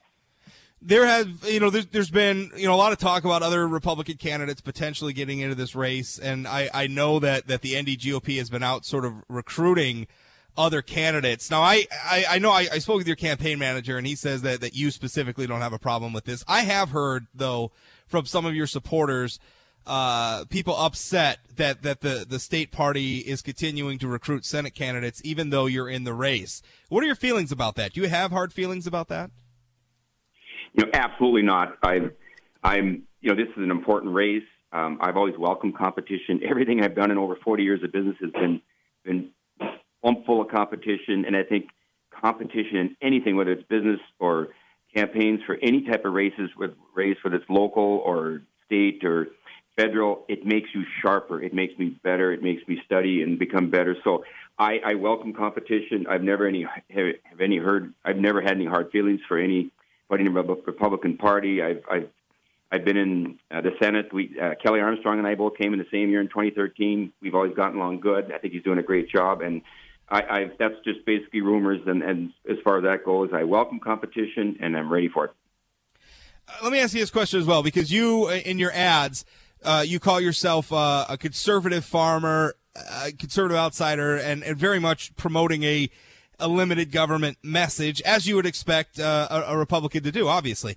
there 0.83 1.07
has 1.07 1.27
you 1.45 1.59
know 1.59 1.71
there's, 1.71 1.87
there's 1.87 2.11
been 2.11 2.51
you 2.57 2.67
know 2.67 2.75
a 2.75 2.77
lot 2.77 2.93
of 2.93 2.99
talk 2.99 3.25
about 3.25 3.43
other 3.43 3.67
republican 3.67 4.17
candidates 4.17 4.61
potentially 4.61 5.13
getting 5.13 5.41
into 5.41 5.55
this 5.55 5.75
race 5.75 6.19
and 6.19 6.47
i 6.47 6.69
i 6.75 6.87
know 6.87 7.19
that 7.19 7.47
that 7.47 7.63
the 7.63 7.73
ndgop 7.75 8.37
has 8.37 8.51
been 8.51 8.63
out 8.63 8.85
sort 8.85 9.05
of 9.05 9.15
recruiting 9.29 10.07
other 10.57 10.83
candidates. 10.83 11.51
Now, 11.51 11.63
I, 11.63 11.87
I, 12.05 12.25
I 12.31 12.39
know 12.39 12.51
I, 12.51 12.67
I, 12.73 12.79
spoke 12.79 12.99
with 12.99 13.07
your 13.07 13.17
campaign 13.17 13.59
manager, 13.59 13.99
and 13.99 14.07
he 14.07 14.15
says 14.15 14.43
that, 14.43 14.61
that 14.61 14.75
you 14.75 14.91
specifically 14.91 15.47
don't 15.47 15.61
have 15.61 15.73
a 15.73 15.79
problem 15.79 16.13
with 16.13 16.25
this. 16.25 16.45
I 16.49 16.63
have 16.63 16.91
heard, 16.91 17.27
though, 17.35 17.73
from 18.07 18.27
some 18.27 18.47
of 18.47 18.55
your 18.55 18.67
supporters, 18.67 19.39
uh, 19.87 20.45
people 20.47 20.77
upset 20.77 21.39
that, 21.57 21.83
that 21.83 22.01
the, 22.01 22.25
the 22.29 22.39
state 22.39 22.73
party 22.73 23.19
is 23.19 23.43
continuing 23.43 23.99
to 23.99 24.09
recruit 24.09 24.45
Senate 24.45 24.75
candidates, 24.75 25.21
even 25.25 25.51
though 25.51 25.67
you're 25.67 25.89
in 25.89 26.05
the 26.05 26.15
race. 26.15 26.63
What 26.89 27.05
are 27.05 27.07
your 27.07 27.17
feelings 27.17 27.53
about 27.53 27.77
that? 27.77 27.93
Do 27.93 28.01
you 28.01 28.09
have 28.09 28.31
hard 28.31 28.53
feelings 28.53 28.87
about 28.87 29.09
that? 29.09 29.31
You 30.77 30.85
know, 30.85 30.91
absolutely 30.93 31.43
not. 31.43 31.79
I'm, 31.83 32.13
I'm, 32.63 33.03
you 33.21 33.31
know, 33.31 33.37
this 33.37 33.51
is 33.57 33.63
an 33.63 33.71
important 33.71 34.15
race. 34.15 34.43
Um, 34.73 34.99
I've 35.01 35.17
always 35.17 35.35
welcomed 35.39 35.77
competition. 35.77 36.41
Everything 36.49 36.83
I've 36.83 36.95
done 36.95 37.11
in 37.11 37.19
over 37.19 37.37
40 37.43 37.63
years 37.63 37.83
of 37.83 37.93
business 37.93 38.17
has 38.21 38.31
been 38.33 38.61
been 39.05 39.31
full 40.25 40.41
of 40.41 40.49
competition, 40.49 41.25
and 41.25 41.37
I 41.37 41.43
think 41.43 41.67
competition 42.11 42.77
in 42.77 42.97
anything, 43.03 43.37
whether 43.37 43.53
it's 43.53 43.67
business 43.69 44.01
or 44.19 44.49
campaigns 44.95 45.41
for 45.47 45.57
any 45.63 45.83
type 45.83 46.05
of 46.05 46.13
races, 46.13 46.51
with 46.57 46.73
race 46.95 47.17
whether 47.23 47.37
it's 47.37 47.49
local 47.49 48.03
or 48.05 48.43
state 48.65 49.05
or 49.05 49.29
federal, 49.77 50.25
it 50.29 50.45
makes 50.45 50.69
you 50.75 50.83
sharper. 51.03 51.43
It 51.43 51.55
makes 51.55 51.79
me 51.79 51.97
better. 52.03 52.33
It 52.33 52.43
makes 52.43 52.67
me 52.69 52.81
study 52.85 53.23
and 53.23 53.39
become 53.39 53.71
better. 53.71 53.97
So 54.05 54.25
I, 54.59 54.79
I 54.85 54.95
welcome 54.95 55.33
competition. 55.33 56.07
I've 56.09 56.23
never 56.23 56.47
any 56.47 56.67
have 56.91 57.41
any 57.41 57.59
heard. 57.59 57.93
I've 58.05 58.17
never 58.17 58.41
had 58.41 58.53
any 58.53 58.67
hard 58.67 58.91
feelings 58.91 59.21
for 59.29 59.39
anybody 59.39 59.71
in 60.11 60.25
the 60.25 60.31
Republican 60.31 61.17
Party. 61.17 61.63
I've 61.63 61.83
I've 61.91 62.09
I've 62.71 62.85
been 62.85 62.97
in 62.97 63.39
uh, 63.51 63.61
the 63.61 63.73
Senate. 63.81 64.13
We 64.13 64.39
uh, 64.41 64.55
Kelly 64.63 64.81
Armstrong 64.81 65.19
and 65.19 65.27
I 65.27 65.35
both 65.35 65.57
came 65.57 65.73
in 65.73 65.79
the 65.79 65.87
same 65.91 66.11
year 66.11 66.21
in 66.21 66.29
2013. 66.29 67.13
We've 67.21 67.35
always 67.35 67.55
gotten 67.55 67.77
along 67.77 68.01
good. 68.01 68.33
I 68.33 68.39
think 68.39 68.53
he's 68.53 68.63
doing 68.63 68.79
a 68.79 68.83
great 68.83 69.09
job, 69.09 69.41
and 69.41 69.63
I, 70.09 70.21
I 70.23 70.51
that's 70.59 70.75
just 70.85 71.05
basically 71.05 71.41
rumors. 71.41 71.81
And, 71.87 72.03
and 72.03 72.33
as 72.49 72.57
far 72.65 72.79
as 72.79 72.85
that 72.85 73.05
goes, 73.05 73.31
I 73.33 73.45
welcome 73.45 73.81
competition 73.81 74.57
and 74.61 74.77
I'm 74.77 74.93
ready 74.93 75.09
for 75.09 75.27
it. 75.27 75.33
Uh, 76.49 76.53
let 76.65 76.73
me 76.73 76.81
ask 76.81 76.95
you 76.95 77.01
this 77.01 77.11
question 77.11 77.41
as 77.41 77.47
well, 77.47 77.63
because 77.63 77.93
you 77.93 78.27
uh, 78.27 78.35
in 78.35 78.59
your 78.59 78.73
ads, 78.73 79.25
uh, 79.65 79.85
you 79.87 79.99
call 79.99 80.21
yourself 80.21 80.73
uh, 80.73 81.07
a 81.09 81.17
conservative 81.17 81.85
farmer, 81.85 82.55
a 83.05 83.13
conservative 83.13 83.57
outsider, 83.57 84.17
and, 84.17 84.43
and 84.43 84.57
very 84.57 84.79
much 84.79 85.15
promoting 85.17 85.63
a 85.65 85.89
a 86.39 86.49
limited 86.49 86.93
government 86.93 87.39
message, 87.43 88.03
as 88.03 88.27
you 88.27 88.37
would 88.37 88.47
expect 88.47 88.99
uh, 88.99 89.29
a, 89.31 89.55
a 89.55 89.59
Republican 89.59 90.03
to 90.03 90.13
do, 90.13 90.29
obviously. 90.29 90.77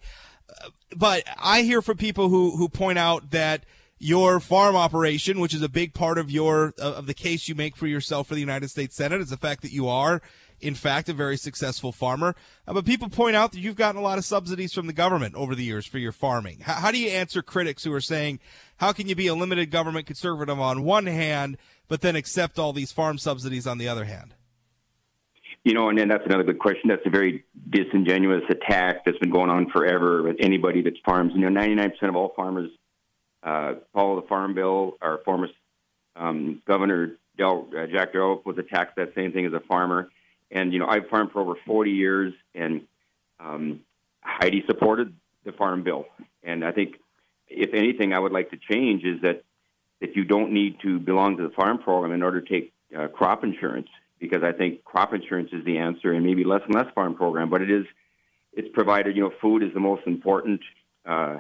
Uh, 0.50 0.70
but 0.96 1.24
I 1.38 1.62
hear 1.62 1.82
from 1.82 1.98
people 1.98 2.30
who 2.30 2.58
who 2.58 2.70
point 2.70 2.98
out 2.98 3.32
that 3.32 3.66
your 4.00 4.40
farm 4.40 4.76
operation, 4.76 5.40
which 5.40 5.54
is 5.54 5.62
a 5.62 5.70
big 5.70 5.94
part 5.94 6.18
of 6.18 6.32
your 6.32 6.74
of 6.80 7.06
the 7.06 7.14
case 7.14 7.48
you 7.50 7.56
make 7.56 7.76
for 7.76 7.88
yourself 7.88 8.28
for 8.28 8.34
the 8.34 8.40
United 8.40 8.70
States 8.70 8.96
Senate, 8.96 9.22
is 9.22 9.30
the 9.30 9.38
fact 9.38 9.62
that 9.62 9.74
you 9.74 9.88
are, 9.90 10.22
in 10.62 10.74
fact, 10.74 11.10
a 11.10 11.14
very 11.14 11.36
successful 11.36 11.92
farmer. 11.92 12.36
Uh, 12.66 12.74
but 12.74 12.86
people 12.86 13.10
point 13.10 13.36
out 13.36 13.52
that 13.52 13.60
you've 13.60 13.76
gotten 13.76 14.00
a 14.00 14.04
lot 14.04 14.18
of 14.18 14.26
subsidies 14.26 14.74
from 14.74 14.88
the 14.88 14.94
government 14.94 15.36
over 15.36 15.54
the 15.54 15.66
years 15.66 15.86
for 15.86 15.98
your 15.98 16.14
farming. 16.14 16.62
How, 16.62 16.76
how 16.76 16.92
do 16.92 16.98
you 16.98 17.10
answer 17.10 17.42
critics 17.42 17.84
who 17.84 17.94
are 17.94 18.02
saying, 18.02 18.40
"How 18.78 18.94
can 18.94 19.10
you 19.10 19.16
be 19.16 19.28
a 19.28 19.36
limited 19.36 19.70
government 19.70 20.08
conservative 20.08 20.60
on 20.60 20.84
one 20.84 21.06
hand, 21.06 21.58
but 21.90 22.02
then 22.02 22.16
accept 22.16 22.58
all 22.58 22.72
these 22.72 22.94
farm 22.94 23.18
subsidies 23.18 23.68
on 23.68 23.78
the 23.78 23.90
other 23.90 24.06
hand?" 24.06 24.34
You 25.70 25.76
know, 25.76 25.90
and 25.90 26.00
then 26.00 26.08
that's 26.08 26.26
another 26.26 26.42
good 26.42 26.58
question. 26.58 26.90
That's 26.90 27.06
a 27.06 27.12
very 27.12 27.44
disingenuous 27.70 28.42
attack 28.50 29.06
that's 29.06 29.20
been 29.20 29.30
going 29.30 29.52
on 29.52 29.70
forever 29.70 30.24
with 30.24 30.38
anybody 30.40 30.82
that 30.82 30.94
farms. 31.06 31.32
You 31.36 31.48
know, 31.48 31.62
99% 31.62 31.92
of 32.10 32.16
all 32.16 32.34
farmers 32.36 32.72
uh, 33.44 33.76
follow 33.94 34.20
the 34.20 34.26
Farm 34.26 34.56
Bill. 34.56 34.98
Our 35.00 35.20
former 35.24 35.48
um, 36.16 36.64
Governor 36.66 37.18
Del, 37.38 37.68
uh, 37.78 37.86
Jack 37.86 38.14
Dalrymple 38.14 38.52
was 38.52 38.58
attacked 38.58 38.96
that 38.96 39.14
same 39.14 39.32
thing 39.32 39.46
as 39.46 39.54
a 39.54 39.60
farmer. 39.60 40.10
And, 40.50 40.74
you 40.74 40.80
know, 40.80 40.88
I've 40.88 41.08
farmed 41.08 41.34
for 41.34 41.42
over 41.42 41.54
40 41.68 41.92
years, 41.92 42.34
and 42.56 42.88
um, 43.40 43.82
Heidi 44.22 44.64
supported 44.66 45.14
the 45.46 45.52
Farm 45.52 45.84
Bill. 45.84 46.06
And 46.42 46.66
I 46.66 46.72
think, 46.72 46.96
if 47.48 47.76
anything, 47.76 48.12
I 48.12 48.18
would 48.18 48.32
like 48.32 48.50
to 48.50 48.58
change 48.58 49.04
is 49.04 49.22
that 49.22 49.44
that 50.02 50.16
you 50.16 50.24
don't 50.24 50.52
need 50.52 50.80
to 50.82 50.98
belong 50.98 51.38
to 51.38 51.44
the 51.44 51.54
farm 51.54 51.78
program 51.78 52.12
in 52.12 52.24
order 52.24 52.42
to 52.42 52.50
take 52.50 52.74
uh, 52.98 53.08
crop 53.08 53.44
insurance, 53.44 53.90
because 54.20 54.44
I 54.44 54.52
think 54.52 54.84
crop 54.84 55.14
insurance 55.14 55.50
is 55.54 55.64
the 55.66 55.78
answer, 55.78 56.14
and 56.14 56.26
maybe 56.26 56.44
less 56.44 56.62
and 56.66 56.76
less 56.76 56.88
farm 56.94 57.16
program. 57.16 57.50
But 57.50 57.62
it 57.62 57.72
is, 57.72 57.86
it's 58.54 58.70
provided. 58.74 59.16
You 59.16 59.24
know, 59.24 59.32
food 59.42 59.64
is 59.64 59.74
the 59.74 59.80
most 59.80 60.04
important 60.06 60.62
uh, 61.06 61.38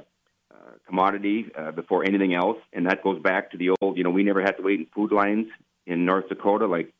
commodity 0.90 1.46
uh, 1.58 1.72
before 1.72 2.04
anything 2.04 2.34
else, 2.34 2.58
and 2.74 2.86
that 2.88 3.04
goes 3.04 3.22
back 3.22 3.52
to 3.52 3.58
the 3.58 3.70
old. 3.82 3.98
You 3.98 4.04
know, 4.04 4.10
we 4.10 4.24
never 4.24 4.42
had 4.42 4.58
to 4.58 4.64
wait 4.64 4.80
in 4.80 4.88
food 4.94 5.12
lines 5.12 5.48
in 5.86 6.06
North 6.06 6.28
Dakota 6.30 6.66
like 6.66 6.94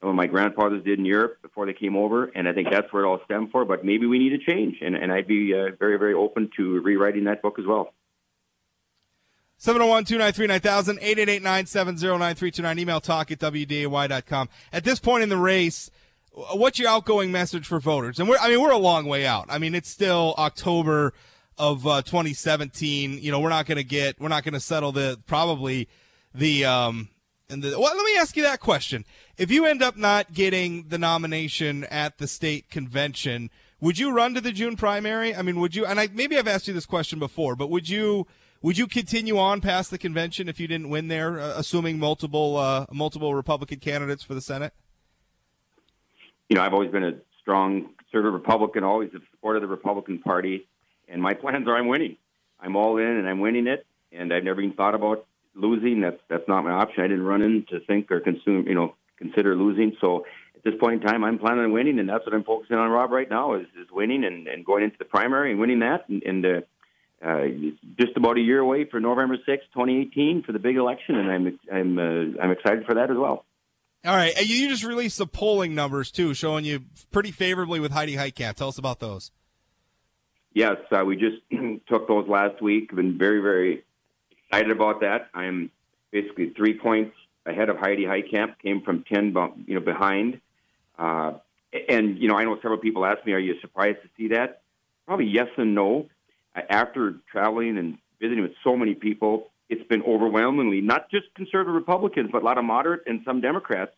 some 0.00 0.10
of 0.10 0.16
my 0.16 0.26
grandfathers 0.26 0.84
did 0.84 0.98
in 0.98 1.04
Europe 1.04 1.40
before 1.42 1.66
they 1.66 1.72
came 1.72 1.96
over, 1.96 2.26
and 2.26 2.48
I 2.48 2.52
think 2.52 2.70
that's 2.70 2.92
where 2.92 3.04
it 3.04 3.08
all 3.08 3.20
stemmed 3.24 3.50
for. 3.50 3.64
But 3.64 3.84
maybe 3.84 4.06
we 4.06 4.18
need 4.18 4.32
a 4.32 4.38
change, 4.38 4.76
and, 4.82 4.94
and 4.94 5.12
I'd 5.12 5.26
be 5.26 5.54
uh, 5.54 5.74
very, 5.78 5.98
very 5.98 6.14
open 6.14 6.50
to 6.56 6.80
rewriting 6.80 7.24
that 7.24 7.42
book 7.42 7.58
as 7.58 7.66
well. 7.66 7.92
701-293-9000, 9.64 11.00
888-970-9329, 11.40 12.78
email 12.78 13.00
talk 13.00 13.30
at 13.30 13.38
wday.com. 13.38 14.50
At 14.74 14.84
this 14.84 15.00
point 15.00 15.22
in 15.22 15.30
the 15.30 15.38
race, 15.38 15.90
what's 16.32 16.78
your 16.78 16.90
outgoing 16.90 17.32
message 17.32 17.66
for 17.66 17.80
voters? 17.80 18.20
And 18.20 18.28
we're, 18.28 18.36
I 18.36 18.50
mean, 18.50 18.60
we're 18.60 18.72
a 18.72 18.76
long 18.76 19.06
way 19.06 19.24
out. 19.24 19.46
I 19.48 19.56
mean, 19.58 19.74
it's 19.74 19.88
still 19.88 20.34
October 20.36 21.14
of 21.56 21.86
uh, 21.86 22.02
2017. 22.02 23.18
You 23.22 23.32
know, 23.32 23.40
we're 23.40 23.48
not 23.48 23.64
going 23.64 23.78
to 23.78 23.84
get, 23.84 24.20
we're 24.20 24.28
not 24.28 24.44
going 24.44 24.52
to 24.52 24.60
settle 24.60 24.92
the 24.92 25.18
probably 25.26 25.88
the 26.34 26.64
um 26.66 27.08
and 27.48 27.62
the. 27.62 27.70
Well, 27.78 27.96
let 27.96 28.04
me 28.04 28.16
ask 28.18 28.36
you 28.36 28.42
that 28.42 28.60
question: 28.60 29.04
If 29.38 29.50
you 29.50 29.64
end 29.66 29.82
up 29.82 29.96
not 29.96 30.32
getting 30.32 30.88
the 30.88 30.98
nomination 30.98 31.84
at 31.84 32.18
the 32.18 32.26
state 32.26 32.68
convention, 32.68 33.50
would 33.80 33.98
you 33.98 34.12
run 34.12 34.34
to 34.34 34.40
the 34.40 34.52
June 34.52 34.76
primary? 34.76 35.34
I 35.34 35.42
mean, 35.42 35.60
would 35.60 35.74
you? 35.74 35.86
And 35.86 36.00
I 36.00 36.08
maybe 36.12 36.36
I've 36.36 36.48
asked 36.48 36.66
you 36.68 36.74
this 36.74 36.86
question 36.86 37.18
before, 37.18 37.56
but 37.56 37.70
would 37.70 37.88
you? 37.88 38.26
Would 38.64 38.78
you 38.78 38.86
continue 38.86 39.36
on 39.36 39.60
past 39.60 39.90
the 39.90 39.98
convention 39.98 40.48
if 40.48 40.58
you 40.58 40.66
didn't 40.66 40.88
win 40.88 41.08
there, 41.08 41.38
uh, 41.38 41.52
assuming 41.58 41.98
multiple 41.98 42.56
uh, 42.56 42.86
multiple 42.90 43.34
Republican 43.34 43.78
candidates 43.78 44.22
for 44.22 44.32
the 44.32 44.40
Senate? 44.40 44.72
You 46.48 46.56
know, 46.56 46.62
I've 46.62 46.72
always 46.72 46.90
been 46.90 47.04
a 47.04 47.12
strong 47.42 47.90
conservative 47.98 48.32
Republican, 48.32 48.82
always 48.82 49.12
have 49.12 49.20
supported 49.32 49.62
the 49.62 49.66
Republican 49.66 50.18
Party, 50.20 50.66
and 51.10 51.20
my 51.20 51.34
plans 51.34 51.68
are 51.68 51.76
I'm 51.76 51.88
winning. 51.88 52.16
I'm 52.58 52.74
all 52.74 52.96
in, 52.96 53.04
and 53.04 53.28
I'm 53.28 53.40
winning 53.40 53.66
it, 53.66 53.84
and 54.12 54.32
I've 54.32 54.44
never 54.44 54.62
even 54.62 54.74
thought 54.74 54.94
about 54.94 55.26
losing. 55.54 56.00
That's 56.00 56.20
that's 56.30 56.48
not 56.48 56.64
my 56.64 56.70
option. 56.70 57.04
I 57.04 57.08
didn't 57.08 57.26
run 57.26 57.42
in 57.42 57.66
to 57.68 57.80
think 57.80 58.10
or 58.10 58.20
consume, 58.20 58.66
you 58.66 58.74
know, 58.74 58.94
consider 59.18 59.54
losing. 59.54 59.94
So 60.00 60.24
at 60.56 60.64
this 60.64 60.72
point 60.80 61.02
in 61.02 61.06
time, 61.06 61.22
I'm 61.22 61.38
planning 61.38 61.64
on 61.64 61.72
winning, 61.72 61.98
and 61.98 62.08
that's 62.08 62.24
what 62.24 62.34
I'm 62.34 62.44
focusing 62.44 62.78
on, 62.78 62.90
Rob, 62.90 63.10
right 63.10 63.28
now 63.28 63.56
is, 63.56 63.66
is 63.78 63.88
winning 63.92 64.24
and, 64.24 64.48
and 64.48 64.64
going 64.64 64.84
into 64.84 64.96
the 64.98 65.04
primary 65.04 65.50
and 65.50 65.60
winning 65.60 65.80
that, 65.80 66.08
and, 66.08 66.22
and 66.22 66.46
uh, 66.46 66.60
uh, 67.24 67.46
just 67.98 68.16
about 68.16 68.36
a 68.36 68.40
year 68.40 68.60
away 68.60 68.84
for 68.84 69.00
November 69.00 69.36
6, 69.36 69.46
2018, 69.72 70.42
for 70.42 70.52
the 70.52 70.58
big 70.58 70.76
election, 70.76 71.16
and 71.16 71.30
I'm 71.30 71.58
I'm 71.72 71.98
uh, 71.98 72.42
I'm 72.42 72.50
excited 72.50 72.84
for 72.84 72.94
that 72.94 73.10
as 73.10 73.16
well. 73.16 73.46
All 74.04 74.14
right, 74.14 74.34
you 74.46 74.68
just 74.68 74.84
released 74.84 75.16
the 75.16 75.26
polling 75.26 75.74
numbers 75.74 76.10
too, 76.10 76.34
showing 76.34 76.66
you 76.66 76.84
pretty 77.10 77.30
favorably 77.30 77.80
with 77.80 77.92
Heidi 77.92 78.16
Heitkamp. 78.16 78.56
Tell 78.56 78.68
us 78.68 78.76
about 78.76 79.00
those. 79.00 79.30
Yes, 80.52 80.76
uh, 80.92 81.04
we 81.04 81.16
just 81.16 81.36
took 81.88 82.06
those 82.06 82.28
last 82.28 82.60
week. 82.60 82.94
Been 82.94 83.16
very 83.16 83.40
very 83.40 83.84
excited 84.46 84.70
about 84.70 85.00
that. 85.00 85.30
I'm 85.32 85.70
basically 86.10 86.50
three 86.50 86.78
points 86.78 87.16
ahead 87.46 87.70
of 87.70 87.78
Heidi 87.78 88.04
Heitkamp. 88.04 88.58
Came 88.62 88.82
from 88.82 89.02
ten, 89.04 89.34
you 89.66 89.76
know, 89.76 89.80
behind. 89.80 90.42
Uh, 90.98 91.32
and 91.88 92.18
you 92.18 92.28
know, 92.28 92.36
I 92.36 92.44
know 92.44 92.56
several 92.56 92.78
people 92.78 93.06
ask 93.06 93.24
me, 93.24 93.32
"Are 93.32 93.38
you 93.38 93.58
surprised 93.62 94.02
to 94.02 94.08
see 94.18 94.28
that?" 94.28 94.60
Probably 95.06 95.26
yes 95.26 95.48
and 95.56 95.74
no 95.74 96.08
after 96.54 97.16
traveling 97.30 97.78
and 97.78 97.98
visiting 98.20 98.42
with 98.42 98.52
so 98.62 98.76
many 98.76 98.94
people, 98.94 99.48
it's 99.68 99.86
been 99.88 100.02
overwhelmingly 100.02 100.80
not 100.80 101.10
just 101.10 101.26
conservative 101.34 101.74
Republicans, 101.74 102.30
but 102.32 102.42
a 102.42 102.44
lot 102.44 102.58
of 102.58 102.64
moderate 102.64 103.02
and 103.06 103.20
some 103.24 103.40
Democrats 103.40 103.92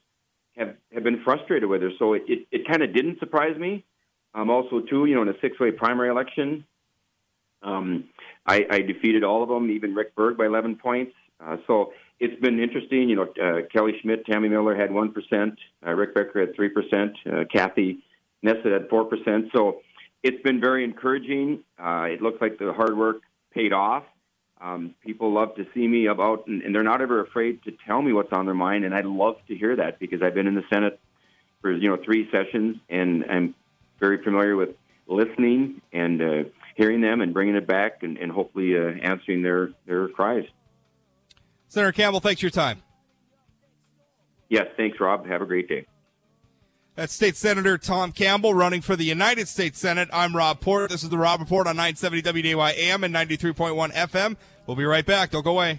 have 0.56 0.74
have 0.92 1.04
been 1.04 1.22
frustrated 1.22 1.68
with 1.68 1.82
her. 1.82 1.90
So 1.98 2.14
it 2.14 2.22
it, 2.28 2.46
it 2.50 2.68
kind 2.68 2.82
of 2.82 2.94
didn't 2.94 3.18
surprise 3.18 3.56
me. 3.58 3.84
Um, 4.34 4.50
also, 4.50 4.80
too, 4.80 5.06
you 5.06 5.14
know, 5.14 5.22
in 5.22 5.28
a 5.28 5.40
six-way 5.40 5.70
primary 5.70 6.10
election, 6.10 6.66
um, 7.62 8.04
I, 8.46 8.66
I 8.70 8.80
defeated 8.82 9.24
all 9.24 9.42
of 9.42 9.48
them, 9.48 9.70
even 9.70 9.94
Rick 9.94 10.14
Berg 10.14 10.36
by 10.36 10.44
11 10.44 10.76
points. 10.76 11.12
Uh, 11.42 11.56
so 11.66 11.92
it's 12.20 12.38
been 12.40 12.60
interesting. 12.60 13.08
You 13.08 13.16
know, 13.16 13.22
uh, 13.42 13.66
Kelly 13.72 13.92
Schmidt, 14.02 14.26
Tammy 14.26 14.48
Miller 14.48 14.74
had 14.74 14.92
one 14.92 15.12
percent, 15.12 15.58
uh, 15.86 15.92
Rick 15.92 16.14
Becker 16.14 16.40
had 16.40 16.54
three 16.54 16.68
percent, 16.68 17.12
uh, 17.30 17.44
Kathy 17.52 17.98
Neset 18.44 18.72
had 18.72 18.88
four 18.88 19.04
percent. 19.04 19.46
So 19.54 19.80
it's 20.26 20.42
been 20.42 20.60
very 20.60 20.82
encouraging. 20.82 21.60
Uh, 21.78 22.06
it 22.10 22.20
looks 22.20 22.40
like 22.40 22.58
the 22.58 22.72
hard 22.72 22.96
work 22.98 23.18
paid 23.52 23.72
off. 23.72 24.02
Um, 24.60 24.94
people 25.04 25.32
love 25.32 25.54
to 25.54 25.66
see 25.72 25.86
me 25.86 26.06
about, 26.06 26.48
and, 26.48 26.62
and 26.62 26.74
they're 26.74 26.82
not 26.82 27.00
ever 27.00 27.20
afraid 27.20 27.62
to 27.64 27.72
tell 27.86 28.02
me 28.02 28.12
what's 28.12 28.32
on 28.32 28.44
their 28.44 28.54
mind. 28.54 28.84
And 28.84 28.94
I 28.94 29.02
love 29.02 29.36
to 29.46 29.54
hear 29.54 29.76
that 29.76 30.00
because 30.00 30.22
I've 30.22 30.34
been 30.34 30.48
in 30.48 30.56
the 30.56 30.64
Senate 30.68 30.98
for 31.60 31.70
you 31.70 31.88
know 31.88 31.96
three 32.04 32.28
sessions, 32.32 32.78
and 32.88 33.24
I'm 33.30 33.54
very 34.00 34.22
familiar 34.24 34.56
with 34.56 34.70
listening 35.06 35.80
and 35.92 36.20
uh, 36.20 36.44
hearing 36.74 37.00
them 37.00 37.20
and 37.20 37.32
bringing 37.32 37.54
it 37.54 37.66
back, 37.66 38.02
and, 38.02 38.18
and 38.18 38.32
hopefully 38.32 38.76
uh, 38.76 38.94
answering 39.02 39.42
their 39.42 39.70
their 39.86 40.08
cries. 40.08 40.44
Senator 41.68 41.92
Campbell, 41.92 42.20
thanks 42.20 42.40
for 42.40 42.46
your 42.46 42.50
time. 42.50 42.82
Yes, 44.48 44.66
thanks, 44.76 44.98
Rob. 44.98 45.26
Have 45.26 45.42
a 45.42 45.46
great 45.46 45.68
day. 45.68 45.86
That's 46.96 47.12
State 47.12 47.36
Senator 47.36 47.76
Tom 47.76 48.10
Campbell 48.10 48.54
running 48.54 48.80
for 48.80 48.96
the 48.96 49.04
United 49.04 49.48
States 49.48 49.78
Senate. 49.78 50.08
I'm 50.14 50.34
Rob 50.34 50.60
Port. 50.60 50.90
This 50.90 51.02
is 51.02 51.10
the 51.10 51.18
Rob 51.18 51.40
Report 51.40 51.66
on 51.66 51.76
970 51.76 52.22
WDAY 52.22 52.74
AM 52.74 53.04
and 53.04 53.14
93.1 53.14 53.92
FM. 53.92 54.36
We'll 54.66 54.78
be 54.78 54.84
right 54.86 55.04
back. 55.04 55.30
Don't 55.30 55.44
go 55.44 55.50
away. 55.50 55.78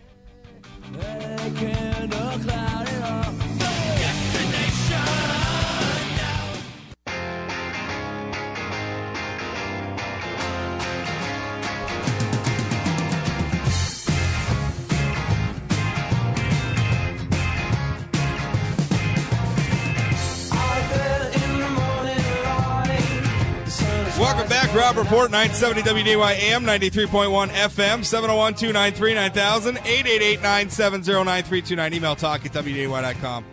Rob 24.78 24.95
Report, 24.95 25.32
970 25.32 25.82
WDAY 25.82 26.39
AM, 26.39 26.63
93.1 26.63 27.49
FM, 27.49 28.05
701 28.05 28.53
293 28.53 29.13
9000, 29.15 29.78
888 29.78 30.36
970 30.36 31.13
9329. 31.13 31.93
Email 31.95 32.15
talk 32.15 32.45
at 32.45 32.53
WDAY.com. 32.53 33.43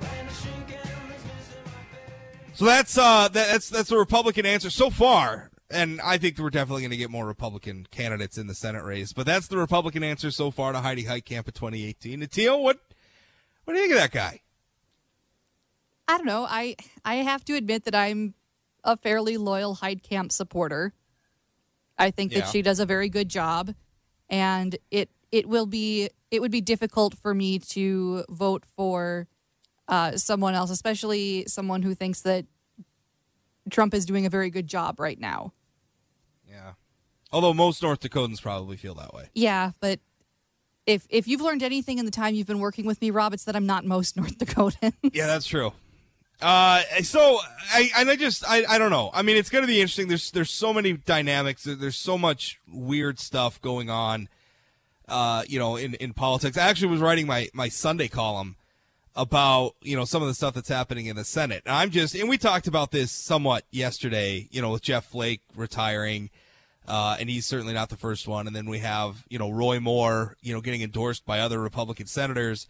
So 2.53 2.67
that's, 2.67 2.99
uh, 2.99 3.29
that's, 3.29 3.71
that's 3.71 3.89
the 3.89 3.97
Republican 3.97 4.45
answer 4.45 4.69
so 4.69 4.91
far. 4.91 5.51
And 5.71 5.99
I 6.03 6.19
think 6.19 6.39
we're 6.39 6.51
definitely 6.51 6.83
going 6.83 6.91
to 6.91 6.99
get 6.99 7.11
more 7.11 7.27
Republican 7.27 7.87
candidates 7.91 8.37
in 8.37 8.47
the 8.47 8.55
Senate 8.55 8.85
race. 8.85 9.15
But 9.15 9.25
that's 9.25 9.49
the 9.49 9.57
Republican 9.57 10.05
answer 10.05 10.31
so 10.31 10.51
far 10.51 10.73
to 10.73 10.81
Heidi 10.81 11.05
Heitkamp 11.05 11.49
of 11.49 11.55
2018. 11.55 12.21
Natil, 12.21 12.63
what, 12.63 12.81
what 13.65 13.73
do 13.73 13.81
you 13.81 13.87
think 13.87 13.97
of 13.97 14.03
that 14.03 14.13
guy? 14.13 14.43
I 16.07 16.19
don't 16.19 16.27
know. 16.27 16.47
I 16.47 16.77
I 17.03 17.17
have 17.17 17.47
to 17.47 17.55
admit 17.55 17.85
that 17.87 17.95
I'm 17.95 18.35
a 18.85 18.95
fairly 18.99 19.39
loyal 19.39 19.77
Heitkamp 19.77 20.31
supporter. 20.31 20.93
I 21.99 22.11
think 22.11 22.33
yeah. 22.33 22.41
that 22.41 22.49
she 22.49 22.63
does 22.63 22.81
a 22.81 22.87
very 22.87 23.09
good 23.09 23.29
job, 23.29 23.75
and 24.29 24.77
it 24.91 25.11
it 25.31 25.49
will 25.49 25.67
be 25.67 26.11
it 26.31 26.41
would 26.41 26.51
be 26.51 26.61
difficult 26.61 27.15
for 27.15 27.35
me 27.35 27.59
to 27.59 28.25
vote 28.29 28.65
for 28.77 29.29
uh, 29.89 30.17
someone 30.17 30.55
else, 30.55 30.71
especially 30.71 31.45
someone 31.47 31.83
who 31.83 31.95
thinks 31.95 32.23
that 32.23 32.47
Trump 33.71 33.95
is 33.95 34.07
doing 34.07 34.27
a 34.27 34.31
very 34.31 34.51
good 34.51 34.67
job 34.67 34.99
right 34.99 35.19
now. 35.19 35.53
Yeah, 36.49 36.73
although 37.33 37.55
most 37.55 37.83
North 37.83 38.01
Dakotans 38.01 38.43
probably 38.43 38.77
feel 38.77 38.95
that 38.95 39.15
way. 39.15 39.29
Yeah, 39.35 39.73
but 39.81 40.01
if 40.87 41.07
if 41.11 41.29
you've 41.29 41.41
learned 41.41 41.63
anything 41.63 41.99
in 41.99 42.05
the 42.05 42.11
time 42.11 42.35
you've 42.35 42.47
been 42.47 42.59
working 42.59 42.87
with 42.87 43.01
me, 43.01 43.11
Rob, 43.11 43.33
it's 43.33 43.45
that 43.45 43.57
I'm 43.57 43.67
not 43.67 43.85
most 43.85 44.17
North 44.17 44.39
Dakotans. 44.39 44.95
Yeah, 45.13 45.27
that's 45.27 45.47
true. 45.47 45.73
Uh, 46.43 46.83
so 47.03 47.39
I 47.73 47.91
and 47.97 48.11
I 48.11 48.17
just 48.17 48.45
I, 48.47 48.65
I 48.69 48.79
don't 48.79 48.91
know. 48.91 49.11
I 49.15 49.23
mean, 49.23 49.37
it's 49.37 49.51
going 49.51 49.63
to 49.63 49.69
be 49.69 49.81
interesting. 49.81 50.09
There's 50.09 50.31
there's 50.31 50.51
so 50.51 50.73
many 50.73 50.95
dynamics. 50.95 51.65
There's 51.65 51.97
so 51.97 52.19
much 52.19 52.61
weird 52.71 53.19
stuff 53.19 53.61
going 53.63 53.91
on. 53.91 54.29
Uh, 55.09 55.43
you 55.47 55.59
know, 55.59 55.77
in 55.77 55.95
in 55.95 56.13
politics. 56.13 56.57
I 56.59 56.69
actually 56.69 56.89
was 56.89 57.01
writing 57.01 57.27
my 57.27 57.49
my 57.55 57.69
Sunday 57.69 58.09
column 58.09 58.57
about 59.17 59.75
you 59.81 59.97
know 59.97 60.05
some 60.05 60.23
of 60.23 60.29
the 60.29 60.35
stuff 60.35 60.55
that's 60.55 60.69
happening 60.69 61.07
in 61.07 61.17
the 61.17 61.25
Senate. 61.25 61.63
And 61.67 61.75
I'm 61.75 61.91
just 61.91 62.15
and 62.15 62.29
we 62.29 62.37
talked 62.37 62.67
about 62.67 62.91
this 62.91 63.13
somewhat 63.13 63.65
yesterday. 63.71 64.49
You 64.51 64.61
know, 64.61 64.71
with 64.71 64.83
Jeff 64.83 65.07
Flake 65.07 65.41
retiring. 65.57 66.31
Uh, 66.87 67.17
and 67.19 67.31
he's 67.31 67.47
certainly 67.47 67.73
not 67.73 67.89
the 67.89 67.97
first 67.97 68.29
one. 68.29 68.47
And 68.47 68.55
then 68.55 68.67
we 68.67 68.81
have, 68.81 69.25
you 69.31 69.39
know, 69.39 69.49
Roy 69.49 69.81
Moore, 69.81 70.37
you 70.43 70.53
know, 70.53 70.61
getting 70.61 70.83
endorsed 70.83 71.25
by 71.25 71.41
other 71.41 71.59
Republican 71.59 72.05
senators. 72.05 72.67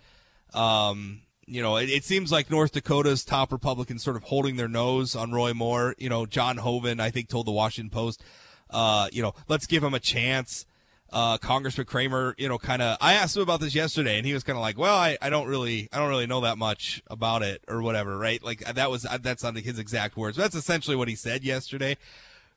Um, 0.52 1.22
you 1.46 1.62
know, 1.62 1.76
it, 1.76 1.88
it, 1.88 2.04
seems 2.04 2.32
like 2.32 2.50
North 2.50 2.72
Dakota's 2.72 3.24
top 3.24 3.52
Republicans 3.52 4.02
sort 4.02 4.16
of 4.16 4.24
holding 4.24 4.56
their 4.56 4.68
nose 4.68 5.14
on 5.14 5.32
Roy 5.32 5.52
Moore. 5.52 5.94
You 5.98 6.08
know, 6.08 6.26
John 6.26 6.58
Hoeven, 6.58 7.00
I 7.00 7.10
think, 7.10 7.28
told 7.28 7.46
the 7.46 7.52
Washington 7.52 7.90
Post, 7.90 8.22
uh, 8.70 9.08
you 9.12 9.22
know, 9.22 9.34
let's 9.48 9.66
give 9.66 9.82
him 9.82 9.94
a 9.94 10.00
chance. 10.00 10.66
Uh, 11.12 11.38
Congressman 11.38 11.86
Cramer, 11.86 12.34
you 12.38 12.48
know, 12.48 12.58
kind 12.58 12.82
of, 12.82 12.96
I 13.00 13.14
asked 13.14 13.36
him 13.36 13.42
about 13.42 13.60
this 13.60 13.74
yesterday 13.74 14.16
and 14.16 14.26
he 14.26 14.34
was 14.34 14.42
kind 14.42 14.56
of 14.56 14.62
like, 14.62 14.76
well, 14.76 14.96
I, 14.96 15.16
I 15.22 15.30
don't 15.30 15.46
really, 15.46 15.88
I 15.92 15.98
don't 15.98 16.08
really 16.08 16.26
know 16.26 16.40
that 16.40 16.58
much 16.58 17.02
about 17.08 17.42
it 17.42 17.62
or 17.68 17.82
whatever, 17.82 18.18
right? 18.18 18.42
Like 18.42 18.60
that 18.60 18.90
was, 18.90 19.06
that's 19.22 19.44
not 19.44 19.56
his 19.56 19.78
exact 19.78 20.16
words. 20.16 20.36
That's 20.36 20.56
essentially 20.56 20.96
what 20.96 21.06
he 21.06 21.14
said 21.14 21.44
yesterday, 21.44 21.98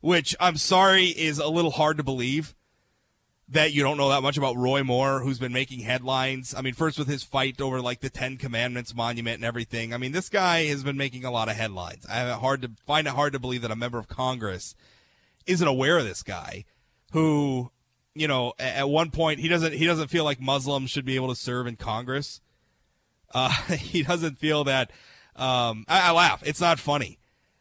which 0.02 0.36
I'm 0.40 0.58
sorry 0.58 1.06
is 1.06 1.38
a 1.38 1.48
little 1.48 1.70
hard 1.70 1.98
to 1.98 2.04
believe 2.04 2.56
that 3.50 3.72
you 3.72 3.82
don't 3.82 3.98
know 3.98 4.10
that 4.10 4.24
much 4.24 4.38
about 4.38 4.58
Roy 4.58 4.84
Moore, 4.84 5.22
who's 5.22 5.40
been 5.40 5.54
making 5.54 5.80
headlines. 5.80 6.54
I 6.56 6.62
mean, 6.62 6.74
first 6.74 7.00
with 7.00 7.08
his 7.08 7.24
fight 7.24 7.62
over 7.62 7.82
like 7.82 8.02
the 8.02 8.10
Ten 8.10 8.38
Commandments 8.38 8.94
monument 8.94 9.36
and 9.36 9.46
everything. 9.46 9.94
I 9.94 9.98
mean, 9.98 10.12
this 10.12 10.28
guy 10.28 10.66
has 10.66 10.84
been 10.84 10.98
making 10.98 11.24
a 11.24 11.32
lot 11.32 11.48
of 11.48 11.56
headlines. 11.56 12.06
I 12.10 12.16
have 12.16 12.28
it 12.28 12.42
hard 12.42 12.62
to 12.64 12.72
find 12.86 13.08
it 13.08 13.14
hard 13.14 13.34
to 13.34 13.40
believe 13.40 13.62
that 13.62 13.72
a 13.72 13.76
member 13.76 14.00
of 14.00 14.10
Congress 14.10 14.76
isn't 15.46 15.68
aware 15.68 15.98
of 15.98 16.06
this 16.06 16.24
guy, 16.24 16.66
who, 17.14 17.72
you 18.14 18.28
know, 18.28 18.54
at 18.60 18.90
one 18.90 19.12
point 19.12 19.40
he 19.40 19.48
doesn't 19.48 19.74
he 19.74 19.86
doesn't 19.86 20.10
feel 20.10 20.26
like 20.26 20.42
Muslims 20.42 20.90
should 20.90 21.06
be 21.06 21.16
able 21.16 21.30
to 21.30 21.36
serve 21.36 21.68
in 21.68 21.78
Congress. 21.78 22.42
Uh, 23.34 23.50
he 23.76 24.04
doesn't 24.04 24.38
feel 24.38 24.66
that. 24.66 24.92
Um, 25.38 25.86
I, 25.88 26.10
I 26.10 26.12
laugh. 26.12 26.44
It's 26.46 26.60
not 26.60 26.80
funny. 26.80 27.18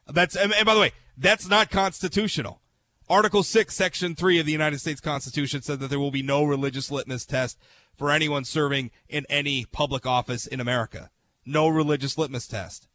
That's 0.08 0.34
and, 0.34 0.52
and 0.52 0.66
by 0.66 0.74
the 0.74 0.80
way, 0.80 0.92
that's 1.16 1.48
not 1.48 1.70
constitutional. 1.70 2.60
Article 3.08 3.44
6, 3.44 3.72
Section 3.72 4.16
3 4.16 4.40
of 4.40 4.46
the 4.46 4.52
United 4.52 4.80
States 4.80 5.00
Constitution 5.00 5.62
said 5.62 5.78
that 5.78 5.90
there 5.90 6.00
will 6.00 6.10
be 6.10 6.22
no 6.22 6.42
religious 6.42 6.90
litmus 6.90 7.24
test 7.24 7.56
for 7.96 8.10
anyone 8.10 8.44
serving 8.44 8.90
in 9.08 9.24
any 9.28 9.64
public 9.64 10.06
office 10.06 10.46
in 10.46 10.60
America. 10.60 11.10
No 11.44 11.68
religious 11.68 12.18
litmus 12.18 12.48
test. 12.48 12.88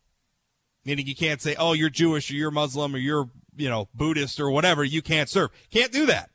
Meaning 0.84 1.08
you 1.08 1.16
can't 1.16 1.42
say, 1.42 1.56
oh, 1.58 1.74
you're 1.74 1.90
Jewish 1.90 2.30
or 2.30 2.34
you're 2.34 2.52
Muslim 2.52 2.94
or 2.94 2.98
you're, 2.98 3.30
you 3.56 3.70
know, 3.70 3.88
Buddhist 3.94 4.40
or 4.40 4.52
whatever. 4.52 4.84
You 4.84 5.02
can't 5.02 5.30
serve. 5.30 5.52
Can't 5.72 5.94
do 5.94 6.06
that. 6.08 6.30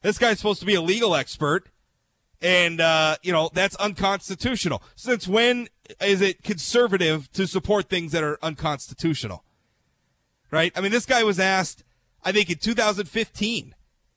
This 0.00 0.18
guy's 0.18 0.38
supposed 0.38 0.60
to 0.60 0.66
be 0.66 0.74
a 0.74 0.80
legal 0.80 1.14
expert. 1.14 1.68
And, 2.40 2.80
uh, 2.80 3.16
you 3.22 3.32
know, 3.32 3.50
that's 3.52 3.74
unconstitutional. 3.76 4.82
Since 4.94 5.26
when 5.28 5.68
is 6.00 6.20
it 6.20 6.42
conservative 6.42 7.30
to 7.32 7.46
support 7.46 7.90
things 7.90 8.12
that 8.12 8.22
are 8.22 8.38
unconstitutional? 8.42 9.44
Right? 10.50 10.72
I 10.76 10.80
mean, 10.80 10.92
this 10.92 11.04
guy 11.04 11.24
was 11.24 11.38
asked, 11.38 11.82
I 12.24 12.32
think 12.32 12.50
in 12.50 12.58
2015, 12.58 13.74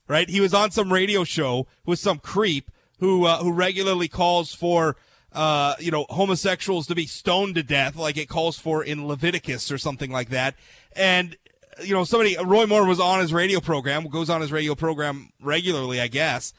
right? 0.08 0.30
He 0.30 0.42
was 0.42 0.54
on 0.54 0.72
some 0.72 0.92
radio 0.92 1.24
show 1.24 1.68
with 1.86 2.00
some 2.00 2.20
creep 2.20 2.72
who, 3.00 3.26
uh, 3.26 3.38
who 3.38 3.52
regularly 3.52 4.08
calls 4.08 4.54
for, 4.54 4.96
uh, 5.34 5.76
you 5.80 5.92
know, 5.92 6.06
homosexuals 6.10 6.88
to 6.88 6.96
be 6.96 7.06
stoned 7.06 7.56
to 7.56 7.64
death, 7.64 7.96
like 7.96 8.18
it 8.18 8.30
calls 8.30 8.58
for 8.60 8.84
in 8.84 9.08
Leviticus 9.08 9.72
or 9.72 9.78
something 9.78 10.12
like 10.12 10.30
that. 10.30 10.56
And, 10.96 11.38
you 11.84 11.94
know, 11.94 12.04
somebody, 12.04 12.36
Roy 12.44 12.66
Moore 12.66 12.86
was 12.86 13.00
on 13.00 13.20
his 13.20 13.34
radio 13.34 13.60
program, 13.60 14.08
goes 14.08 14.30
on 14.30 14.42
his 14.42 14.52
radio 14.52 14.76
program 14.76 15.32
regularly, 15.42 16.02
I 16.02 16.08
guess, 16.08 16.54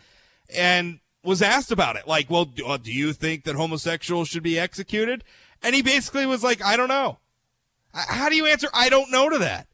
and 0.54 1.00
was 1.22 1.42
asked 1.42 1.70
about 1.70 1.96
it. 1.96 2.06
Like, 2.06 2.30
well, 2.30 2.46
do, 2.46 2.66
uh, 2.66 2.76
do 2.76 2.92
you 2.92 3.12
think 3.12 3.44
that 3.44 3.54
homosexuals 3.54 4.28
should 4.28 4.42
be 4.42 4.58
executed? 4.58 5.22
And 5.62 5.74
he 5.74 5.82
basically 5.82 6.26
was 6.26 6.42
like, 6.42 6.64
I 6.64 6.76
don't 6.76 6.88
know. 6.88 7.18
How 7.94 8.28
do 8.28 8.36
you 8.36 8.46
answer? 8.46 8.68
I 8.72 8.88
don't 8.88 9.10
know 9.10 9.28
to 9.28 9.38
that. 9.38 9.66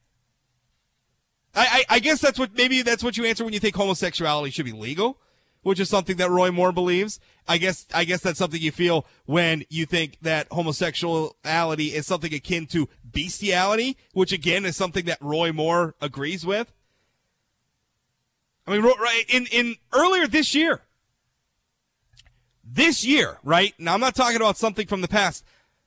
I, 1.59 1.67
I, 1.67 1.97
I 1.97 1.99
guess 1.99 2.21
that's 2.21 2.39
what 2.39 2.57
maybe 2.57 2.83
that's 2.83 3.03
what 3.03 3.17
you 3.17 3.25
answer 3.25 3.45
when 3.45 3.53
you 3.53 3.59
think 3.59 3.75
homosexuality 3.75 4.53
should 4.53 4.65
be 4.65 4.73
legal, 4.73 5.19
which 5.63 5.81
is 5.81 5.89
something 5.89 6.17
that 6.19 6.31
Roy 6.31 6.53
Moore 6.53 6.71
believes. 6.71 7.19
I 7.49 7.59
guess 7.59 7.85
I 7.93 8.05
guess 8.05 8.21
that's 8.21 8.39
something 8.39 8.61
you 8.61 8.71
feel 8.71 9.05
when 9.27 9.65
you 9.69 9.85
think 9.85 10.19
that 10.23 10.47
homosexuality 10.53 11.87
is 11.87 12.07
something 12.07 12.33
akin 12.33 12.67
to 12.67 12.89
bestiality, 13.05 13.97
which 14.13 14.33
again 14.33 14.65
is 14.65 14.77
something 14.77 15.07
that 15.07 15.19
Roy 15.21 15.53
Moore 15.53 15.97
agrees 16.01 16.47
with. 16.47 16.73
I 18.65 18.71
mean, 18.71 18.83
right 18.83 19.25
in 19.29 19.47
in 19.47 19.77
earlier 19.93 20.29
this 20.29 20.55
year, 20.55 20.83
this 22.63 23.05
year, 23.05 23.39
right? 23.43 23.75
Now 23.81 23.95
I'm 23.95 24.01
not 24.01 24.15
talking 24.15 24.37
about 24.37 24.59
something 24.59 24.87
from 24.87 25.01
the 25.01 25.09
past. 25.09 25.45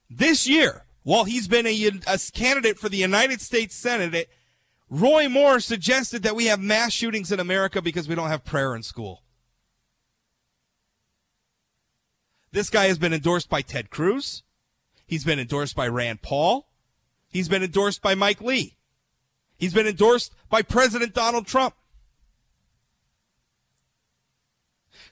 This 0.09 0.49
year, 0.49 0.83
while 1.03 1.23
he's 1.23 1.47
been 1.47 1.65
a, 1.65 1.91
a 2.07 2.19
candidate 2.33 2.77
for 2.77 2.89
the 2.89 2.97
United 2.97 3.39
States 3.39 3.73
Senate, 3.73 4.27
Roy 4.91 5.29
Moore 5.29 5.61
suggested 5.61 6.21
that 6.23 6.35
we 6.35 6.47
have 6.47 6.59
mass 6.59 6.91
shootings 6.91 7.31
in 7.31 7.39
America 7.39 7.81
because 7.81 8.09
we 8.09 8.15
don't 8.15 8.27
have 8.27 8.43
prayer 8.43 8.75
in 8.75 8.83
school. 8.83 9.23
This 12.51 12.69
guy 12.69 12.87
has 12.87 12.97
been 12.97 13.13
endorsed 13.13 13.49
by 13.49 13.61
Ted 13.61 13.89
Cruz. 13.89 14.43
He's 15.07 15.23
been 15.23 15.39
endorsed 15.39 15.77
by 15.77 15.87
Rand 15.87 16.21
Paul. 16.21 16.67
He's 17.29 17.47
been 17.47 17.63
endorsed 17.63 18.01
by 18.01 18.15
Mike 18.15 18.41
Lee. 18.41 18.75
He's 19.57 19.73
been 19.73 19.87
endorsed 19.87 20.33
by 20.49 20.61
President 20.61 21.13
Donald 21.13 21.47
Trump. 21.47 21.73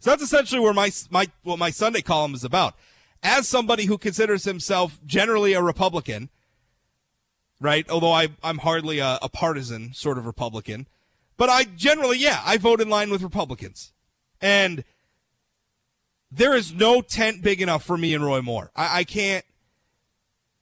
So 0.01 0.09
that's 0.09 0.23
essentially 0.23 0.59
where 0.59 0.73
my 0.73 0.91
my 1.09 1.27
what 1.43 1.57
my 1.57 1.69
Sunday 1.69 2.01
column 2.01 2.33
is 2.33 2.43
about. 2.43 2.75
As 3.23 3.47
somebody 3.47 3.85
who 3.85 3.97
considers 3.97 4.43
himself 4.43 4.99
generally 5.05 5.53
a 5.53 5.61
Republican, 5.61 6.29
right? 7.59 7.89
Although 7.89 8.11
I 8.11 8.29
I'm 8.43 8.59
hardly 8.59 8.99
a, 8.99 9.19
a 9.21 9.29
partisan 9.29 9.93
sort 9.93 10.17
of 10.17 10.25
Republican, 10.25 10.87
but 11.37 11.49
I 11.49 11.63
generally 11.63 12.17
yeah 12.17 12.41
I 12.45 12.57
vote 12.57 12.81
in 12.81 12.89
line 12.89 13.09
with 13.09 13.21
Republicans, 13.21 13.91
and 14.41 14.83
there 16.31 16.55
is 16.55 16.73
no 16.73 17.01
tent 17.01 17.41
big 17.41 17.61
enough 17.61 17.83
for 17.83 17.97
me 17.97 18.13
and 18.13 18.23
Roy 18.23 18.41
Moore. 18.41 18.71
I, 18.75 18.99
I 18.99 19.03
can't. 19.03 19.45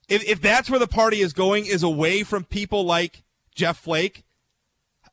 If, 0.08 0.24
if 0.24 0.42
that's 0.42 0.70
where 0.70 0.80
the 0.80 0.88
party 0.88 1.20
is 1.20 1.34
going, 1.34 1.66
is 1.66 1.84
away 1.84 2.24
from 2.24 2.46
people 2.46 2.86
like 2.86 3.24
Jeff 3.54 3.78
Flake, 3.78 4.24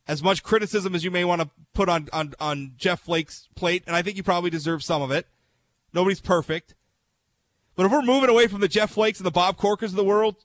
as 0.06 0.22
much 0.22 0.44
criticism 0.44 0.94
as 0.94 1.02
you 1.02 1.10
may 1.10 1.24
want 1.24 1.42
to 1.42 1.50
put 1.72 1.88
on, 1.88 2.08
on, 2.12 2.34
on 2.38 2.74
Jeff 2.76 3.00
Flake's 3.00 3.48
plate, 3.56 3.82
and 3.86 3.96
I 3.96 4.02
think 4.02 4.16
you 4.16 4.22
probably 4.22 4.50
deserve 4.50 4.84
some 4.84 5.02
of 5.02 5.10
it. 5.10 5.26
Nobody's 5.92 6.20
perfect. 6.20 6.74
But 7.74 7.86
if 7.86 7.92
we're 7.92 8.02
moving 8.02 8.30
away 8.30 8.46
from 8.46 8.60
the 8.60 8.68
Jeff 8.68 8.92
Flakes 8.92 9.18
and 9.18 9.26
the 9.26 9.32
Bob 9.32 9.56
Corkers 9.56 9.90
of 9.90 9.96
the 9.96 10.04
world 10.04 10.36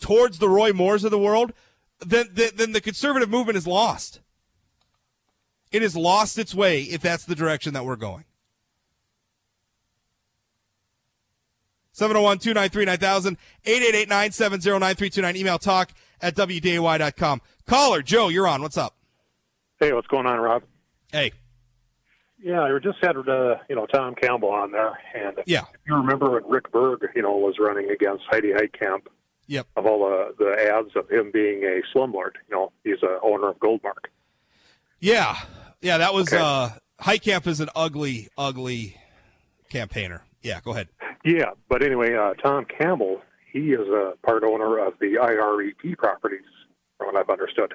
towards 0.00 0.38
the 0.38 0.48
Roy 0.48 0.72
Moores 0.72 1.04
of 1.04 1.10
the 1.10 1.18
world, 1.18 1.52
then, 2.00 2.26
then, 2.32 2.50
then 2.56 2.72
the 2.72 2.80
conservative 2.80 3.30
movement 3.30 3.56
is 3.56 3.66
lost. 3.66 4.20
It 5.72 5.82
has 5.82 5.96
lost 5.96 6.38
its 6.38 6.54
way 6.54 6.82
if 6.82 7.00
that's 7.00 7.24
the 7.24 7.34
direction 7.34 7.74
that 7.74 7.84
we're 7.84 7.96
going. 7.96 8.24
701 11.92 12.38
293 12.38 12.84
9000, 12.86 13.36
888 13.64 14.08
970 14.08 14.70
9329. 14.80 15.36
Email 15.36 15.58
talk 15.58 15.90
at 16.20 16.34
WDAY.com. 16.34 17.40
Caller, 17.66 18.02
Joe, 18.02 18.28
you're 18.28 18.48
on. 18.48 18.62
What's 18.62 18.76
up? 18.76 18.96
Hey, 19.78 19.92
what's 19.92 20.06
going 20.08 20.26
on, 20.26 20.38
Rob? 20.40 20.62
Hey. 21.12 21.32
Yeah, 22.42 22.62
I 22.62 22.78
just 22.78 22.98
had 23.00 23.16
uh, 23.16 23.56
you 23.70 23.76
know 23.76 23.86
Tom 23.86 24.14
Campbell 24.16 24.50
on 24.50 24.70
there, 24.72 24.98
and 25.14 25.38
Yeah. 25.46 25.60
if 25.72 25.80
you 25.86 25.94
remember 25.94 26.30
when 26.30 26.44
Rick 26.46 26.70
Berg, 26.72 27.08
you 27.14 27.22
know, 27.22 27.36
was 27.36 27.54
running 27.58 27.90
against 27.90 28.24
Heidi 28.28 28.52
Heitkamp, 28.52 29.06
Yep. 29.46 29.66
of 29.76 29.86
all 29.86 29.98
the 30.08 30.34
the 30.44 30.72
ads 30.72 30.96
of 30.96 31.10
him 31.10 31.30
being 31.32 31.64
a 31.64 31.82
slumlord, 31.96 32.32
you 32.48 32.54
know, 32.56 32.72
he's 32.82 33.02
a 33.02 33.18
owner 33.22 33.48
of 33.48 33.58
Goldmark. 33.58 34.06
Yeah. 35.00 35.36
Yeah, 35.82 35.98
that 35.98 36.14
was 36.14 36.32
Okay. 36.32 36.42
uh 36.42 36.70
Heitkamp 37.02 37.46
is 37.46 37.60
an 37.60 37.68
ugly, 37.76 38.28
ugly 38.38 38.96
campaigner. 39.70 40.22
Yeah, 40.42 40.60
go 40.64 40.70
ahead. 40.70 40.88
Yeah, 41.24 41.50
but 41.68 41.82
anyway, 41.82 42.14
uh, 42.14 42.34
Tom 42.34 42.64
Campbell, 42.66 43.20
he 43.52 43.72
is 43.72 43.86
a 43.88 44.12
part 44.24 44.44
owner 44.44 44.78
of 44.78 44.94
the 45.00 45.16
IRET 45.20 45.96
properties, 45.98 46.44
from 46.96 47.08
what 47.08 47.16
I've 47.16 47.28
understood. 47.30 47.74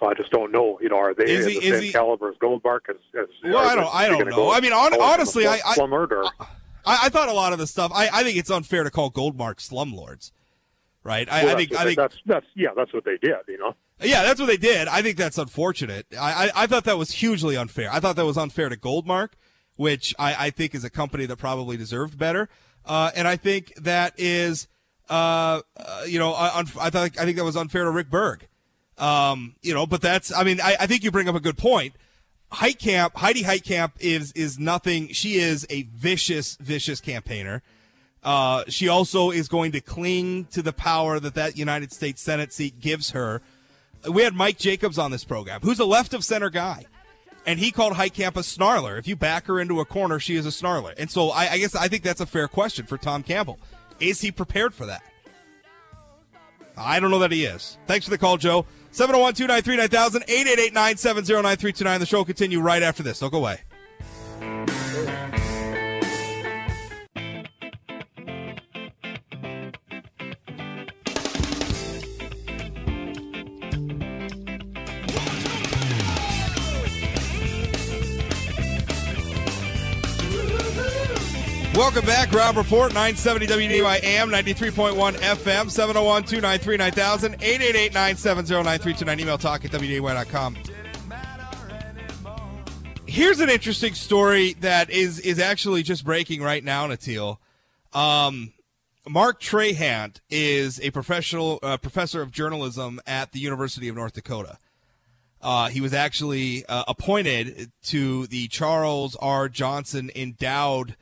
So 0.00 0.08
I 0.08 0.14
just 0.14 0.30
don't 0.32 0.50
know, 0.50 0.78
you 0.82 0.88
know, 0.88 0.96
are 0.98 1.14
they 1.14 1.24
Is 1.30 1.46
he- 1.46 1.58
the 1.60 1.66
is 1.66 1.74
same 1.74 1.82
he- 1.84 1.92
caliber 1.92 2.30
as 2.30 2.34
Goldmark? 2.36 2.88
As, 2.90 2.96
as 3.18 3.26
Well, 3.44 3.58
I 3.58 3.74
don't- 3.76 3.94
I 3.94 4.08
don't 4.08 4.28
know. 4.28 4.50
I 4.50 4.60
mean, 4.60 4.72
forward 4.72 4.98
honestly, 5.00 5.46
I- 5.46 5.60
I- 5.64 5.74
or 6.12 6.24
I, 6.86 7.06
I 7.06 7.08
thought 7.08 7.28
a 7.28 7.32
lot 7.32 7.52
of 7.52 7.58
the 7.58 7.66
stuff 7.66 7.92
I, 7.94 8.08
I 8.12 8.22
think 8.22 8.36
it's 8.36 8.50
unfair 8.50 8.84
to 8.84 8.90
call 8.90 9.10
Goldmark 9.10 9.56
slumlords. 9.56 10.30
Right? 11.02 11.28
I, 11.30 11.44
Well, 11.44 11.54
I 11.54 11.58
think 11.58 11.70
that's 11.70 11.80
I 11.80 11.84
think 11.84 11.96
that's 11.98 12.16
that's 12.24 12.46
yeah, 12.54 12.70
that's 12.76 12.92
what 12.92 13.04
they 13.04 13.18
did, 13.18 13.36
you 13.48 13.58
know. 13.58 13.74
Yeah, 14.00 14.22
that's 14.22 14.40
what 14.40 14.46
they 14.46 14.56
did. 14.56 14.88
I 14.88 15.02
think 15.02 15.16
that's 15.16 15.38
unfortunate. 15.38 16.06
I, 16.18 16.46
I, 16.46 16.50
I 16.62 16.66
thought 16.66 16.84
that 16.84 16.98
was 16.98 17.12
hugely 17.12 17.56
unfair. 17.56 17.90
I 17.92 18.00
thought 18.00 18.16
that 18.16 18.24
was 18.24 18.36
unfair 18.36 18.68
to 18.68 18.76
Goldmark, 18.76 19.30
which 19.76 20.14
I, 20.18 20.46
I 20.46 20.50
think 20.50 20.74
is 20.74 20.82
a 20.82 20.90
company 20.90 21.26
that 21.26 21.36
probably 21.36 21.76
deserved 21.76 22.18
better. 22.18 22.48
Uh, 22.84 23.10
and 23.14 23.28
I 23.28 23.36
think 23.36 23.74
that 23.76 24.14
is, 24.18 24.66
uh, 25.08 25.60
uh, 25.76 26.02
you 26.06 26.18
know, 26.18 26.34
un- 26.34 26.66
I 26.80 26.90
thought 26.90 27.10
I 27.18 27.24
think 27.24 27.36
that 27.36 27.44
was 27.44 27.56
unfair 27.56 27.84
to 27.84 27.90
Rick 27.90 28.10
Berg. 28.10 28.48
Um, 28.98 29.56
you 29.62 29.74
know, 29.74 29.86
but 29.86 30.00
that's 30.00 30.32
I 30.32 30.44
mean, 30.44 30.60
I, 30.60 30.76
I 30.80 30.86
think 30.86 31.04
you 31.04 31.10
bring 31.10 31.28
up 31.28 31.34
a 31.34 31.40
good 31.40 31.58
point. 31.58 31.94
Heitkamp, 32.52 33.16
Heidi 33.16 33.42
Heitkamp 33.42 33.92
is 33.98 34.32
is 34.32 34.58
nothing. 34.58 35.08
She 35.08 35.36
is 35.36 35.66
a 35.70 35.82
vicious, 35.94 36.56
vicious 36.56 37.00
campaigner. 37.00 37.62
Uh, 38.22 38.64
she 38.68 38.88
also 38.88 39.30
is 39.30 39.48
going 39.48 39.72
to 39.72 39.80
cling 39.80 40.46
to 40.46 40.62
the 40.62 40.72
power 40.72 41.20
that 41.20 41.34
that 41.34 41.58
United 41.58 41.92
States 41.92 42.22
Senate 42.22 42.52
seat 42.52 42.80
gives 42.80 43.10
her. 43.10 43.42
We 44.08 44.22
had 44.22 44.34
Mike 44.34 44.58
Jacobs 44.58 44.98
on 44.98 45.10
this 45.10 45.24
program, 45.24 45.60
who's 45.62 45.78
a 45.78 45.84
left 45.84 46.14
of 46.14 46.24
center 46.24 46.48
guy, 46.50 46.86
and 47.46 47.58
he 47.58 47.70
called 47.70 47.94
Heitkamp 47.94 48.36
a 48.36 48.40
snarler. 48.40 48.98
If 48.98 49.08
you 49.08 49.16
back 49.16 49.46
her 49.46 49.60
into 49.60 49.80
a 49.80 49.84
corner, 49.84 50.18
she 50.18 50.36
is 50.36 50.46
a 50.46 50.50
snarler. 50.50 50.94
And 50.96 51.10
so 51.10 51.30
I, 51.30 51.52
I 51.52 51.58
guess 51.58 51.74
I 51.74 51.88
think 51.88 52.02
that's 52.02 52.20
a 52.20 52.26
fair 52.26 52.48
question 52.48 52.86
for 52.86 52.96
Tom 52.96 53.22
Campbell. 53.22 53.58
Is 54.00 54.20
he 54.20 54.30
prepared 54.30 54.74
for 54.74 54.86
that? 54.86 55.02
I 56.76 56.98
don't 57.00 57.10
know 57.10 57.20
that 57.20 57.32
he 57.32 57.44
is. 57.44 57.78
Thanks 57.86 58.04
for 58.06 58.10
the 58.10 58.18
call, 58.18 58.36
Joe. 58.36 58.66
701 58.94 59.34
293 59.34 59.76
9000, 59.76 60.22
888 60.22 60.72
970 60.72 61.32
9329. 61.42 61.98
The 62.00 62.06
show 62.06 62.18
will 62.18 62.24
continue 62.24 62.60
right 62.60 62.80
after 62.80 63.02
this. 63.02 63.18
Don't 63.18 63.32
go 63.32 63.38
away. 63.38 63.58
Welcome 81.74 82.06
back. 82.06 82.30
Rob 82.30 82.56
Report, 82.56 82.94
970 82.94 83.48
WDAY 83.48 84.04
AM, 84.04 84.30
93.1 84.30 84.94
FM, 85.14 85.68
701 85.68 86.22
293 86.22 86.76
9000, 86.76 87.34
888 87.34 87.92
970 87.92 88.54
9329. 88.62 89.20
Email 89.20 89.38
talk 89.38 89.64
at 89.64 89.72
WDAY.com. 89.72 90.56
Here's 93.06 93.40
an 93.40 93.50
interesting 93.50 93.94
story 93.94 94.52
that 94.60 94.88
is 94.88 95.18
is 95.18 95.40
actually 95.40 95.82
just 95.82 96.04
breaking 96.04 96.42
right 96.42 96.62
now, 96.62 96.86
Natil. 96.86 97.38
Um, 97.92 98.52
Mark 99.08 99.40
Trahant 99.40 100.20
is 100.30 100.80
a 100.80 100.90
professional 100.92 101.58
uh, 101.60 101.76
professor 101.78 102.22
of 102.22 102.30
journalism 102.30 103.00
at 103.04 103.32
the 103.32 103.40
University 103.40 103.88
of 103.88 103.96
North 103.96 104.12
Dakota. 104.12 104.58
Uh, 105.42 105.70
he 105.70 105.80
was 105.80 105.92
actually 105.92 106.64
uh, 106.66 106.84
appointed 106.86 107.72
to 107.86 108.28
the 108.28 108.46
Charles 108.46 109.16
R. 109.16 109.48
Johnson 109.48 110.12
Endowed 110.14 110.94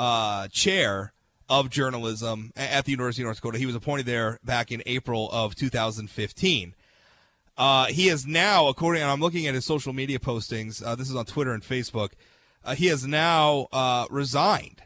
uh, 0.00 0.48
Chair 0.48 1.12
of 1.48 1.68
Journalism 1.68 2.52
at 2.56 2.86
the 2.86 2.90
University 2.90 3.22
of 3.22 3.26
North 3.26 3.36
Dakota. 3.36 3.58
He 3.58 3.66
was 3.66 3.74
appointed 3.74 4.06
there 4.06 4.38
back 4.42 4.72
in 4.72 4.82
April 4.86 5.28
of 5.30 5.54
2015. 5.54 6.74
Uh, 7.58 7.86
he 7.86 8.08
is 8.08 8.26
now, 8.26 8.68
according, 8.68 9.02
and 9.02 9.10
I'm 9.10 9.20
looking 9.20 9.46
at 9.46 9.54
his 9.54 9.66
social 9.66 9.92
media 9.92 10.18
postings. 10.18 10.82
Uh, 10.84 10.94
this 10.94 11.10
is 11.10 11.16
on 11.16 11.26
Twitter 11.26 11.52
and 11.52 11.62
Facebook. 11.62 12.12
Uh, 12.64 12.74
he 12.74 12.86
has 12.86 13.06
now 13.06 13.66
resigned 14.10 14.82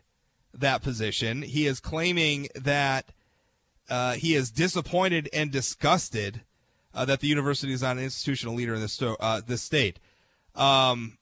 that 0.53 0.83
position. 0.83 1.43
He 1.43 1.67
is 1.67 1.79
claiming 1.79 2.49
that 2.57 3.13
he 4.17 4.35
is 4.35 4.51
disappointed 4.51 5.29
and 5.33 5.53
disgusted 5.53 6.43
uh, 6.95 7.05
that 7.05 7.21
the 7.21 7.27
university 7.27 7.73
is 7.73 7.83
not 7.83 7.97
an 7.97 8.05
institutional 8.05 8.55
leader 8.55 8.75
in 8.75 8.81
this 8.81 9.01
uh, 9.01 9.41
this 9.47 9.63
state. 9.63 9.99
Um, 10.55 11.19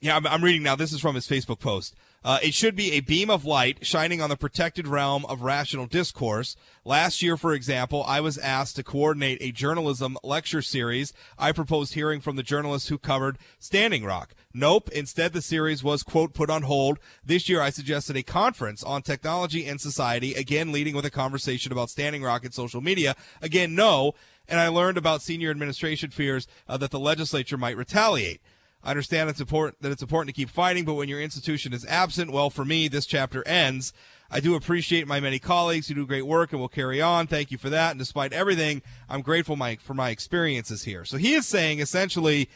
yeah, 0.00 0.16
I'm, 0.16 0.26
I'm, 0.26 0.44
reading 0.44 0.62
now. 0.62 0.76
This 0.76 0.92
is 0.92 1.00
from 1.00 1.14
his 1.14 1.26
Facebook 1.26 1.60
post. 1.60 1.94
Uh, 2.24 2.38
it 2.42 2.52
should 2.52 2.74
be 2.74 2.92
a 2.92 3.00
beam 3.00 3.30
of 3.30 3.44
light 3.44 3.86
shining 3.86 4.20
on 4.20 4.28
the 4.28 4.36
protected 4.36 4.86
realm 4.86 5.24
of 5.26 5.42
rational 5.42 5.86
discourse. 5.86 6.56
Last 6.84 7.22
year, 7.22 7.36
for 7.36 7.52
example, 7.54 8.04
I 8.06 8.20
was 8.20 8.38
asked 8.38 8.76
to 8.76 8.82
coordinate 8.82 9.38
a 9.40 9.52
journalism 9.52 10.18
lecture 10.24 10.62
series. 10.62 11.12
I 11.38 11.52
proposed 11.52 11.94
hearing 11.94 12.20
from 12.20 12.36
the 12.36 12.42
journalists 12.42 12.88
who 12.88 12.98
covered 12.98 13.38
Standing 13.58 14.04
Rock. 14.04 14.34
Nope. 14.52 14.88
Instead, 14.90 15.32
the 15.32 15.42
series 15.42 15.84
was, 15.84 16.02
quote, 16.02 16.34
put 16.34 16.50
on 16.50 16.62
hold. 16.62 16.98
This 17.24 17.48
year, 17.48 17.60
I 17.60 17.70
suggested 17.70 18.16
a 18.16 18.22
conference 18.22 18.82
on 18.82 19.02
technology 19.02 19.66
and 19.66 19.80
society, 19.80 20.34
again, 20.34 20.72
leading 20.72 20.96
with 20.96 21.04
a 21.04 21.10
conversation 21.10 21.70
about 21.70 21.90
Standing 21.90 22.22
Rock 22.22 22.44
and 22.44 22.52
social 22.52 22.80
media. 22.80 23.14
Again, 23.40 23.74
no. 23.74 24.14
And 24.48 24.58
I 24.58 24.68
learned 24.68 24.98
about 24.98 25.22
senior 25.22 25.50
administration 25.50 26.10
fears 26.10 26.48
uh, 26.68 26.78
that 26.78 26.90
the 26.90 26.98
legislature 26.98 27.58
might 27.58 27.76
retaliate. 27.76 28.40
I 28.82 28.90
understand 28.90 29.28
it's 29.28 29.40
important 29.40 29.82
that 29.82 29.92
it's 29.92 30.02
important 30.02 30.34
to 30.34 30.40
keep 30.40 30.50
fighting, 30.50 30.84
but 30.84 30.94
when 30.94 31.08
your 31.08 31.20
institution 31.20 31.72
is 31.72 31.84
absent, 31.86 32.30
well, 32.30 32.50
for 32.50 32.64
me, 32.64 32.88
this 32.88 33.06
chapter 33.06 33.46
ends. 33.46 33.92
I 34.30 34.40
do 34.40 34.54
appreciate 34.54 35.06
my 35.06 35.20
many 35.20 35.38
colleagues 35.38 35.88
who 35.88 35.94
do 35.94 36.06
great 36.06 36.26
work 36.26 36.52
and 36.52 36.60
will 36.60 36.68
carry 36.68 37.00
on. 37.00 37.26
Thank 37.26 37.50
you 37.50 37.58
for 37.58 37.70
that. 37.70 37.92
And 37.92 37.98
despite 37.98 38.32
everything, 38.32 38.82
I'm 39.08 39.22
grateful 39.22 39.56
my, 39.56 39.76
for 39.76 39.94
my 39.94 40.10
experiences 40.10 40.84
here. 40.84 41.04
So 41.04 41.16
he 41.16 41.34
is 41.34 41.46
saying 41.46 41.80
essentially 41.80 42.48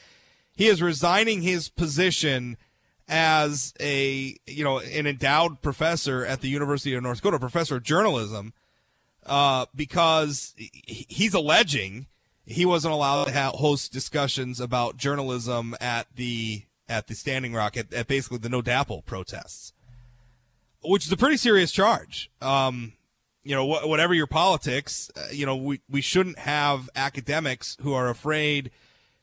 he 0.54 0.68
is 0.68 0.82
resigning 0.82 1.42
his 1.42 1.68
position 1.68 2.58
as 3.08 3.74
a 3.80 4.36
you 4.46 4.64
know 4.64 4.78
an 4.78 5.06
endowed 5.06 5.60
professor 5.60 6.24
at 6.24 6.40
the 6.40 6.48
University 6.48 6.94
of 6.94 7.02
North 7.02 7.18
Dakota, 7.18 7.38
professor 7.38 7.76
of 7.76 7.82
journalism, 7.82 8.52
uh, 9.26 9.66
because 9.74 10.54
he's 10.56 11.34
alleging 11.34 12.06
he 12.44 12.66
wasn't 12.66 12.92
allowed 12.92 13.24
to 13.24 13.32
host 13.32 13.92
discussions 13.92 14.60
about 14.60 14.96
journalism 14.96 15.74
at 15.80 16.06
the 16.14 16.64
at 16.88 17.06
the 17.06 17.14
Standing 17.14 17.54
Rock 17.54 17.76
at, 17.76 17.92
at 17.92 18.08
basically 18.08 18.38
the 18.38 18.48
No 18.48 18.60
DAPL 18.60 19.04
protests, 19.04 19.72
which 20.82 21.06
is 21.06 21.12
a 21.12 21.16
pretty 21.16 21.36
serious 21.36 21.72
charge. 21.72 22.30
Um, 22.40 22.94
you 23.44 23.54
know, 23.54 23.72
wh- 23.72 23.88
whatever 23.88 24.14
your 24.14 24.26
politics, 24.26 25.10
uh, 25.16 25.28
you 25.32 25.46
know, 25.46 25.56
we 25.56 25.80
we 25.88 26.00
shouldn't 26.00 26.38
have 26.40 26.90
academics 26.94 27.76
who 27.80 27.92
are 27.92 28.08
afraid 28.08 28.70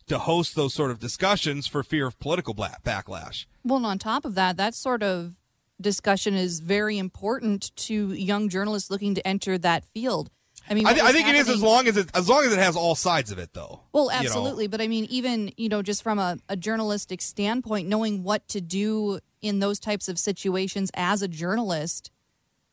to 0.07 0.17
host 0.17 0.55
those 0.55 0.73
sort 0.73 0.91
of 0.91 0.99
discussions 0.99 1.67
for 1.67 1.83
fear 1.83 2.07
of 2.07 2.19
political 2.19 2.55
backlash. 2.55 3.45
Well, 3.63 3.77
and 3.77 3.85
on 3.85 3.99
top 3.99 4.25
of 4.25 4.35
that, 4.35 4.57
that 4.57 4.73
sort 4.73 5.03
of 5.03 5.35
discussion 5.79 6.33
is 6.33 6.59
very 6.59 6.97
important 6.97 7.75
to 7.75 8.11
young 8.13 8.49
journalists 8.49 8.89
looking 8.89 9.15
to 9.15 9.25
enter 9.25 9.57
that 9.57 9.85
field 9.85 10.29
I 10.69 10.75
mean, 10.75 10.85
I, 10.85 10.93
th- 10.93 11.03
I 11.03 11.11
think 11.11 11.25
happening... 11.25 11.41
it 11.41 11.47
is 11.47 11.49
as 11.49 11.61
long 11.61 11.87
as 11.87 11.97
it 11.97 12.09
as 12.13 12.29
long 12.29 12.43
as 12.45 12.53
it 12.53 12.59
has 12.59 12.75
all 12.75 12.95
sides 12.95 13.31
of 13.31 13.39
it, 13.39 13.53
though. 13.53 13.81
Well, 13.91 14.11
absolutely, 14.11 14.65
you 14.65 14.67
know? 14.67 14.71
but 14.71 14.81
I 14.81 14.87
mean, 14.87 15.05
even 15.09 15.51
you 15.57 15.69
know, 15.69 15.81
just 15.81 16.03
from 16.03 16.19
a, 16.19 16.37
a 16.47 16.55
journalistic 16.55 17.21
standpoint, 17.21 17.87
knowing 17.87 18.23
what 18.23 18.47
to 18.49 18.61
do 18.61 19.19
in 19.41 19.59
those 19.59 19.79
types 19.79 20.07
of 20.07 20.19
situations 20.19 20.91
as 20.93 21.21
a 21.21 21.27
journalist 21.27 22.11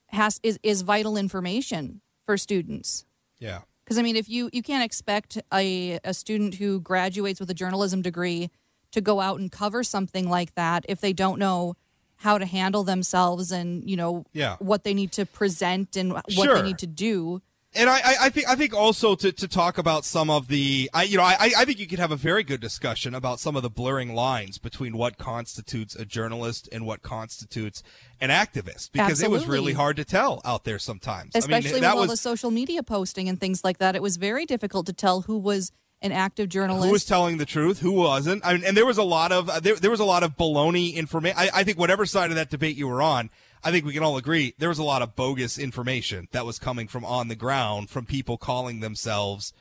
has 0.08 0.38
is 0.42 0.58
is 0.62 0.82
vital 0.82 1.16
information 1.16 2.00
for 2.24 2.36
students. 2.36 3.04
Yeah. 3.38 3.60
Because 3.84 3.98
I 3.98 4.02
mean, 4.02 4.16
if 4.16 4.28
you 4.28 4.50
you 4.52 4.62
can't 4.62 4.84
expect 4.84 5.38
a 5.52 5.98
a 6.04 6.12
student 6.12 6.56
who 6.56 6.80
graduates 6.80 7.40
with 7.40 7.50
a 7.50 7.54
journalism 7.54 8.02
degree 8.02 8.50
to 8.92 9.00
go 9.00 9.20
out 9.20 9.40
and 9.40 9.50
cover 9.50 9.82
something 9.82 10.28
like 10.28 10.54
that 10.54 10.84
if 10.88 11.00
they 11.00 11.12
don't 11.12 11.38
know 11.38 11.74
how 12.16 12.38
to 12.38 12.46
handle 12.46 12.82
themselves 12.82 13.52
and 13.52 13.88
you 13.88 13.96
know 13.96 14.24
yeah. 14.32 14.56
what 14.58 14.84
they 14.84 14.94
need 14.94 15.12
to 15.12 15.26
present 15.26 15.96
and 15.96 16.12
what 16.12 16.30
sure. 16.30 16.54
they 16.54 16.62
need 16.62 16.78
to 16.78 16.86
do 16.86 17.42
and 17.76 17.90
I, 17.90 18.00
I, 18.22 18.28
think 18.30 18.48
I 18.48 18.54
think 18.54 18.74
also 18.74 19.14
to, 19.16 19.32
to 19.32 19.48
talk 19.48 19.78
about 19.78 20.04
some 20.04 20.30
of 20.30 20.48
the 20.48 20.90
I 20.94 21.04
you 21.04 21.16
know 21.16 21.22
I, 21.22 21.52
I 21.56 21.64
think 21.64 21.78
you 21.78 21.86
could 21.86 21.98
have 21.98 22.10
a 22.10 22.16
very 22.16 22.42
good 22.42 22.60
discussion 22.60 23.14
about 23.14 23.40
some 23.40 23.56
of 23.56 23.62
the 23.62 23.70
blurring 23.70 24.14
lines 24.14 24.58
between 24.58 24.96
what 24.96 25.18
constitutes 25.18 25.94
a 25.94 26.04
journalist 26.04 26.68
and 26.72 26.86
what 26.86 27.02
constitutes 27.02 27.82
an 28.20 28.30
activist 28.30 28.92
because 28.92 29.10
Absolutely. 29.10 29.24
it 29.24 29.30
was 29.30 29.46
really 29.46 29.72
hard 29.74 29.96
to 29.96 30.04
tell 30.04 30.40
out 30.44 30.64
there 30.64 30.78
sometimes. 30.78 31.32
Especially 31.34 31.70
I 31.70 31.72
mean, 31.74 31.82
with 31.82 31.90
all 31.90 32.00
was, 32.00 32.10
the 32.10 32.16
social 32.16 32.50
media 32.50 32.82
posting 32.82 33.28
and 33.28 33.38
things 33.38 33.62
like 33.62 33.78
that, 33.78 33.94
it 33.94 34.02
was 34.02 34.16
very 34.16 34.46
difficult 34.46 34.86
to 34.86 34.92
tell 34.92 35.22
who 35.22 35.38
was 35.38 35.72
an 36.02 36.12
active 36.12 36.48
journalist. 36.48 36.86
Who 36.86 36.92
was 36.92 37.04
telling 37.04 37.38
the 37.38 37.46
truth? 37.46 37.80
Who 37.80 37.92
wasn't? 37.92 38.44
I 38.44 38.54
mean, 38.54 38.64
and 38.64 38.76
there 38.76 38.86
was 38.86 38.98
a 38.98 39.02
lot 39.02 39.32
of 39.32 39.48
uh, 39.48 39.60
there, 39.60 39.76
there 39.76 39.90
was 39.90 40.00
a 40.00 40.04
lot 40.04 40.22
of 40.22 40.36
baloney 40.36 40.94
information. 40.94 41.38
I, 41.38 41.50
I 41.54 41.64
think 41.64 41.78
whatever 41.78 42.06
side 42.06 42.30
of 42.30 42.36
that 42.36 42.50
debate 42.50 42.76
you 42.76 42.88
were 42.88 43.02
on, 43.02 43.30
I 43.64 43.70
think 43.70 43.84
we 43.84 43.92
can 43.92 44.02
all 44.02 44.16
agree 44.16 44.54
there 44.58 44.68
was 44.68 44.78
a 44.78 44.84
lot 44.84 45.02
of 45.02 45.16
bogus 45.16 45.58
information 45.58 46.28
that 46.32 46.46
was 46.46 46.58
coming 46.58 46.88
from 46.88 47.04
on 47.04 47.28
the 47.28 47.34
ground 47.34 47.90
from 47.90 48.06
people 48.06 48.36
calling 48.36 48.80
themselves 48.80 49.52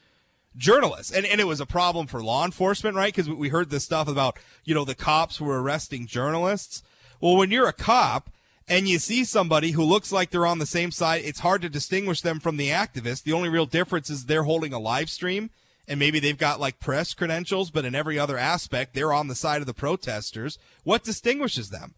journalists. 0.57 1.11
And, 1.11 1.25
and 1.25 1.41
it 1.41 1.47
was 1.47 1.59
a 1.59 1.65
problem 1.65 2.07
for 2.07 2.23
law 2.23 2.45
enforcement, 2.45 2.95
right? 2.95 3.13
Because 3.13 3.29
we 3.29 3.49
heard 3.49 3.69
this 3.69 3.83
stuff 3.83 4.07
about, 4.07 4.37
you 4.63 4.73
know, 4.73 4.85
the 4.85 4.95
cops 4.95 5.41
were 5.41 5.61
arresting 5.61 6.07
journalists. 6.07 6.83
Well, 7.19 7.37
when 7.37 7.51
you're 7.51 7.67
a 7.67 7.73
cop 7.73 8.29
and 8.67 8.87
you 8.87 8.99
see 8.99 9.23
somebody 9.23 9.71
who 9.71 9.83
looks 9.83 10.11
like 10.11 10.29
they're 10.29 10.45
on 10.45 10.59
the 10.59 10.65
same 10.65 10.91
side, 10.91 11.23
it's 11.25 11.39
hard 11.39 11.61
to 11.61 11.69
distinguish 11.69 12.21
them 12.21 12.39
from 12.39 12.57
the 12.57 12.69
activists. 12.69 13.23
The 13.23 13.33
only 13.33 13.49
real 13.49 13.65
difference 13.65 14.09
is 14.09 14.25
they're 14.25 14.43
holding 14.43 14.73
a 14.73 14.79
live 14.79 15.09
stream 15.09 15.49
and 15.87 15.99
maybe 15.99 16.19
they've 16.19 16.37
got 16.37 16.59
like 16.59 16.79
press 16.79 17.13
credentials, 17.13 17.69
but 17.69 17.85
in 17.85 17.95
every 17.95 18.17
other 18.17 18.37
aspect, 18.37 18.93
they're 18.93 19.13
on 19.13 19.27
the 19.27 19.35
side 19.35 19.61
of 19.61 19.67
the 19.67 19.73
protesters. 19.73 20.57
What 20.83 21.03
distinguishes 21.03 21.69
them? 21.69 21.93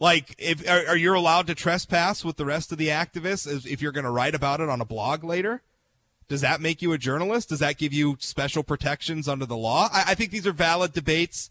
Like, 0.00 0.34
if 0.38 0.68
are, 0.68 0.88
are 0.88 0.96
you 0.96 1.16
allowed 1.16 1.46
to 1.46 1.54
trespass 1.54 2.24
with 2.24 2.36
the 2.36 2.44
rest 2.44 2.72
of 2.72 2.78
the 2.78 2.88
activists 2.88 3.66
if 3.66 3.80
you're 3.80 3.92
going 3.92 4.04
to 4.04 4.10
write 4.10 4.34
about 4.34 4.60
it 4.60 4.68
on 4.68 4.80
a 4.80 4.84
blog 4.84 5.24
later? 5.24 5.62
Does 6.26 6.40
that 6.40 6.60
make 6.60 6.82
you 6.82 6.92
a 6.92 6.98
journalist? 6.98 7.50
Does 7.50 7.58
that 7.58 7.78
give 7.78 7.92
you 7.92 8.16
special 8.18 8.62
protections 8.62 9.28
under 9.28 9.46
the 9.46 9.56
law? 9.56 9.88
I, 9.92 10.04
I 10.08 10.14
think 10.14 10.30
these 10.30 10.46
are 10.46 10.52
valid 10.52 10.92
debates 10.92 11.50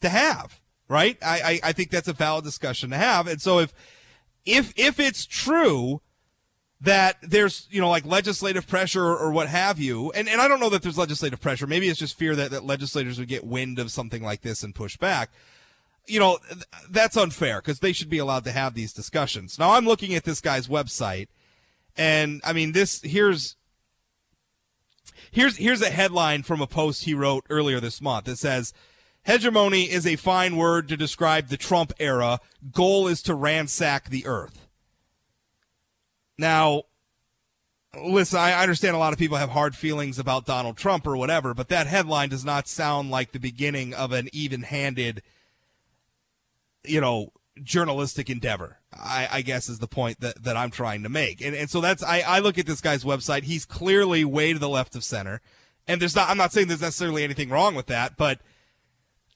to 0.00 0.08
have, 0.08 0.60
right? 0.88 1.16
I, 1.22 1.40
I, 1.40 1.60
I 1.64 1.72
think 1.72 1.90
that's 1.90 2.08
a 2.08 2.12
valid 2.12 2.44
discussion 2.44 2.90
to 2.90 2.96
have. 2.96 3.26
And 3.26 3.40
so 3.40 3.58
if 3.58 3.72
if 4.44 4.72
if 4.76 5.00
it's 5.00 5.24
true 5.24 6.02
that 6.80 7.16
there's 7.22 7.68
you 7.70 7.80
know 7.80 7.88
like 7.88 8.04
legislative 8.04 8.66
pressure 8.66 9.04
or, 9.04 9.30
what 9.30 9.48
have 9.48 9.78
you 9.78 10.10
and, 10.12 10.28
and 10.28 10.40
i 10.40 10.48
don't 10.48 10.58
know 10.58 10.68
that 10.68 10.82
there's 10.82 10.98
legislative 10.98 11.40
pressure 11.40 11.66
maybe 11.66 11.88
it's 11.88 11.98
just 11.98 12.18
fear 12.18 12.34
that, 12.34 12.50
that 12.50 12.64
legislators 12.64 13.18
would 13.18 13.28
get 13.28 13.44
wind 13.44 13.78
of 13.78 13.90
something 13.90 14.22
like 14.22 14.42
this 14.42 14.64
and 14.64 14.74
push 14.74 14.96
back 14.96 15.30
you 16.06 16.18
know, 16.18 16.38
that's 16.90 17.16
unfair 17.16 17.60
because 17.60 17.78
they 17.78 17.92
should 17.92 18.10
be 18.10 18.18
allowed 18.18 18.44
to 18.44 18.52
have 18.52 18.74
these 18.74 18.92
discussions. 18.92 19.58
Now, 19.58 19.72
I'm 19.72 19.86
looking 19.86 20.14
at 20.14 20.24
this 20.24 20.40
guy's 20.40 20.68
website, 20.68 21.28
and 21.96 22.40
I 22.44 22.52
mean, 22.52 22.72
this 22.72 23.00
here's 23.02 23.56
here's 25.30 25.56
here's 25.56 25.82
a 25.82 25.90
headline 25.90 26.42
from 26.42 26.60
a 26.60 26.66
post 26.66 27.04
he 27.04 27.14
wrote 27.14 27.46
earlier 27.50 27.80
this 27.80 28.00
month. 28.00 28.28
It 28.28 28.38
says, 28.38 28.72
"Hegemony 29.22 29.84
is 29.84 30.06
a 30.06 30.16
fine 30.16 30.56
word 30.56 30.88
to 30.88 30.96
describe 30.96 31.48
the 31.48 31.56
Trump 31.56 31.92
era. 31.98 32.40
Goal 32.72 33.06
is 33.06 33.22
to 33.22 33.34
ransack 33.34 34.10
the 34.10 34.26
earth." 34.26 34.66
Now, 36.38 36.84
listen, 38.02 38.38
I 38.38 38.60
understand 38.60 38.96
a 38.96 38.98
lot 38.98 39.12
of 39.12 39.18
people 39.18 39.36
have 39.36 39.50
hard 39.50 39.76
feelings 39.76 40.18
about 40.18 40.46
Donald 40.46 40.76
Trump 40.76 41.06
or 41.06 41.16
whatever, 41.16 41.54
but 41.54 41.68
that 41.68 41.86
headline 41.86 42.30
does 42.30 42.44
not 42.44 42.66
sound 42.66 43.10
like 43.10 43.30
the 43.30 43.38
beginning 43.38 43.94
of 43.94 44.12
an 44.12 44.28
even-handed 44.32 45.22
you 46.84 47.00
know, 47.00 47.32
journalistic 47.62 48.30
endeavor. 48.30 48.78
I, 48.92 49.28
I, 49.30 49.42
guess 49.42 49.68
is 49.68 49.78
the 49.78 49.86
point 49.86 50.20
that, 50.20 50.42
that 50.42 50.56
I'm 50.56 50.70
trying 50.70 51.02
to 51.02 51.08
make. 51.08 51.40
And 51.40 51.54
and 51.54 51.68
so 51.68 51.80
that's 51.80 52.02
I, 52.02 52.20
I 52.20 52.38
look 52.38 52.58
at 52.58 52.66
this 52.66 52.80
guy's 52.80 53.04
website. 53.04 53.44
He's 53.44 53.64
clearly 53.64 54.24
way 54.24 54.52
to 54.52 54.58
the 54.58 54.68
left 54.68 54.96
of 54.96 55.04
center. 55.04 55.40
And 55.86 56.00
there's 56.00 56.16
not 56.16 56.28
I'm 56.28 56.36
not 56.36 56.52
saying 56.52 56.68
there's 56.68 56.80
necessarily 56.80 57.24
anything 57.24 57.50
wrong 57.50 57.74
with 57.74 57.86
that, 57.86 58.16
but 58.16 58.40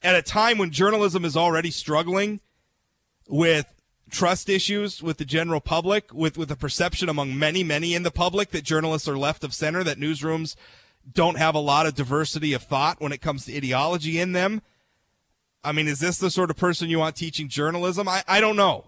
at 0.03 0.15
a 0.15 0.23
time 0.23 0.59
when 0.59 0.71
journalism 0.71 1.25
is 1.25 1.37
already 1.37 1.71
struggling 1.71 2.41
with 3.29 3.67
trust 4.11 4.49
issues 4.49 5.03
with 5.03 5.19
the 5.19 5.25
general 5.25 5.61
public, 5.61 6.13
with 6.13 6.39
with 6.39 6.49
the 6.49 6.57
perception 6.57 7.09
among 7.09 7.39
many, 7.39 7.65
many 7.65 7.95
in 7.95 8.03
the 8.03 8.11
public 8.11 8.51
that 8.51 8.65
journalists 8.65 9.09
are 9.09 9.19
left 9.19 9.45
of 9.45 9.55
center, 9.55 9.83
that 9.85 9.99
newsrooms 9.99 10.55
don't 11.11 11.39
have 11.39 11.55
a 11.55 11.61
lot 11.61 11.87
of 11.87 11.95
diversity 11.95 12.53
of 12.53 12.63
thought 12.63 13.01
when 13.01 13.13
it 13.13 13.21
comes 13.21 13.45
to 13.47 13.57
ideology 13.57 14.19
in 14.19 14.33
them 14.33 14.63
I 15.67 15.73
mean, 15.73 15.89
is 15.89 15.99
this 15.99 16.19
the 16.19 16.31
sort 16.31 16.51
of 16.51 16.57
person 16.57 16.89
you 16.89 17.01
want 17.01 17.17
teaching 17.17 17.49
journalism? 17.49 18.09
I, 18.09 18.23
I 18.29 18.41
don't 18.41 18.57
know. 18.57 18.87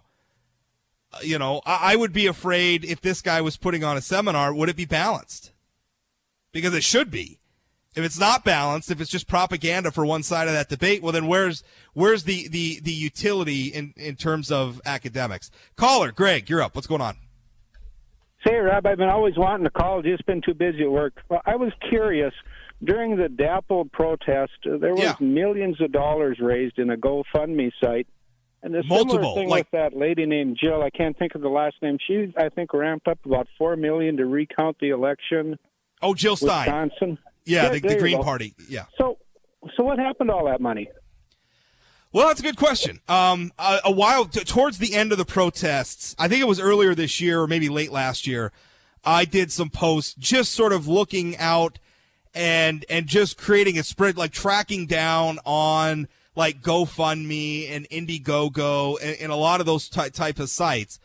Uh, 1.12 1.18
you 1.22 1.38
know, 1.38 1.60
I, 1.66 1.92
I 1.92 1.96
would 1.96 2.12
be 2.12 2.26
afraid 2.26 2.84
if 2.84 3.00
this 3.00 3.20
guy 3.20 3.40
was 3.40 3.56
putting 3.56 3.82
on 3.82 3.96
a 3.96 4.00
seminar, 4.00 4.54
would 4.54 4.68
it 4.68 4.76
be 4.76 4.84
balanced? 4.84 5.50
Because 6.52 6.74
it 6.74 6.84
should 6.84 7.10
be. 7.10 7.40
If 7.96 8.04
it's 8.04 8.20
not 8.20 8.44
balanced, 8.44 8.92
if 8.92 9.00
it's 9.00 9.10
just 9.10 9.26
propaganda 9.26 9.90
for 9.90 10.06
one 10.06 10.22
side 10.22 10.46
of 10.46 10.54
that 10.54 10.68
debate, 10.68 11.02
well 11.02 11.10
then 11.10 11.26
where's 11.26 11.64
where's 11.94 12.22
the 12.22 12.46
the 12.46 12.78
the 12.80 12.92
utility 12.92 13.68
in 13.68 13.92
in 13.96 14.14
terms 14.14 14.52
of 14.52 14.80
academics? 14.86 15.50
Caller, 15.74 16.12
Greg, 16.12 16.48
you're 16.48 16.62
up. 16.62 16.76
What's 16.76 16.86
going 16.86 17.00
on? 17.00 17.16
Say, 18.46 18.54
Rob, 18.54 18.86
I've 18.86 18.98
been 18.98 19.08
always 19.08 19.36
wanting 19.36 19.64
to 19.64 19.70
call, 19.70 20.00
just 20.00 20.24
been 20.26 20.42
too 20.42 20.54
busy 20.54 20.84
at 20.84 20.90
work. 20.90 21.14
Well, 21.28 21.42
I 21.44 21.56
was 21.56 21.72
curious. 21.88 22.32
During 22.82 23.16
the 23.16 23.28
DAPL 23.28 23.90
protest, 23.92 24.52
uh, 24.66 24.76
there 24.78 24.92
was 24.94 25.02
Yeah. 25.02 25.14
millions 25.20 25.80
of 25.80 25.90
dollars 25.92 26.38
raised 26.40 26.78
in 26.78 26.90
a 26.90 26.96
GoFundMe 26.96 27.72
site. 27.82 28.06
And 28.62 28.74
the 28.74 28.82
Multiple, 28.84 29.14
similar 29.18 29.34
thing 29.34 29.48
like- 29.48 29.64
with 29.66 29.70
that 29.72 29.96
lady 29.96 30.26
named 30.26 30.56
Jill, 30.60 30.82
I 30.82 30.90
can't 30.90 31.16
think 31.16 31.34
of 31.34 31.40
the 31.42 31.48
last 31.48 31.76
name. 31.82 31.98
She, 32.04 32.32
I 32.36 32.48
think, 32.48 32.72
ramped 32.72 33.06
up 33.08 33.18
about 33.24 33.46
four 33.56 33.76
million 33.76 34.16
to 34.16 34.26
recount 34.26 34.78
the 34.80 34.90
election, 34.90 35.58
Oh, 36.02 36.14
Jill 36.14 36.36
Stein. 36.36 36.66
Wisconsin. 36.66 37.18
Yeah, 37.44 37.64
Yeah, 37.64 37.68
the, 37.70 37.80
the 37.80 37.96
Green. 37.96 38.22
Party. 38.22 38.54
Yeah. 38.68 38.84
So, 38.96 39.18
so 39.76 39.82
what 39.84 39.98
happened 39.98 40.30
to 40.30 40.34
all 40.34 40.46
that 40.46 40.60
money? 40.60 40.88
Well, 42.12 42.28
that's 42.28 42.40
a 42.40 42.42
good 42.42 42.56
question. 42.56 43.00
Um, 43.08 43.52
a, 43.58 43.78
a 43.86 43.90
while 43.92 44.24
t- 44.24 44.42
towards 44.44 44.78
the 44.78 44.94
end 44.94 45.12
of 45.12 45.18
the 45.18 45.24
protests, 45.24 46.14
I 46.18 46.26
think 46.28 46.40
it 46.40 46.46
was 46.48 46.58
earlier 46.60 46.94
this 46.94 47.20
year 47.20 47.40
or 47.42 47.46
maybe 47.46 47.68
late 47.68 47.92
last 47.92 48.26
year, 48.26 48.50
I 49.04 49.24
did 49.24 49.52
some 49.52 49.68
posts 49.70 50.14
just 50.14 50.52
sort 50.52 50.72
of 50.72 50.88
looking 50.88 51.36
out 51.36 51.78
and 52.38 52.84
and 52.88 53.08
just 53.08 53.36
creating 53.36 53.78
a 53.78 53.82
spread 53.82 54.16
like 54.16 54.30
tracking 54.30 54.86
down 54.86 55.40
on 55.44 56.06
like 56.36 56.62
GoFundMe 56.62 57.68
and 57.68 57.88
Indiegogo 57.88 58.96
and, 59.02 59.16
and 59.20 59.32
a 59.32 59.36
lot 59.36 59.58
of 59.58 59.66
those 59.66 59.88
ty- 59.88 60.10
type 60.10 60.38
of 60.38 60.48
sites. 60.48 61.00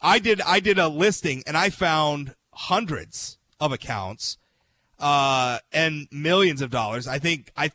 I 0.00 0.18
did 0.18 0.40
I 0.40 0.60
did 0.60 0.78
a 0.78 0.88
listing 0.88 1.42
and 1.46 1.58
I 1.58 1.68
found 1.68 2.34
hundreds 2.54 3.36
of 3.60 3.70
accounts 3.70 4.38
uh, 4.98 5.58
and 5.72 6.08
millions 6.10 6.62
of 6.62 6.70
dollars. 6.70 7.06
I 7.06 7.18
think 7.18 7.52
I 7.54 7.70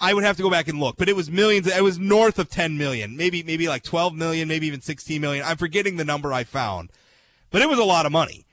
I 0.00 0.14
would 0.14 0.22
have 0.22 0.36
to 0.36 0.44
go 0.44 0.50
back 0.50 0.68
and 0.68 0.78
look, 0.78 0.96
but 0.96 1.08
it 1.08 1.16
was 1.16 1.28
millions. 1.28 1.66
It 1.66 1.82
was 1.82 1.98
north 1.98 2.38
of 2.38 2.48
10 2.48 2.78
million, 2.78 3.16
maybe 3.16 3.42
maybe 3.42 3.66
like 3.66 3.82
12 3.82 4.14
million, 4.14 4.46
maybe 4.46 4.68
even 4.68 4.80
16 4.80 5.20
million. 5.20 5.44
I'm 5.44 5.56
forgetting 5.56 5.96
the 5.96 6.04
number 6.04 6.32
I 6.32 6.44
found, 6.44 6.90
but 7.50 7.62
it 7.62 7.68
was 7.68 7.80
a 7.80 7.84
lot 7.84 8.06
of 8.06 8.12
money. 8.12 8.46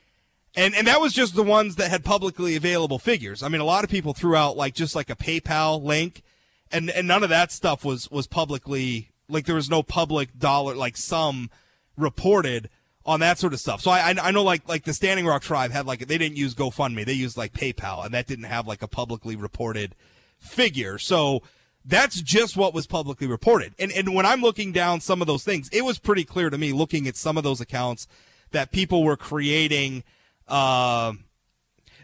And 0.55 0.73
and 0.73 0.87
that 0.87 1.01
was 1.01 1.13
just 1.13 1.35
the 1.35 1.43
ones 1.43 1.75
that 1.75 1.89
had 1.89 2.05
publicly 2.05 2.55
available 2.55 2.99
figures. 2.99 3.43
I 3.43 3.49
mean, 3.49 3.61
a 3.61 3.65
lot 3.65 3.83
of 3.83 3.89
people 3.89 4.13
threw 4.13 4.35
out 4.35 4.55
like 4.55 4.73
just 4.73 4.95
like 4.95 5.09
a 5.09 5.15
PayPal 5.15 5.83
link, 5.83 6.23
and 6.71 6.89
and 6.89 7.07
none 7.07 7.23
of 7.23 7.29
that 7.29 7.51
stuff 7.51 7.83
was 7.83 8.09
was 8.09 8.27
publicly 8.27 9.11
like 9.27 9.45
there 9.45 9.55
was 9.55 9.69
no 9.69 9.83
public 9.83 10.37
dollar 10.37 10.75
like 10.75 10.97
sum 10.97 11.49
reported 11.97 12.69
on 13.05 13.19
that 13.19 13.37
sort 13.37 13.53
of 13.53 13.59
stuff. 13.59 13.81
So 13.81 13.91
I 13.91 14.15
I 14.21 14.31
know 14.31 14.43
like 14.43 14.67
like 14.67 14.83
the 14.83 14.93
Standing 14.93 15.25
Rock 15.25 15.41
tribe 15.41 15.71
had 15.71 15.85
like 15.85 16.07
they 16.07 16.17
didn't 16.17 16.37
use 16.37 16.55
GoFundMe, 16.55 17.05
they 17.05 17.13
used 17.13 17.37
like 17.37 17.53
PayPal, 17.53 18.05
and 18.05 18.13
that 18.13 18.27
didn't 18.27 18.45
have 18.45 18.67
like 18.67 18.81
a 18.81 18.87
publicly 18.87 19.35
reported 19.35 19.95
figure. 20.39 20.97
So 20.97 21.43
that's 21.83 22.19
just 22.21 22.57
what 22.57 22.73
was 22.73 22.87
publicly 22.87 23.27
reported. 23.27 23.73
And 23.77 23.91
and 23.91 24.15
when 24.15 24.25
I'm 24.25 24.41
looking 24.41 24.71
down 24.71 25.01
some 25.01 25.21
of 25.21 25.27
those 25.27 25.43
things, 25.43 25.69
it 25.71 25.83
was 25.83 25.99
pretty 25.99 26.23
clear 26.23 26.49
to 26.49 26.57
me 26.57 26.73
looking 26.73 27.07
at 27.07 27.15
some 27.15 27.37
of 27.37 27.43
those 27.43 27.61
accounts 27.61 28.07
that 28.51 28.71
people 28.71 29.03
were 29.03 29.17
creating. 29.17 30.03
Um, 30.47 31.25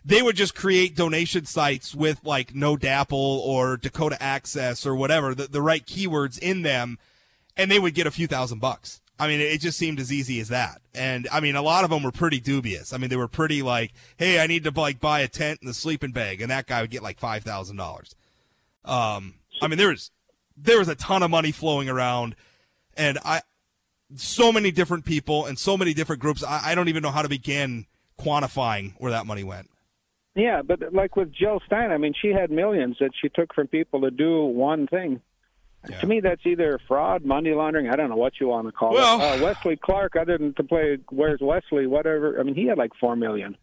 they 0.04 0.22
would 0.22 0.36
just 0.36 0.56
create 0.56 0.96
donation 0.96 1.46
sites 1.46 1.94
with 1.94 2.24
like 2.24 2.56
no 2.56 2.76
DAPL 2.76 3.12
or 3.12 3.78
Dakota 3.78 4.22
Access 4.22 4.86
or 4.86 4.96
whatever 4.96 5.36
the, 5.36 5.48
the 5.48 5.62
right 5.62 5.86
keywords 5.86 6.40
in 6.40 6.64
them, 6.64 6.98
and 7.56 7.70
they 7.70 7.80
would 7.80 7.94
get 7.94 8.08
a 8.08 8.12
few 8.12 8.28
thousand 8.28 8.60
bucks. 8.60 9.02
I 9.20 9.28
mean, 9.28 9.40
it 9.40 9.62
just 9.62 9.78
seemed 9.78 10.00
as 10.00 10.12
easy 10.12 10.40
as 10.40 10.48
that. 10.50 10.82
And 10.96 11.28
I 11.32 11.42
mean, 11.42 11.56
a 11.56 11.62
lot 11.62 11.84
of 11.84 11.92
them 11.92 12.02
were 12.02 12.12
pretty 12.12 12.40
dubious. 12.40 12.92
I 12.92 12.98
mean, 12.98 13.12
they 13.12 13.18
were 13.18 13.28
pretty 13.28 13.62
like, 13.62 13.94
"Hey, 14.18 14.40
I 14.40 14.48
need 14.48 14.64
to 14.64 14.72
like 14.72 15.00
buy 15.00 15.20
a 15.20 15.28
tent 15.28 15.60
and 15.62 15.70
a 15.70 15.74
sleeping 15.76 16.12
bag," 16.12 16.42
and 16.42 16.50
that 16.50 16.66
guy 16.66 16.82
would 16.82 16.90
get 16.90 17.04
like 17.04 17.20
five 17.20 17.44
thousand 17.44 17.78
dollars. 17.78 18.16
Um, 18.84 19.36
I 19.62 19.68
mean, 19.68 19.78
there 19.78 19.90
was 19.90 20.10
there 20.58 20.80
was 20.80 20.88
a 20.88 20.96
ton 20.96 21.22
of 21.22 21.30
money 21.30 21.52
flowing 21.52 21.88
around, 21.88 22.36
and 22.98 23.20
I 23.24 23.44
so 24.16 24.52
many 24.52 24.72
different 24.72 25.06
people 25.06 25.46
and 25.46 25.60
so 25.60 25.78
many 25.78 25.94
different 25.94 26.22
groups. 26.22 26.44
I, 26.44 26.72
I 26.72 26.76
don't 26.76 26.90
even 26.90 27.04
know 27.04 27.12
how 27.12 27.22
to 27.22 27.30
begin 27.30 27.86
quantifying 28.24 28.94
where 28.98 29.12
that 29.12 29.26
money 29.26 29.44
went. 29.44 29.70
Yeah, 30.36 30.62
but 30.62 30.94
like 30.94 31.16
with 31.16 31.34
Jill 31.34 31.62
Stein, 31.66 31.92
I 31.92 31.98
mean, 31.98 32.14
she 32.20 32.30
had 32.30 32.52
millions 32.52 32.98
that 33.00 33.12
she 33.22 33.28
took 33.30 33.54
from 33.54 33.68
people 33.68 34.02
to 34.02 34.12
do 34.12 34.46
one 34.46 34.88
thing. 34.88 35.22
Yeah. 35.90 36.00
To 36.00 36.08
me, 36.08 36.20
that's 36.20 36.46
either 36.46 36.80
fraud, 36.88 37.26
money 37.26 37.52
laundering. 37.54 37.90
I 37.90 37.96
don't 37.96 38.10
know 38.10 38.16
what 38.16 38.34
you 38.40 38.48
want 38.48 38.68
to 38.68 38.72
call 38.72 38.94
Well- 38.94 39.20
it. 39.20 39.42
Uh, 39.42 39.44
Wesley 39.44 39.76
Clark, 39.76 40.16
other 40.16 40.38
than 40.38 40.54
to 40.54 40.64
play 40.64 41.00
Where's 41.10 41.40
Wesley, 41.42 41.88
whatever. 41.88 42.40
I 42.40 42.44
mean, 42.44 42.56
he 42.56 42.68
had 42.68 42.78
like 42.78 42.92
four 43.00 43.16
million. 43.16 43.58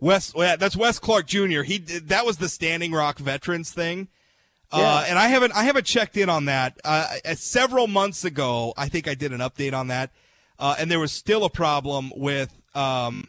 Wes, 0.00 0.32
yeah, 0.36 0.56
that's 0.56 0.76
Wes 0.76 0.98
Clark 0.98 1.26
Jr. 1.26 1.62
He 1.62 1.78
that 1.78 2.26
was 2.26 2.38
the 2.38 2.48
Standing 2.48 2.92
Rock 2.92 3.18
Veterans 3.18 3.70
thing, 3.70 4.08
uh, 4.72 4.78
Yeah. 4.78 5.10
and 5.10 5.18
I 5.18 5.28
haven't 5.28 5.52
I 5.54 5.62
haven't 5.64 5.84
checked 5.86 6.16
in 6.16 6.28
on 6.28 6.46
that. 6.46 6.78
Uh, 6.84 7.06
uh, 7.24 7.34
several 7.34 7.86
months 7.86 8.24
ago, 8.24 8.72
I 8.76 8.88
think 8.88 9.06
I 9.06 9.14
did 9.14 9.32
an 9.32 9.40
update 9.40 9.72
on 9.74 9.88
that, 9.88 10.10
uh, 10.58 10.74
and 10.78 10.90
there 10.90 10.98
was 11.00 11.12
still 11.12 11.44
a 11.44 11.50
problem 11.50 12.12
with 12.16 12.50
um, 12.74 13.28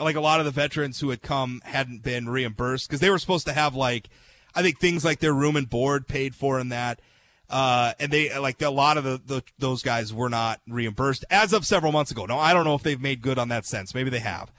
like 0.00 0.16
a 0.16 0.20
lot 0.20 0.40
of 0.40 0.46
the 0.46 0.52
veterans 0.52 1.00
who 1.00 1.10
had 1.10 1.22
come 1.22 1.60
hadn't 1.64 2.02
been 2.02 2.28
reimbursed 2.28 2.88
because 2.88 3.00
they 3.00 3.10
were 3.10 3.18
supposed 3.18 3.46
to 3.46 3.52
have 3.52 3.74
like 3.74 4.08
I 4.54 4.62
think 4.62 4.78
things 4.78 5.04
like 5.04 5.20
their 5.20 5.32
room 5.32 5.56
and 5.56 5.68
board 5.68 6.06
paid 6.08 6.34
for 6.34 6.58
in 6.58 6.70
that. 6.70 7.00
Uh, 7.50 7.94
and 7.98 8.12
they 8.12 8.36
like 8.38 8.60
a 8.60 8.70
lot 8.70 8.98
of 8.98 9.04
the, 9.04 9.20
the 9.24 9.42
those 9.58 9.82
guys 9.82 10.12
were 10.12 10.28
not 10.28 10.60
reimbursed 10.68 11.24
as 11.30 11.52
of 11.52 11.64
several 11.64 11.92
months 11.92 12.10
ago. 12.10 12.26
Now 12.26 12.38
I 12.38 12.52
don't 12.52 12.64
know 12.64 12.74
if 12.74 12.82
they've 12.82 13.00
made 13.00 13.22
good 13.22 13.38
on 13.38 13.48
that 13.48 13.64
sense. 13.64 13.94
Maybe 13.94 14.10
they 14.10 14.18
have. 14.18 14.52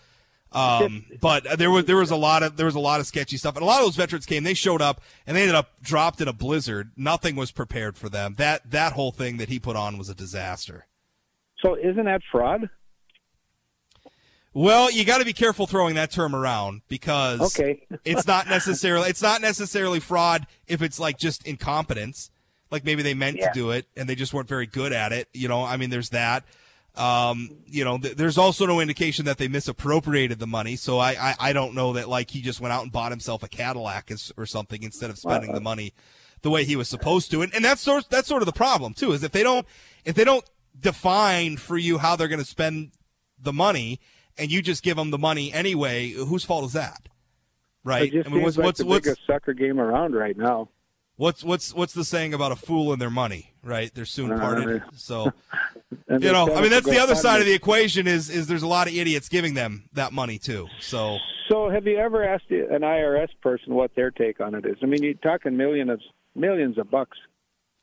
Um, 0.51 1.05
but 1.21 1.59
there 1.59 1.69
was 1.69 1.85
there 1.85 1.97
was 1.97 2.09
a 2.09 2.15
lot 2.15 2.41
of 2.41 2.57
there 2.57 2.65
was 2.65 2.75
a 2.75 2.79
lot 2.79 2.99
of 2.99 3.05
sketchy 3.05 3.37
stuff, 3.37 3.55
and 3.55 3.63
a 3.63 3.65
lot 3.65 3.79
of 3.79 3.85
those 3.85 3.95
veterans 3.95 4.25
came. 4.25 4.43
They 4.43 4.55
showed 4.55 4.81
up 4.81 5.01
and 5.27 5.37
they 5.37 5.41
ended 5.41 5.55
up 5.55 5.81
dropped 5.81 6.19
in 6.21 6.27
a 6.27 6.33
blizzard. 6.33 6.91
Nothing 6.97 7.35
was 7.35 7.51
prepared 7.51 7.95
for 7.95 8.09
them. 8.09 8.35
That 8.37 8.71
that 8.71 8.93
whole 8.93 9.11
thing 9.11 9.37
that 9.37 9.49
he 9.49 9.59
put 9.59 9.75
on 9.75 9.97
was 9.97 10.09
a 10.09 10.15
disaster. 10.15 10.87
So 11.63 11.75
isn't 11.75 12.05
that 12.05 12.21
fraud? 12.31 12.69
Well, 14.53 14.89
you 14.91 15.05
got 15.05 15.19
to 15.19 15.25
be 15.25 15.33
careful 15.33 15.67
throwing 15.67 15.95
that 15.95 16.11
term 16.11 16.35
around 16.35 16.81
because 16.87 17.39
Okay. 17.57 17.85
it's 18.03 18.25
not 18.25 18.47
necessarily 18.47 19.09
it's 19.09 19.21
not 19.21 19.41
necessarily 19.41 19.99
fraud 19.99 20.47
if 20.67 20.81
it's 20.81 20.99
like 20.99 21.17
just 21.17 21.45
incompetence. 21.47 22.31
Like 22.71 22.83
maybe 22.83 23.01
they 23.03 23.13
meant 23.13 23.37
Yeah. 23.37 23.47
to 23.49 23.53
do 23.53 23.71
it 23.71 23.85
and 23.95 24.07
they 24.09 24.15
just 24.15 24.33
weren't 24.33 24.47
very 24.49 24.65
good 24.65 24.91
at 24.93 25.11
it. 25.11 25.27
You 25.33 25.47
know, 25.47 25.63
I 25.63 25.77
mean, 25.77 25.89
there's 25.89 26.09
that. 26.09 26.43
Um, 26.95 27.49
you 27.67 27.85
know, 27.85 27.97
th- 27.99 28.17
there's 28.17 28.37
also 28.37 28.65
no 28.65 28.79
indication 28.79 29.25
that 29.25 29.37
they 29.37 29.47
misappropriated 29.47 30.39
the 30.39 30.47
money. 30.47 30.75
So 30.75 30.97
I, 30.97 31.11
I, 31.11 31.35
I 31.39 31.53
don't 31.53 31.73
know 31.75 31.93
that 31.93 32.09
like 32.09 32.31
he 32.31 32.41
just 32.41 32.59
went 32.59 32.73
out 32.73 32.83
and 32.83 32.91
bought 32.91 33.11
himself 33.11 33.43
a 33.43 33.47
Cadillac 33.47 34.11
or 34.35 34.45
something 34.45 34.81
instead 34.83 35.09
of 35.09 35.17
spending 35.17 35.53
the 35.53 35.61
money 35.61 35.93
the 36.41 36.49
way 36.49 36.63
he 36.65 36.75
was 36.75 36.89
supposed 36.89 37.29
to. 37.31 37.41
And, 37.43 37.53
and 37.53 37.63
that's 37.63 37.81
sort 37.81 38.09
that's 38.09 38.27
sort 38.27 38.41
of 38.41 38.47
the 38.47 38.51
problem 38.51 38.93
too, 38.95 39.11
is 39.13 39.23
if 39.23 39.31
they 39.31 39.43
don't 39.43 39.65
if 40.03 40.15
they 40.15 40.23
don't 40.23 40.43
define 40.77 41.57
for 41.57 41.77
you 41.77 41.99
how 41.99 42.15
they're 42.15 42.27
going 42.27 42.39
to 42.39 42.45
spend 42.45 42.91
the 43.39 43.53
money 43.53 43.99
and 44.39 44.51
you 44.51 44.61
just 44.61 44.83
give 44.83 44.97
them 44.97 45.11
the 45.11 45.17
money 45.17 45.51
anyway, 45.53 46.11
whose 46.11 46.43
fault 46.45 46.65
is 46.65 46.73
that? 46.73 47.09
Right? 47.83 48.03
It 48.03 48.11
just 48.11 48.27
I 48.27 48.31
mean, 48.31 48.43
seems 48.43 48.57
what's 48.57 48.57
like 48.57 48.65
what's 48.65 48.79
the 48.79 48.85
what's 48.85 49.05
biggest 49.05 49.27
sucker 49.27 49.53
game 49.53 49.79
around 49.79 50.13
right 50.13 50.37
now. 50.37 50.69
what's 51.15 51.43
what's 51.43 51.73
what's 51.73 51.93
the 51.93 52.03
saying 52.03 52.33
about 52.33 52.51
a 52.51 52.55
fool 52.55 52.91
and 52.91 53.01
their 53.01 53.09
money? 53.09 53.53
Right? 53.63 53.93
They're 53.93 54.05
soon 54.05 54.37
parted. 54.37 54.81
Uh, 54.81 54.85
So 54.95 55.31
you 56.09 56.31
know, 56.31 56.55
I 56.55 56.61
mean, 56.61 56.69
that's 56.69 56.87
the 56.87 56.99
other 56.99 57.15
side 57.15 57.39
of 57.39 57.45
the 57.45 57.53
equation. 57.53 58.07
Is 58.07 58.29
is 58.29 58.47
there's 58.47 58.63
a 58.63 58.67
lot 58.67 58.87
of 58.87 58.93
idiots 58.93 59.29
giving 59.29 59.53
them 59.53 59.89
that 59.93 60.13
money 60.13 60.37
too. 60.37 60.67
So 60.79 61.17
So, 61.49 61.69
have 61.69 61.87
you 61.87 61.97
ever 61.97 62.23
asked 62.23 62.51
an 62.51 62.81
IRS 62.81 63.29
person 63.41 63.73
what 63.73 63.95
their 63.95 64.11
take 64.11 64.39
on 64.39 64.55
it 64.55 64.65
is? 64.65 64.77
I 64.83 64.85
mean, 64.85 65.03
you're 65.03 65.13
talking 65.15 65.57
millions 65.57 65.89
of 65.91 65.99
millions 66.35 66.77
of 66.77 66.89
bucks. 66.91 67.17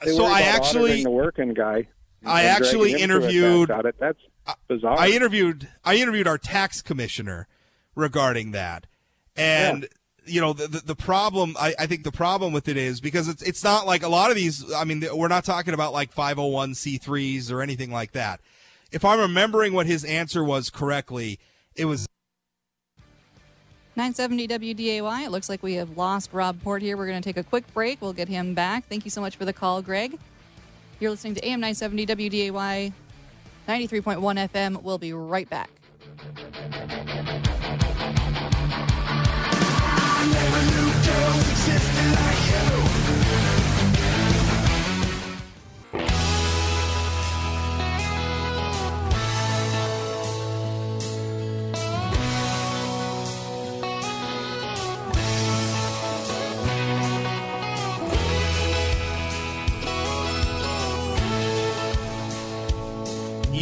They 0.04 0.12
so 0.12 0.24
I 0.24 0.42
actually 0.42 1.02
the 1.02 1.10
working 1.10 1.54
guy. 1.54 1.88
I 2.24 2.42
and 2.42 2.50
actually 2.50 2.90
dragging 2.92 3.10
him 3.10 3.10
to 3.10 3.16
a 3.16 3.20
tax 3.20 3.34
interviewed- 3.34 3.68
That's 4.46 4.58
bizarre. 4.68 4.98
I 4.98 5.08
interviewed 5.08 5.68
I 5.84 5.96
interviewed 5.96 6.26
our 6.26 6.38
tax 6.38 6.80
commissioner 6.82 7.48
regarding 7.94 8.52
that, 8.52 8.86
and 9.36 9.88
you 10.24 10.40
know 10.40 10.52
the, 10.52 10.66
the 10.68 10.80
the 10.80 10.94
problem 10.96 11.56
I, 11.58 11.74
I 11.78 11.86
think 11.86 12.04
the 12.04 12.12
problem 12.12 12.52
with 12.52 12.68
it 12.68 12.76
is 12.76 13.00
because 13.00 13.28
it's 13.28 13.42
it's 13.42 13.62
not 13.64 13.86
like 13.86 14.02
a 14.02 14.08
lot 14.08 14.30
of 14.30 14.36
these. 14.36 14.72
I 14.72 14.84
mean, 14.84 15.04
we're 15.14 15.28
not 15.28 15.44
talking 15.44 15.74
about 15.74 15.92
like 15.92 16.12
five 16.12 16.36
hundred 16.36 16.50
one 16.52 16.74
c 16.74 16.96
threes 16.98 17.50
or 17.50 17.60
anything 17.60 17.90
like 17.90 18.12
that. 18.12 18.40
If 18.92 19.04
I'm 19.04 19.18
remembering 19.18 19.72
what 19.72 19.86
his 19.86 20.04
answer 20.04 20.44
was 20.44 20.70
correctly, 20.70 21.38
it 21.74 21.86
was 21.86 22.06
970 23.96 24.46
WDAY. 24.74 25.24
It 25.24 25.30
looks 25.30 25.48
like 25.48 25.62
we 25.62 25.74
have 25.74 25.96
lost 25.96 26.30
Rob 26.32 26.62
Port 26.62 26.82
here. 26.82 26.96
We're 26.96 27.06
going 27.06 27.20
to 27.20 27.26
take 27.26 27.38
a 27.38 27.42
quick 27.42 27.64
break. 27.72 28.00
We'll 28.02 28.12
get 28.12 28.28
him 28.28 28.52
back. 28.54 28.86
Thank 28.88 29.04
you 29.04 29.10
so 29.10 29.20
much 29.20 29.36
for 29.36 29.44
the 29.46 29.52
call, 29.54 29.80
Greg. 29.82 30.18
You're 30.98 31.10
listening 31.10 31.34
to 31.34 31.46
AM 31.46 31.60
970 31.60 32.06
WDAY 32.06 32.92
93.1 33.68 34.48
FM. 34.48 34.82
We'll 34.82 34.98
be 34.98 35.12
right 35.12 35.48
back. 35.48 35.70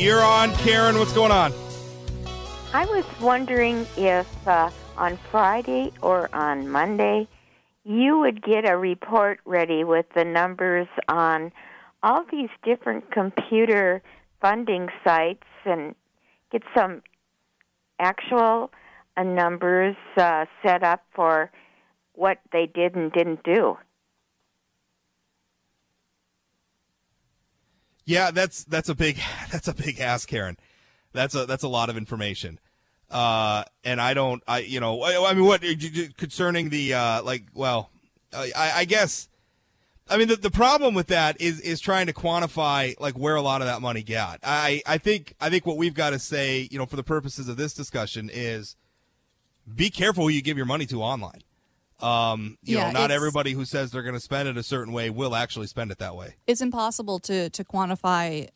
You're 0.05 0.23
on, 0.23 0.55
Karen. 0.57 0.99
What's 0.99 1.15
going 1.15 1.33
on? 1.33 1.51
I 2.75 2.85
was 2.85 3.07
wondering 3.23 3.87
if 3.97 4.47
uh, 4.47 4.69
on 4.99 5.17
Friday 5.31 5.93
or 6.03 6.29
on 6.35 6.69
Monday 6.69 7.27
you 7.85 8.19
would 8.19 8.43
get 8.43 8.69
a 8.69 8.77
report 8.77 9.41
ready 9.47 9.83
with 9.83 10.05
the 10.15 10.27
numbers 10.27 10.89
on 11.09 11.53
all 12.03 12.23
these 12.31 12.51
different 12.63 13.13
computer 13.13 14.03
funding 14.43 14.91
sites 15.05 15.47
and 15.65 15.95
get 16.53 16.65
some 16.77 17.03
actual 17.99 18.73
uh, 19.17 19.23
numbers 19.23 19.97
uh, 20.19 20.45
set 20.63 20.83
up 20.83 21.03
for 21.15 21.51
what 22.13 22.41
they 22.53 22.67
did 22.67 22.95
and 22.95 23.11
didn't 23.11 23.43
do. 23.43 23.79
Yeah, 28.05 28.31
that's 28.31 28.65
that's 28.65 28.89
a 28.89 28.95
big 28.95 29.19
that's 29.53 29.69
a 29.69 29.75
big 29.75 30.01
ask, 30.01 30.29
Karen. 30.29 30.57
That's 31.13 31.35
a 31.35 31.47
that's 31.47 31.63
a 31.63 31.69
lot 31.69 31.91
of 31.91 31.97
information. 31.97 32.59
Uh, 33.11 33.65
and 33.85 34.01
I 34.01 34.15
don't, 34.15 34.43
I 34.49 34.61
you 34.61 34.81
know, 34.81 35.03
I, 35.03 35.31
I 35.31 35.35
mean, 35.35 35.45
what 35.45 35.63
concerning 36.17 36.71
the 36.71 36.95
uh, 36.95 37.23
like, 37.23 37.45
well, 37.55 37.91
I, 38.33 38.73
I 38.77 38.85
guess, 38.87 39.29
I 40.09 40.17
mean, 40.17 40.29
the, 40.29 40.37
the 40.37 40.51
problem 40.51 40.95
with 40.95 41.07
that 41.09 41.41
is 41.41 41.61
is 41.61 41.81
trying 41.81 42.07
to 42.07 42.13
quantify 42.13 42.99
like 42.99 43.15
where 43.15 43.37
a 43.37 43.43
lot 43.43 43.61
of 43.61 43.69
that 43.69 43.81
money 43.81 44.03
got. 44.03 44.41
I 44.43 44.83
I 44.87 44.99
think 44.99 45.35
I 45.41 45.49
think 45.49 45.65
what 45.65 45.77
we've 45.77 45.95
got 45.95 46.11
to 46.11 46.19
say, 46.19 46.69
you 46.71 46.79
know, 46.79 46.87
for 46.87 46.97
the 46.97 47.05
purposes 47.05 47.49
of 47.49 47.57
this 47.57 47.73
discussion, 47.73 48.31
is 48.33 48.77
be 49.73 49.91
careful 49.91 50.25
who 50.25 50.31
you 50.31 50.43
give 50.43 50.57
your 50.57 50.67
money 50.67 50.87
to 50.87 51.03
online. 51.03 51.43
Um, 52.05 52.59
you 52.63 52.77
Yeah, 52.77 52.87
know, 52.93 53.01
not 53.01 53.11
everybody 53.11 53.53
who 53.53 53.65
says 53.65 53.91
they're 53.91 54.03
going 54.03 54.15
to 54.15 54.21
spend 54.21 54.49
it 54.49 54.57
a 54.57 54.63
certain 54.63 54.93
way 54.93 55.09
will 55.11 55.35
actually 55.35 55.67
spend 55.69 55.91
it 55.91 55.99
that 55.99 56.15
way. 56.17 56.35
it's 56.47 56.61
impossible 56.61 57.19
to 57.21 57.49
to 57.51 57.65
quantify 57.65 58.49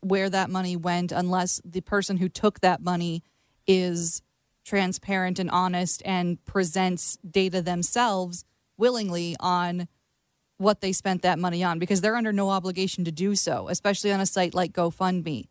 where 0.00 0.30
that 0.30 0.48
money 0.50 0.76
went 0.76 1.12
unless 1.12 1.60
the 1.64 1.80
person 1.80 2.16
who 2.18 2.28
took 2.28 2.60
that 2.60 2.80
money 2.80 3.22
is 3.66 4.22
transparent 4.64 5.38
and 5.38 5.50
honest 5.50 6.02
and 6.04 6.44
presents 6.44 7.18
data 7.28 7.60
themselves 7.62 8.44
willingly 8.78 9.36
on 9.40 9.88
what 10.58 10.80
they 10.80 10.92
spent 10.92 11.22
that 11.22 11.38
money 11.38 11.62
on 11.62 11.78
because 11.78 12.00
they're 12.00 12.16
under 12.16 12.32
no 12.32 12.50
obligation 12.50 13.04
to 13.04 13.12
do 13.12 13.34
so, 13.34 13.68
especially 13.68 14.10
on 14.12 14.20
a 14.20 14.26
site 14.26 14.54
like 14.54 14.72
GoFundMe. 14.72 15.48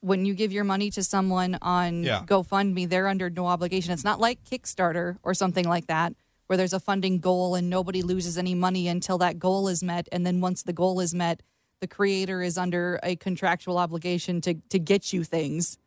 When 0.00 0.24
you 0.24 0.34
give 0.34 0.52
your 0.52 0.64
money 0.64 0.90
to 0.92 1.02
someone 1.02 1.58
on 1.60 2.02
Yeah. 2.04 2.22
GoFundMe, 2.24 2.88
they're 2.88 3.08
under 3.08 3.28
no 3.30 3.46
obligation. 3.46 3.92
It's 3.92 4.04
not 4.04 4.20
like 4.20 4.42
Kickstarter 4.44 5.18
or 5.22 5.34
something 5.34 5.66
like 5.66 5.86
that, 5.88 6.14
where 6.48 6.56
there's 6.56 6.72
a 6.72 6.80
funding 6.80 7.20
goal 7.20 7.54
and 7.54 7.70
nobody 7.70 8.02
loses 8.02 8.36
any 8.36 8.54
money 8.54 8.88
until 8.88 9.18
that 9.18 9.38
goal 9.38 9.68
is 9.68 9.82
met. 9.82 10.08
And 10.10 10.26
then 10.26 10.40
once 10.40 10.62
the 10.62 10.72
goal 10.72 10.98
is 10.98 11.14
met, 11.14 11.42
the 11.80 11.86
creator 11.86 12.42
is 12.42 12.58
under 12.58 12.98
a 13.02 13.16
contractual 13.16 13.78
obligation 13.78 14.40
to, 14.40 14.54
to 14.70 14.78
get 14.78 15.12
you 15.12 15.22
things 15.24 15.78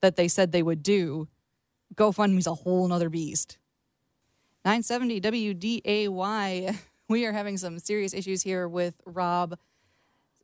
that 0.00 0.16
they 0.16 0.28
said 0.28 0.52
they 0.52 0.62
would 0.62 0.82
do. 0.82 1.28
GoFundMe's 1.94 2.46
a 2.46 2.54
whole 2.54 2.86
nother 2.88 3.10
beast. 3.10 3.58
970 4.64 5.20
WDAY. 5.20 6.78
We 7.10 7.24
are 7.24 7.32
having 7.32 7.56
some 7.56 7.78
serious 7.78 8.12
issues 8.12 8.42
here 8.42 8.68
with 8.68 9.00
Rob, 9.06 9.58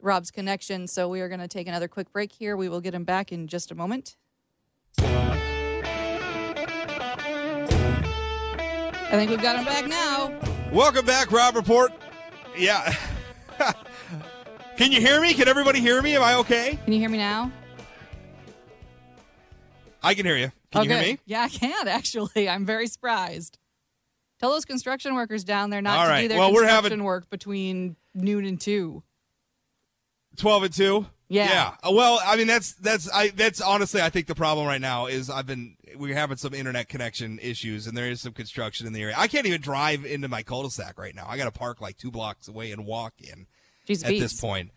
Rob's 0.00 0.30
connection. 0.30 0.86
So 0.86 1.11
we 1.11 1.20
are 1.20 1.28
going 1.28 1.40
to 1.40 1.46
take 1.46 1.68
another 1.68 1.88
quick 1.88 2.11
break 2.11 2.32
here. 2.32 2.57
We 2.57 2.70
will 2.70 2.80
get 2.80 2.94
him 2.94 3.05
back 3.05 3.32
in 3.32 3.48
just 3.48 3.70
a 3.70 3.74
moment. 3.74 4.16
I 9.14 9.16
think 9.16 9.30
we've 9.30 9.40
got 9.40 9.54
him 9.54 9.64
back 9.64 9.86
now. 9.86 10.36
Welcome 10.72 11.06
back, 11.06 11.30
Rob 11.30 11.54
Port. 11.64 11.92
Yeah. 12.58 12.92
Can 14.76 14.90
you 14.90 15.00
hear 15.00 15.20
me? 15.20 15.34
Can 15.34 15.46
everybody 15.46 15.78
hear 15.78 16.02
me? 16.02 16.16
Am 16.16 16.22
I 16.24 16.34
okay? 16.34 16.80
Can 16.82 16.92
you 16.92 16.98
hear 16.98 17.08
me 17.08 17.18
now? 17.18 17.52
I 20.02 20.14
can 20.14 20.26
hear 20.26 20.36
you. 20.36 20.50
Can 20.72 20.82
you 20.82 20.90
hear 20.90 21.00
me? 21.00 21.18
Yeah, 21.26 21.42
I 21.42 21.48
can 21.48 21.86
actually. 21.88 22.48
I'm 22.48 22.66
very 22.66 22.88
surprised. 22.88 23.56
Tell 24.40 24.50
those 24.50 24.64
construction 24.64 25.14
workers 25.14 25.44
down 25.44 25.70
there 25.70 25.80
not 25.80 25.96
All 26.00 26.04
to 26.06 26.10
right. 26.10 26.22
do 26.22 26.28
their 26.28 26.38
Well, 26.40 26.52
we're 26.52 26.62
construction 26.62 26.90
having- 26.98 27.04
work 27.04 27.30
between 27.30 27.94
noon 28.14 28.44
and 28.44 28.60
two. 28.60 29.04
12 30.38 30.62
and 30.64 30.74
2? 30.74 31.06
Yeah. 31.28 31.48
Yeah. 31.48 31.74
Uh, 31.88 31.92
Well, 31.92 32.20
I 32.24 32.36
mean 32.36 32.46
that's 32.46 32.74
that's 32.74 33.10
I 33.12 33.28
that's 33.30 33.60
honestly 33.60 34.00
I 34.00 34.10
think 34.10 34.26
the 34.26 34.34
problem 34.34 34.66
right 34.66 34.80
now 34.80 35.06
is 35.06 35.30
I've 35.30 35.46
been 35.46 35.76
we're 35.96 36.14
having 36.14 36.36
some 36.36 36.54
internet 36.54 36.88
connection 36.88 37.38
issues 37.40 37.86
and 37.86 37.96
there 37.96 38.10
is 38.10 38.20
some 38.20 38.32
construction 38.32 38.86
in 38.86 38.92
the 38.92 39.02
area. 39.02 39.14
I 39.16 39.28
can't 39.28 39.46
even 39.46 39.60
drive 39.60 40.04
into 40.04 40.28
my 40.28 40.42
cul-de-sac 40.42 40.98
right 40.98 41.14
now. 41.14 41.26
I 41.28 41.36
got 41.36 41.44
to 41.44 41.56
park 41.58 41.80
like 41.80 41.96
2 41.96 42.10
blocks 42.10 42.48
away 42.48 42.72
and 42.72 42.84
walk 42.84 43.14
in 43.20 43.46
Jeez, 43.88 44.04
at 44.04 44.10
this 44.10 44.40
point. 44.40 44.70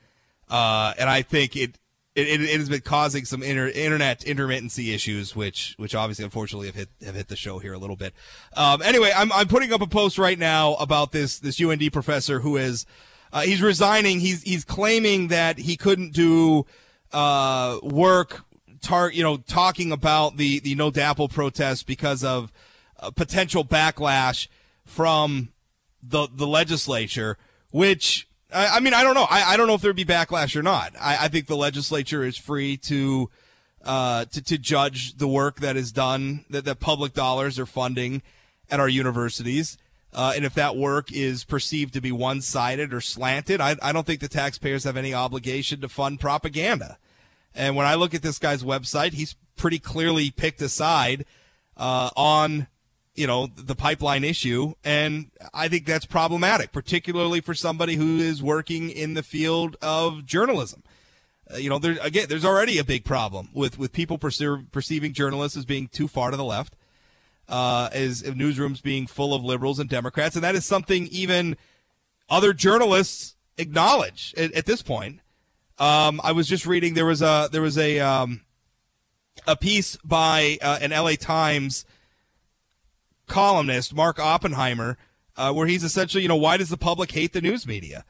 Uh, 0.49 0.93
and 0.97 1.09
I 1.09 1.21
think 1.21 1.55
it 1.55 1.77
it, 2.15 2.27
it, 2.27 2.41
it 2.41 2.59
has 2.59 2.67
been 2.67 2.81
causing 2.81 3.25
some 3.25 3.43
inter, 3.43 3.67
internet 3.67 4.21
intermittency 4.21 4.93
issues, 4.93 5.35
which 5.35 5.75
which 5.77 5.93
obviously 5.93 6.25
unfortunately 6.25 6.65
have 6.65 6.75
hit 6.75 6.89
have 7.05 7.13
hit 7.13 7.27
the 7.27 7.35
show 7.35 7.59
here 7.59 7.73
a 7.73 7.77
little 7.77 7.95
bit. 7.95 8.13
Um, 8.55 8.81
anyway, 8.81 9.11
I'm 9.15 9.31
I'm 9.31 9.47
putting 9.47 9.71
up 9.71 9.81
a 9.81 9.87
post 9.87 10.17
right 10.17 10.39
now 10.39 10.73
about 10.75 11.11
this 11.11 11.37
this 11.37 11.61
UND 11.61 11.93
professor 11.93 12.39
who 12.39 12.57
is 12.57 12.87
uh, 13.37 13.41
he's 13.41 13.61
resigning. 13.61 14.19
He's 14.19 14.41
he's 14.41 14.65
claiming 14.65 15.27
that 15.27 15.59
he 15.59 15.77
couldn't 15.77 16.11
do 16.11 16.65
uh, 17.13 17.77
work. 17.83 18.43
Tar, 18.81 19.11
you 19.11 19.21
know, 19.21 19.37
talking 19.37 19.91
about 19.91 20.37
the 20.37 20.59
the 20.59 20.73
No 20.73 20.89
DAPL 20.89 21.31
protest 21.31 21.85
because 21.85 22.23
of 22.23 22.51
uh, 22.99 23.11
potential 23.11 23.63
backlash 23.63 24.47
from 24.85 25.49
the 26.01 26.27
the 26.33 26.47
legislature, 26.47 27.37
which 27.69 28.27
I, 28.51 28.77
I 28.77 28.79
mean 28.79 28.95
I 28.95 29.03
don't 29.03 29.13
know. 29.13 29.27
I, 29.29 29.53
I 29.53 29.57
don't 29.57 29.67
know 29.67 29.75
if 29.75 29.81
there'd 29.81 29.95
be 29.95 30.05
backlash 30.05 30.55
or 30.55 30.63
not. 30.63 30.93
I, 30.99 31.25
I 31.25 31.27
think 31.27 31.45
the 31.45 31.57
legislature 31.57 32.23
is 32.23 32.37
free 32.37 32.75
to 32.77 33.29
uh, 33.85 34.25
to 34.25 34.41
to 34.41 34.57
judge 34.57 35.17
the 35.17 35.27
work 35.27 35.59
that 35.59 35.77
is 35.77 35.91
done 35.91 36.43
that 36.49 36.65
that 36.65 36.79
public 36.79 37.13
dollars 37.13 37.59
are 37.59 37.67
funding 37.67 38.23
at 38.71 38.79
our 38.79 38.89
universities. 38.89 39.77
Uh, 40.17 40.33
and 40.35 40.45
if 40.45 40.55
that 40.55 40.75
work 40.75 41.11
is 41.11 41.43
perceived 41.43 41.93
to 41.93 42.01
be 42.01 42.11
one 42.11 42.41
sided 42.41 42.91
or 42.91 42.99
slanted, 42.99 43.61
I, 43.61 43.75
I 43.83 43.91
don't 43.91 44.07
think 44.07 44.19
the 44.19 44.27
taxpayers 44.27 44.83
have 44.83 44.97
any 44.97 45.13
obligation 45.13 45.79
to 45.81 45.87
fund 45.87 46.19
propaganda. 46.19 46.97
And 47.53 47.75
when 47.75 47.85
I 47.85 47.93
look 47.93 48.15
at 48.15 48.23
this 48.23 48.39
guy's 48.39 48.63
website, 48.63 49.13
he's 49.13 49.35
pretty 49.55 49.77
clearly 49.77 50.31
picked 50.31 50.59
a 50.63 50.69
side 50.69 51.23
uh, 51.77 52.09
on, 52.17 52.65
you 53.13 53.27
know, 53.27 53.45
the 53.45 53.75
pipeline 53.75 54.23
issue, 54.23 54.73
and 54.83 55.29
I 55.53 55.67
think 55.67 55.85
that's 55.85 56.07
problematic, 56.07 56.71
particularly 56.71 57.39
for 57.39 57.53
somebody 57.53 57.93
who 57.93 58.17
is 58.17 58.41
working 58.41 58.89
in 58.89 59.13
the 59.13 59.21
field 59.21 59.75
of 59.83 60.25
journalism. 60.25 60.81
Uh, 61.53 61.57
you 61.57 61.69
know, 61.69 61.77
there 61.77 61.97
again, 62.01 62.25
there's 62.27 62.45
already 62.45 62.79
a 62.79 62.83
big 62.83 63.05
problem 63.05 63.49
with 63.53 63.77
with 63.77 63.93
people 63.93 64.17
perceiving 64.17 65.13
journalists 65.13 65.55
as 65.55 65.65
being 65.65 65.87
too 65.87 66.07
far 66.07 66.31
to 66.31 66.37
the 66.37 66.43
left, 66.43 66.75
uh, 67.47 67.89
as 67.91 68.23
newsrooms 68.23 68.81
being 68.81 69.07
full 69.07 69.33
of 69.33 69.43
liberals 69.43 69.79
and 69.79 69.89
Democrats, 69.89 70.35
and 70.35 70.43
that 70.43 70.55
is 70.55 70.65
something 70.65 71.07
even 71.07 71.57
other 72.29 72.53
journalists 72.53 73.35
acknowledge 73.57 74.33
at, 74.37 74.53
at 74.53 74.65
this 74.65 74.81
point. 74.81 75.19
Um, 75.79 76.19
I 76.23 76.31
was 76.31 76.47
just 76.47 76.65
reading 76.65 76.93
there 76.93 77.05
was 77.05 77.21
a 77.21 77.49
there 77.51 77.61
was 77.61 77.77
a 77.77 77.99
um, 77.99 78.41
a 79.45 79.55
piece 79.55 79.97
by 80.03 80.57
uh, 80.61 80.79
an 80.81 80.91
LA 80.91 81.13
Times 81.13 81.85
columnist 83.27 83.93
Mark 83.93 84.19
Oppenheimer 84.19 84.97
uh, 85.35 85.53
where 85.53 85.67
he's 85.67 85.83
essentially 85.83 86.23
you 86.23 86.29
know 86.29 86.35
why 86.35 86.57
does 86.57 86.69
the 86.69 86.77
public 86.77 87.11
hate 87.11 87.33
the 87.33 87.41
news 87.41 87.67
media 87.67 88.05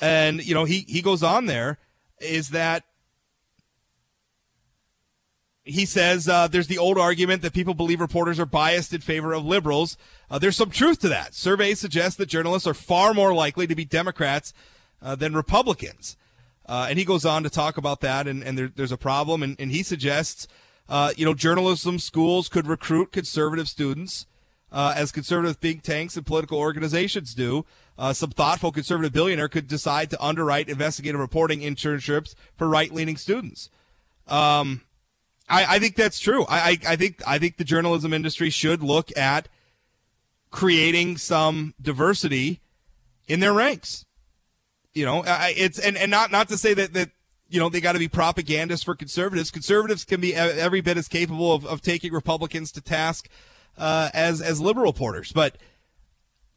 and 0.00 0.44
you 0.44 0.54
know 0.54 0.64
he 0.64 0.80
he 0.88 1.02
goes 1.02 1.22
on 1.22 1.46
there 1.46 1.78
is 2.20 2.50
that 2.50 2.84
he 5.64 5.86
says 5.86 6.28
uh, 6.28 6.48
there's 6.48 6.66
the 6.66 6.78
old 6.78 6.98
argument 6.98 7.42
that 7.42 7.52
people 7.52 7.74
believe 7.74 8.00
reporters 8.00 8.40
are 8.40 8.46
biased 8.46 8.92
in 8.92 9.00
favor 9.00 9.32
of 9.32 9.44
liberals. 9.44 9.96
Uh, 10.30 10.38
there's 10.38 10.56
some 10.56 10.70
truth 10.70 10.98
to 11.00 11.08
that. 11.08 11.34
Surveys 11.34 11.78
suggest 11.78 12.18
that 12.18 12.26
journalists 12.26 12.66
are 12.66 12.74
far 12.74 13.14
more 13.14 13.32
likely 13.32 13.66
to 13.66 13.74
be 13.74 13.84
Democrats 13.84 14.52
uh, 15.00 15.14
than 15.14 15.34
Republicans. 15.34 16.16
Uh, 16.66 16.86
and 16.88 16.98
he 16.98 17.04
goes 17.04 17.24
on 17.24 17.42
to 17.42 17.50
talk 17.50 17.76
about 17.76 18.00
that, 18.00 18.26
and, 18.26 18.42
and 18.42 18.56
there, 18.56 18.72
there's 18.74 18.92
a 18.92 18.96
problem. 18.96 19.42
And, 19.42 19.56
and 19.60 19.70
he 19.70 19.82
suggests, 19.82 20.48
uh, 20.88 21.12
you 21.16 21.24
know, 21.24 21.34
journalism 21.34 21.98
schools 21.98 22.48
could 22.48 22.66
recruit 22.66 23.12
conservative 23.12 23.68
students, 23.68 24.26
uh, 24.70 24.94
as 24.96 25.12
conservative 25.12 25.56
think 25.58 25.82
tanks 25.82 26.16
and 26.16 26.24
political 26.24 26.58
organizations 26.58 27.34
do. 27.34 27.64
Uh, 27.98 28.12
some 28.12 28.30
thoughtful 28.30 28.72
conservative 28.72 29.12
billionaire 29.12 29.48
could 29.48 29.68
decide 29.68 30.08
to 30.10 30.24
underwrite 30.24 30.68
investigative 30.68 31.20
reporting 31.20 31.60
internships 31.60 32.34
for 32.56 32.68
right-leaning 32.68 33.16
students. 33.16 33.68
Um, 34.28 34.82
I, 35.52 35.76
I 35.76 35.78
think 35.78 35.96
that's 35.96 36.18
true. 36.18 36.46
I, 36.48 36.78
I, 36.86 36.96
think 36.96 37.22
I 37.26 37.38
think 37.38 37.58
the 37.58 37.64
journalism 37.64 38.14
industry 38.14 38.48
should 38.48 38.82
look 38.82 39.14
at 39.16 39.48
creating 40.50 41.18
some 41.18 41.74
diversity 41.80 42.60
in 43.28 43.40
their 43.40 43.52
ranks. 43.52 44.06
You 44.94 45.04
know, 45.04 45.22
it's 45.26 45.78
and, 45.78 45.96
and 45.96 46.10
not 46.10 46.30
not 46.30 46.48
to 46.48 46.58
say 46.58 46.74
that 46.74 46.94
that 46.94 47.10
you 47.48 47.60
know 47.60 47.68
they 47.68 47.80
got 47.80 47.92
to 47.92 47.98
be 47.98 48.08
propagandists 48.08 48.84
for 48.84 48.94
conservatives. 48.94 49.50
Conservatives 49.50 50.04
can 50.04 50.20
be 50.20 50.34
every 50.34 50.80
bit 50.80 50.98
as 50.98 51.08
capable 51.08 51.54
of, 51.54 51.66
of 51.66 51.80
taking 51.80 52.12
Republicans 52.12 52.72
to 52.72 52.80
task 52.80 53.28
uh, 53.78 54.10
as 54.12 54.40
as 54.40 54.60
liberal 54.60 54.86
reporters, 54.86 55.32
but. 55.32 55.56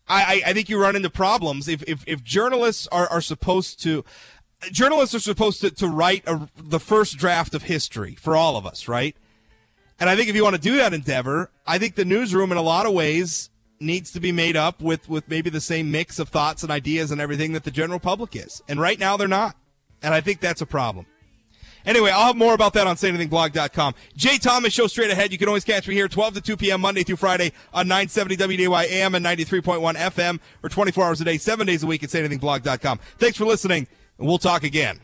I, 0.08 0.44
I 0.46 0.50
I 0.50 0.54
think 0.54 0.70
you 0.70 0.80
run 0.80 0.96
into 0.96 1.10
problems 1.10 1.68
if, 1.68 1.82
if, 1.88 2.04
if 2.06 2.24
journalists 2.24 2.88
are, 2.92 3.08
are 3.08 3.22
supposed 3.22 3.82
to 3.82 4.06
journalists 4.72 5.16
are 5.16 5.20
supposed 5.20 5.62
to, 5.62 5.72
to 5.72 5.88
write 5.88 6.24
a, 6.28 6.50
the 6.58 6.80
first 6.80 7.18
draft 7.18 7.54
of 7.54 7.64
history 7.64 8.16
for 8.16 8.36
all 8.36 8.58
of 8.58 8.66
us, 8.66 8.88
right? 8.88 9.16
And 10.00 10.10
I 10.10 10.16
think 10.16 10.30
if 10.30 10.36
you 10.36 10.44
want 10.44 10.56
to 10.56 10.62
do 10.62 10.78
that 10.78 10.94
endeavor, 10.94 11.52
I 11.66 11.78
think 11.78 11.96
the 11.96 12.06
newsroom, 12.06 12.52
in 12.52 12.58
a 12.58 12.62
lot 12.62 12.86
of 12.86 12.94
ways, 12.94 13.50
needs 13.80 14.12
to 14.12 14.20
be 14.20 14.32
made 14.32 14.56
up 14.56 14.82
with, 14.82 15.10
with 15.10 15.30
maybe 15.30 15.50
the 15.50 15.62
same 15.62 15.92
mix 15.92 16.20
of 16.20 16.30
thoughts 16.30 16.64
and 16.64 16.72
ideas 16.72 17.12
and 17.12 17.22
everything 17.22 17.54
that 17.54 17.64
the 17.64 17.72
general 17.72 18.00
public 18.00 18.36
is. 18.36 18.62
And 18.68 18.80
right 18.80 19.00
now, 19.00 19.18
they're 19.18 19.28
not. 19.28 19.56
And 20.02 20.14
I 20.14 20.22
think 20.22 20.40
that's 20.40 20.62
a 20.62 20.66
problem. 20.66 21.06
Anyway, 21.86 22.10
I'll 22.10 22.28
have 22.28 22.36
more 22.36 22.54
about 22.54 22.74
that 22.74 22.88
on 22.88 22.96
sayanythingblog.com. 22.96 23.94
Jay 24.16 24.38
Thomas 24.38 24.74
show 24.74 24.88
straight 24.88 25.12
ahead. 25.12 25.32
You 25.32 25.38
can 25.38 25.48
always 25.48 25.64
catch 25.64 25.88
me 25.88 25.94
here 25.94 26.08
12 26.08 26.36
to 26.36 26.42
2 26.42 26.58
p.m. 26.58 26.82
Monday 26.82 27.04
through 27.04 27.18
Friday 27.18 27.52
on 27.74 27.88
970 27.88 28.38
WDAY 28.38 28.86
AM 28.90 29.14
and 29.14 29.24
93.1 29.24 29.96
FM 29.96 30.40
or 30.64 30.70
24 30.70 31.06
hours 31.06 31.22
a 31.22 31.26
day, 31.26 31.38
seven 31.38 31.68
days 31.68 31.84
a 31.84 31.88
week 31.88 32.04
at 32.04 32.10
sayanythingblog.com. 32.10 33.00
Thanks 33.20 33.38
for 33.38 33.46
listening, 33.46 33.88
we'll 34.18 34.38
talk 34.38 34.64
again. 34.64 35.00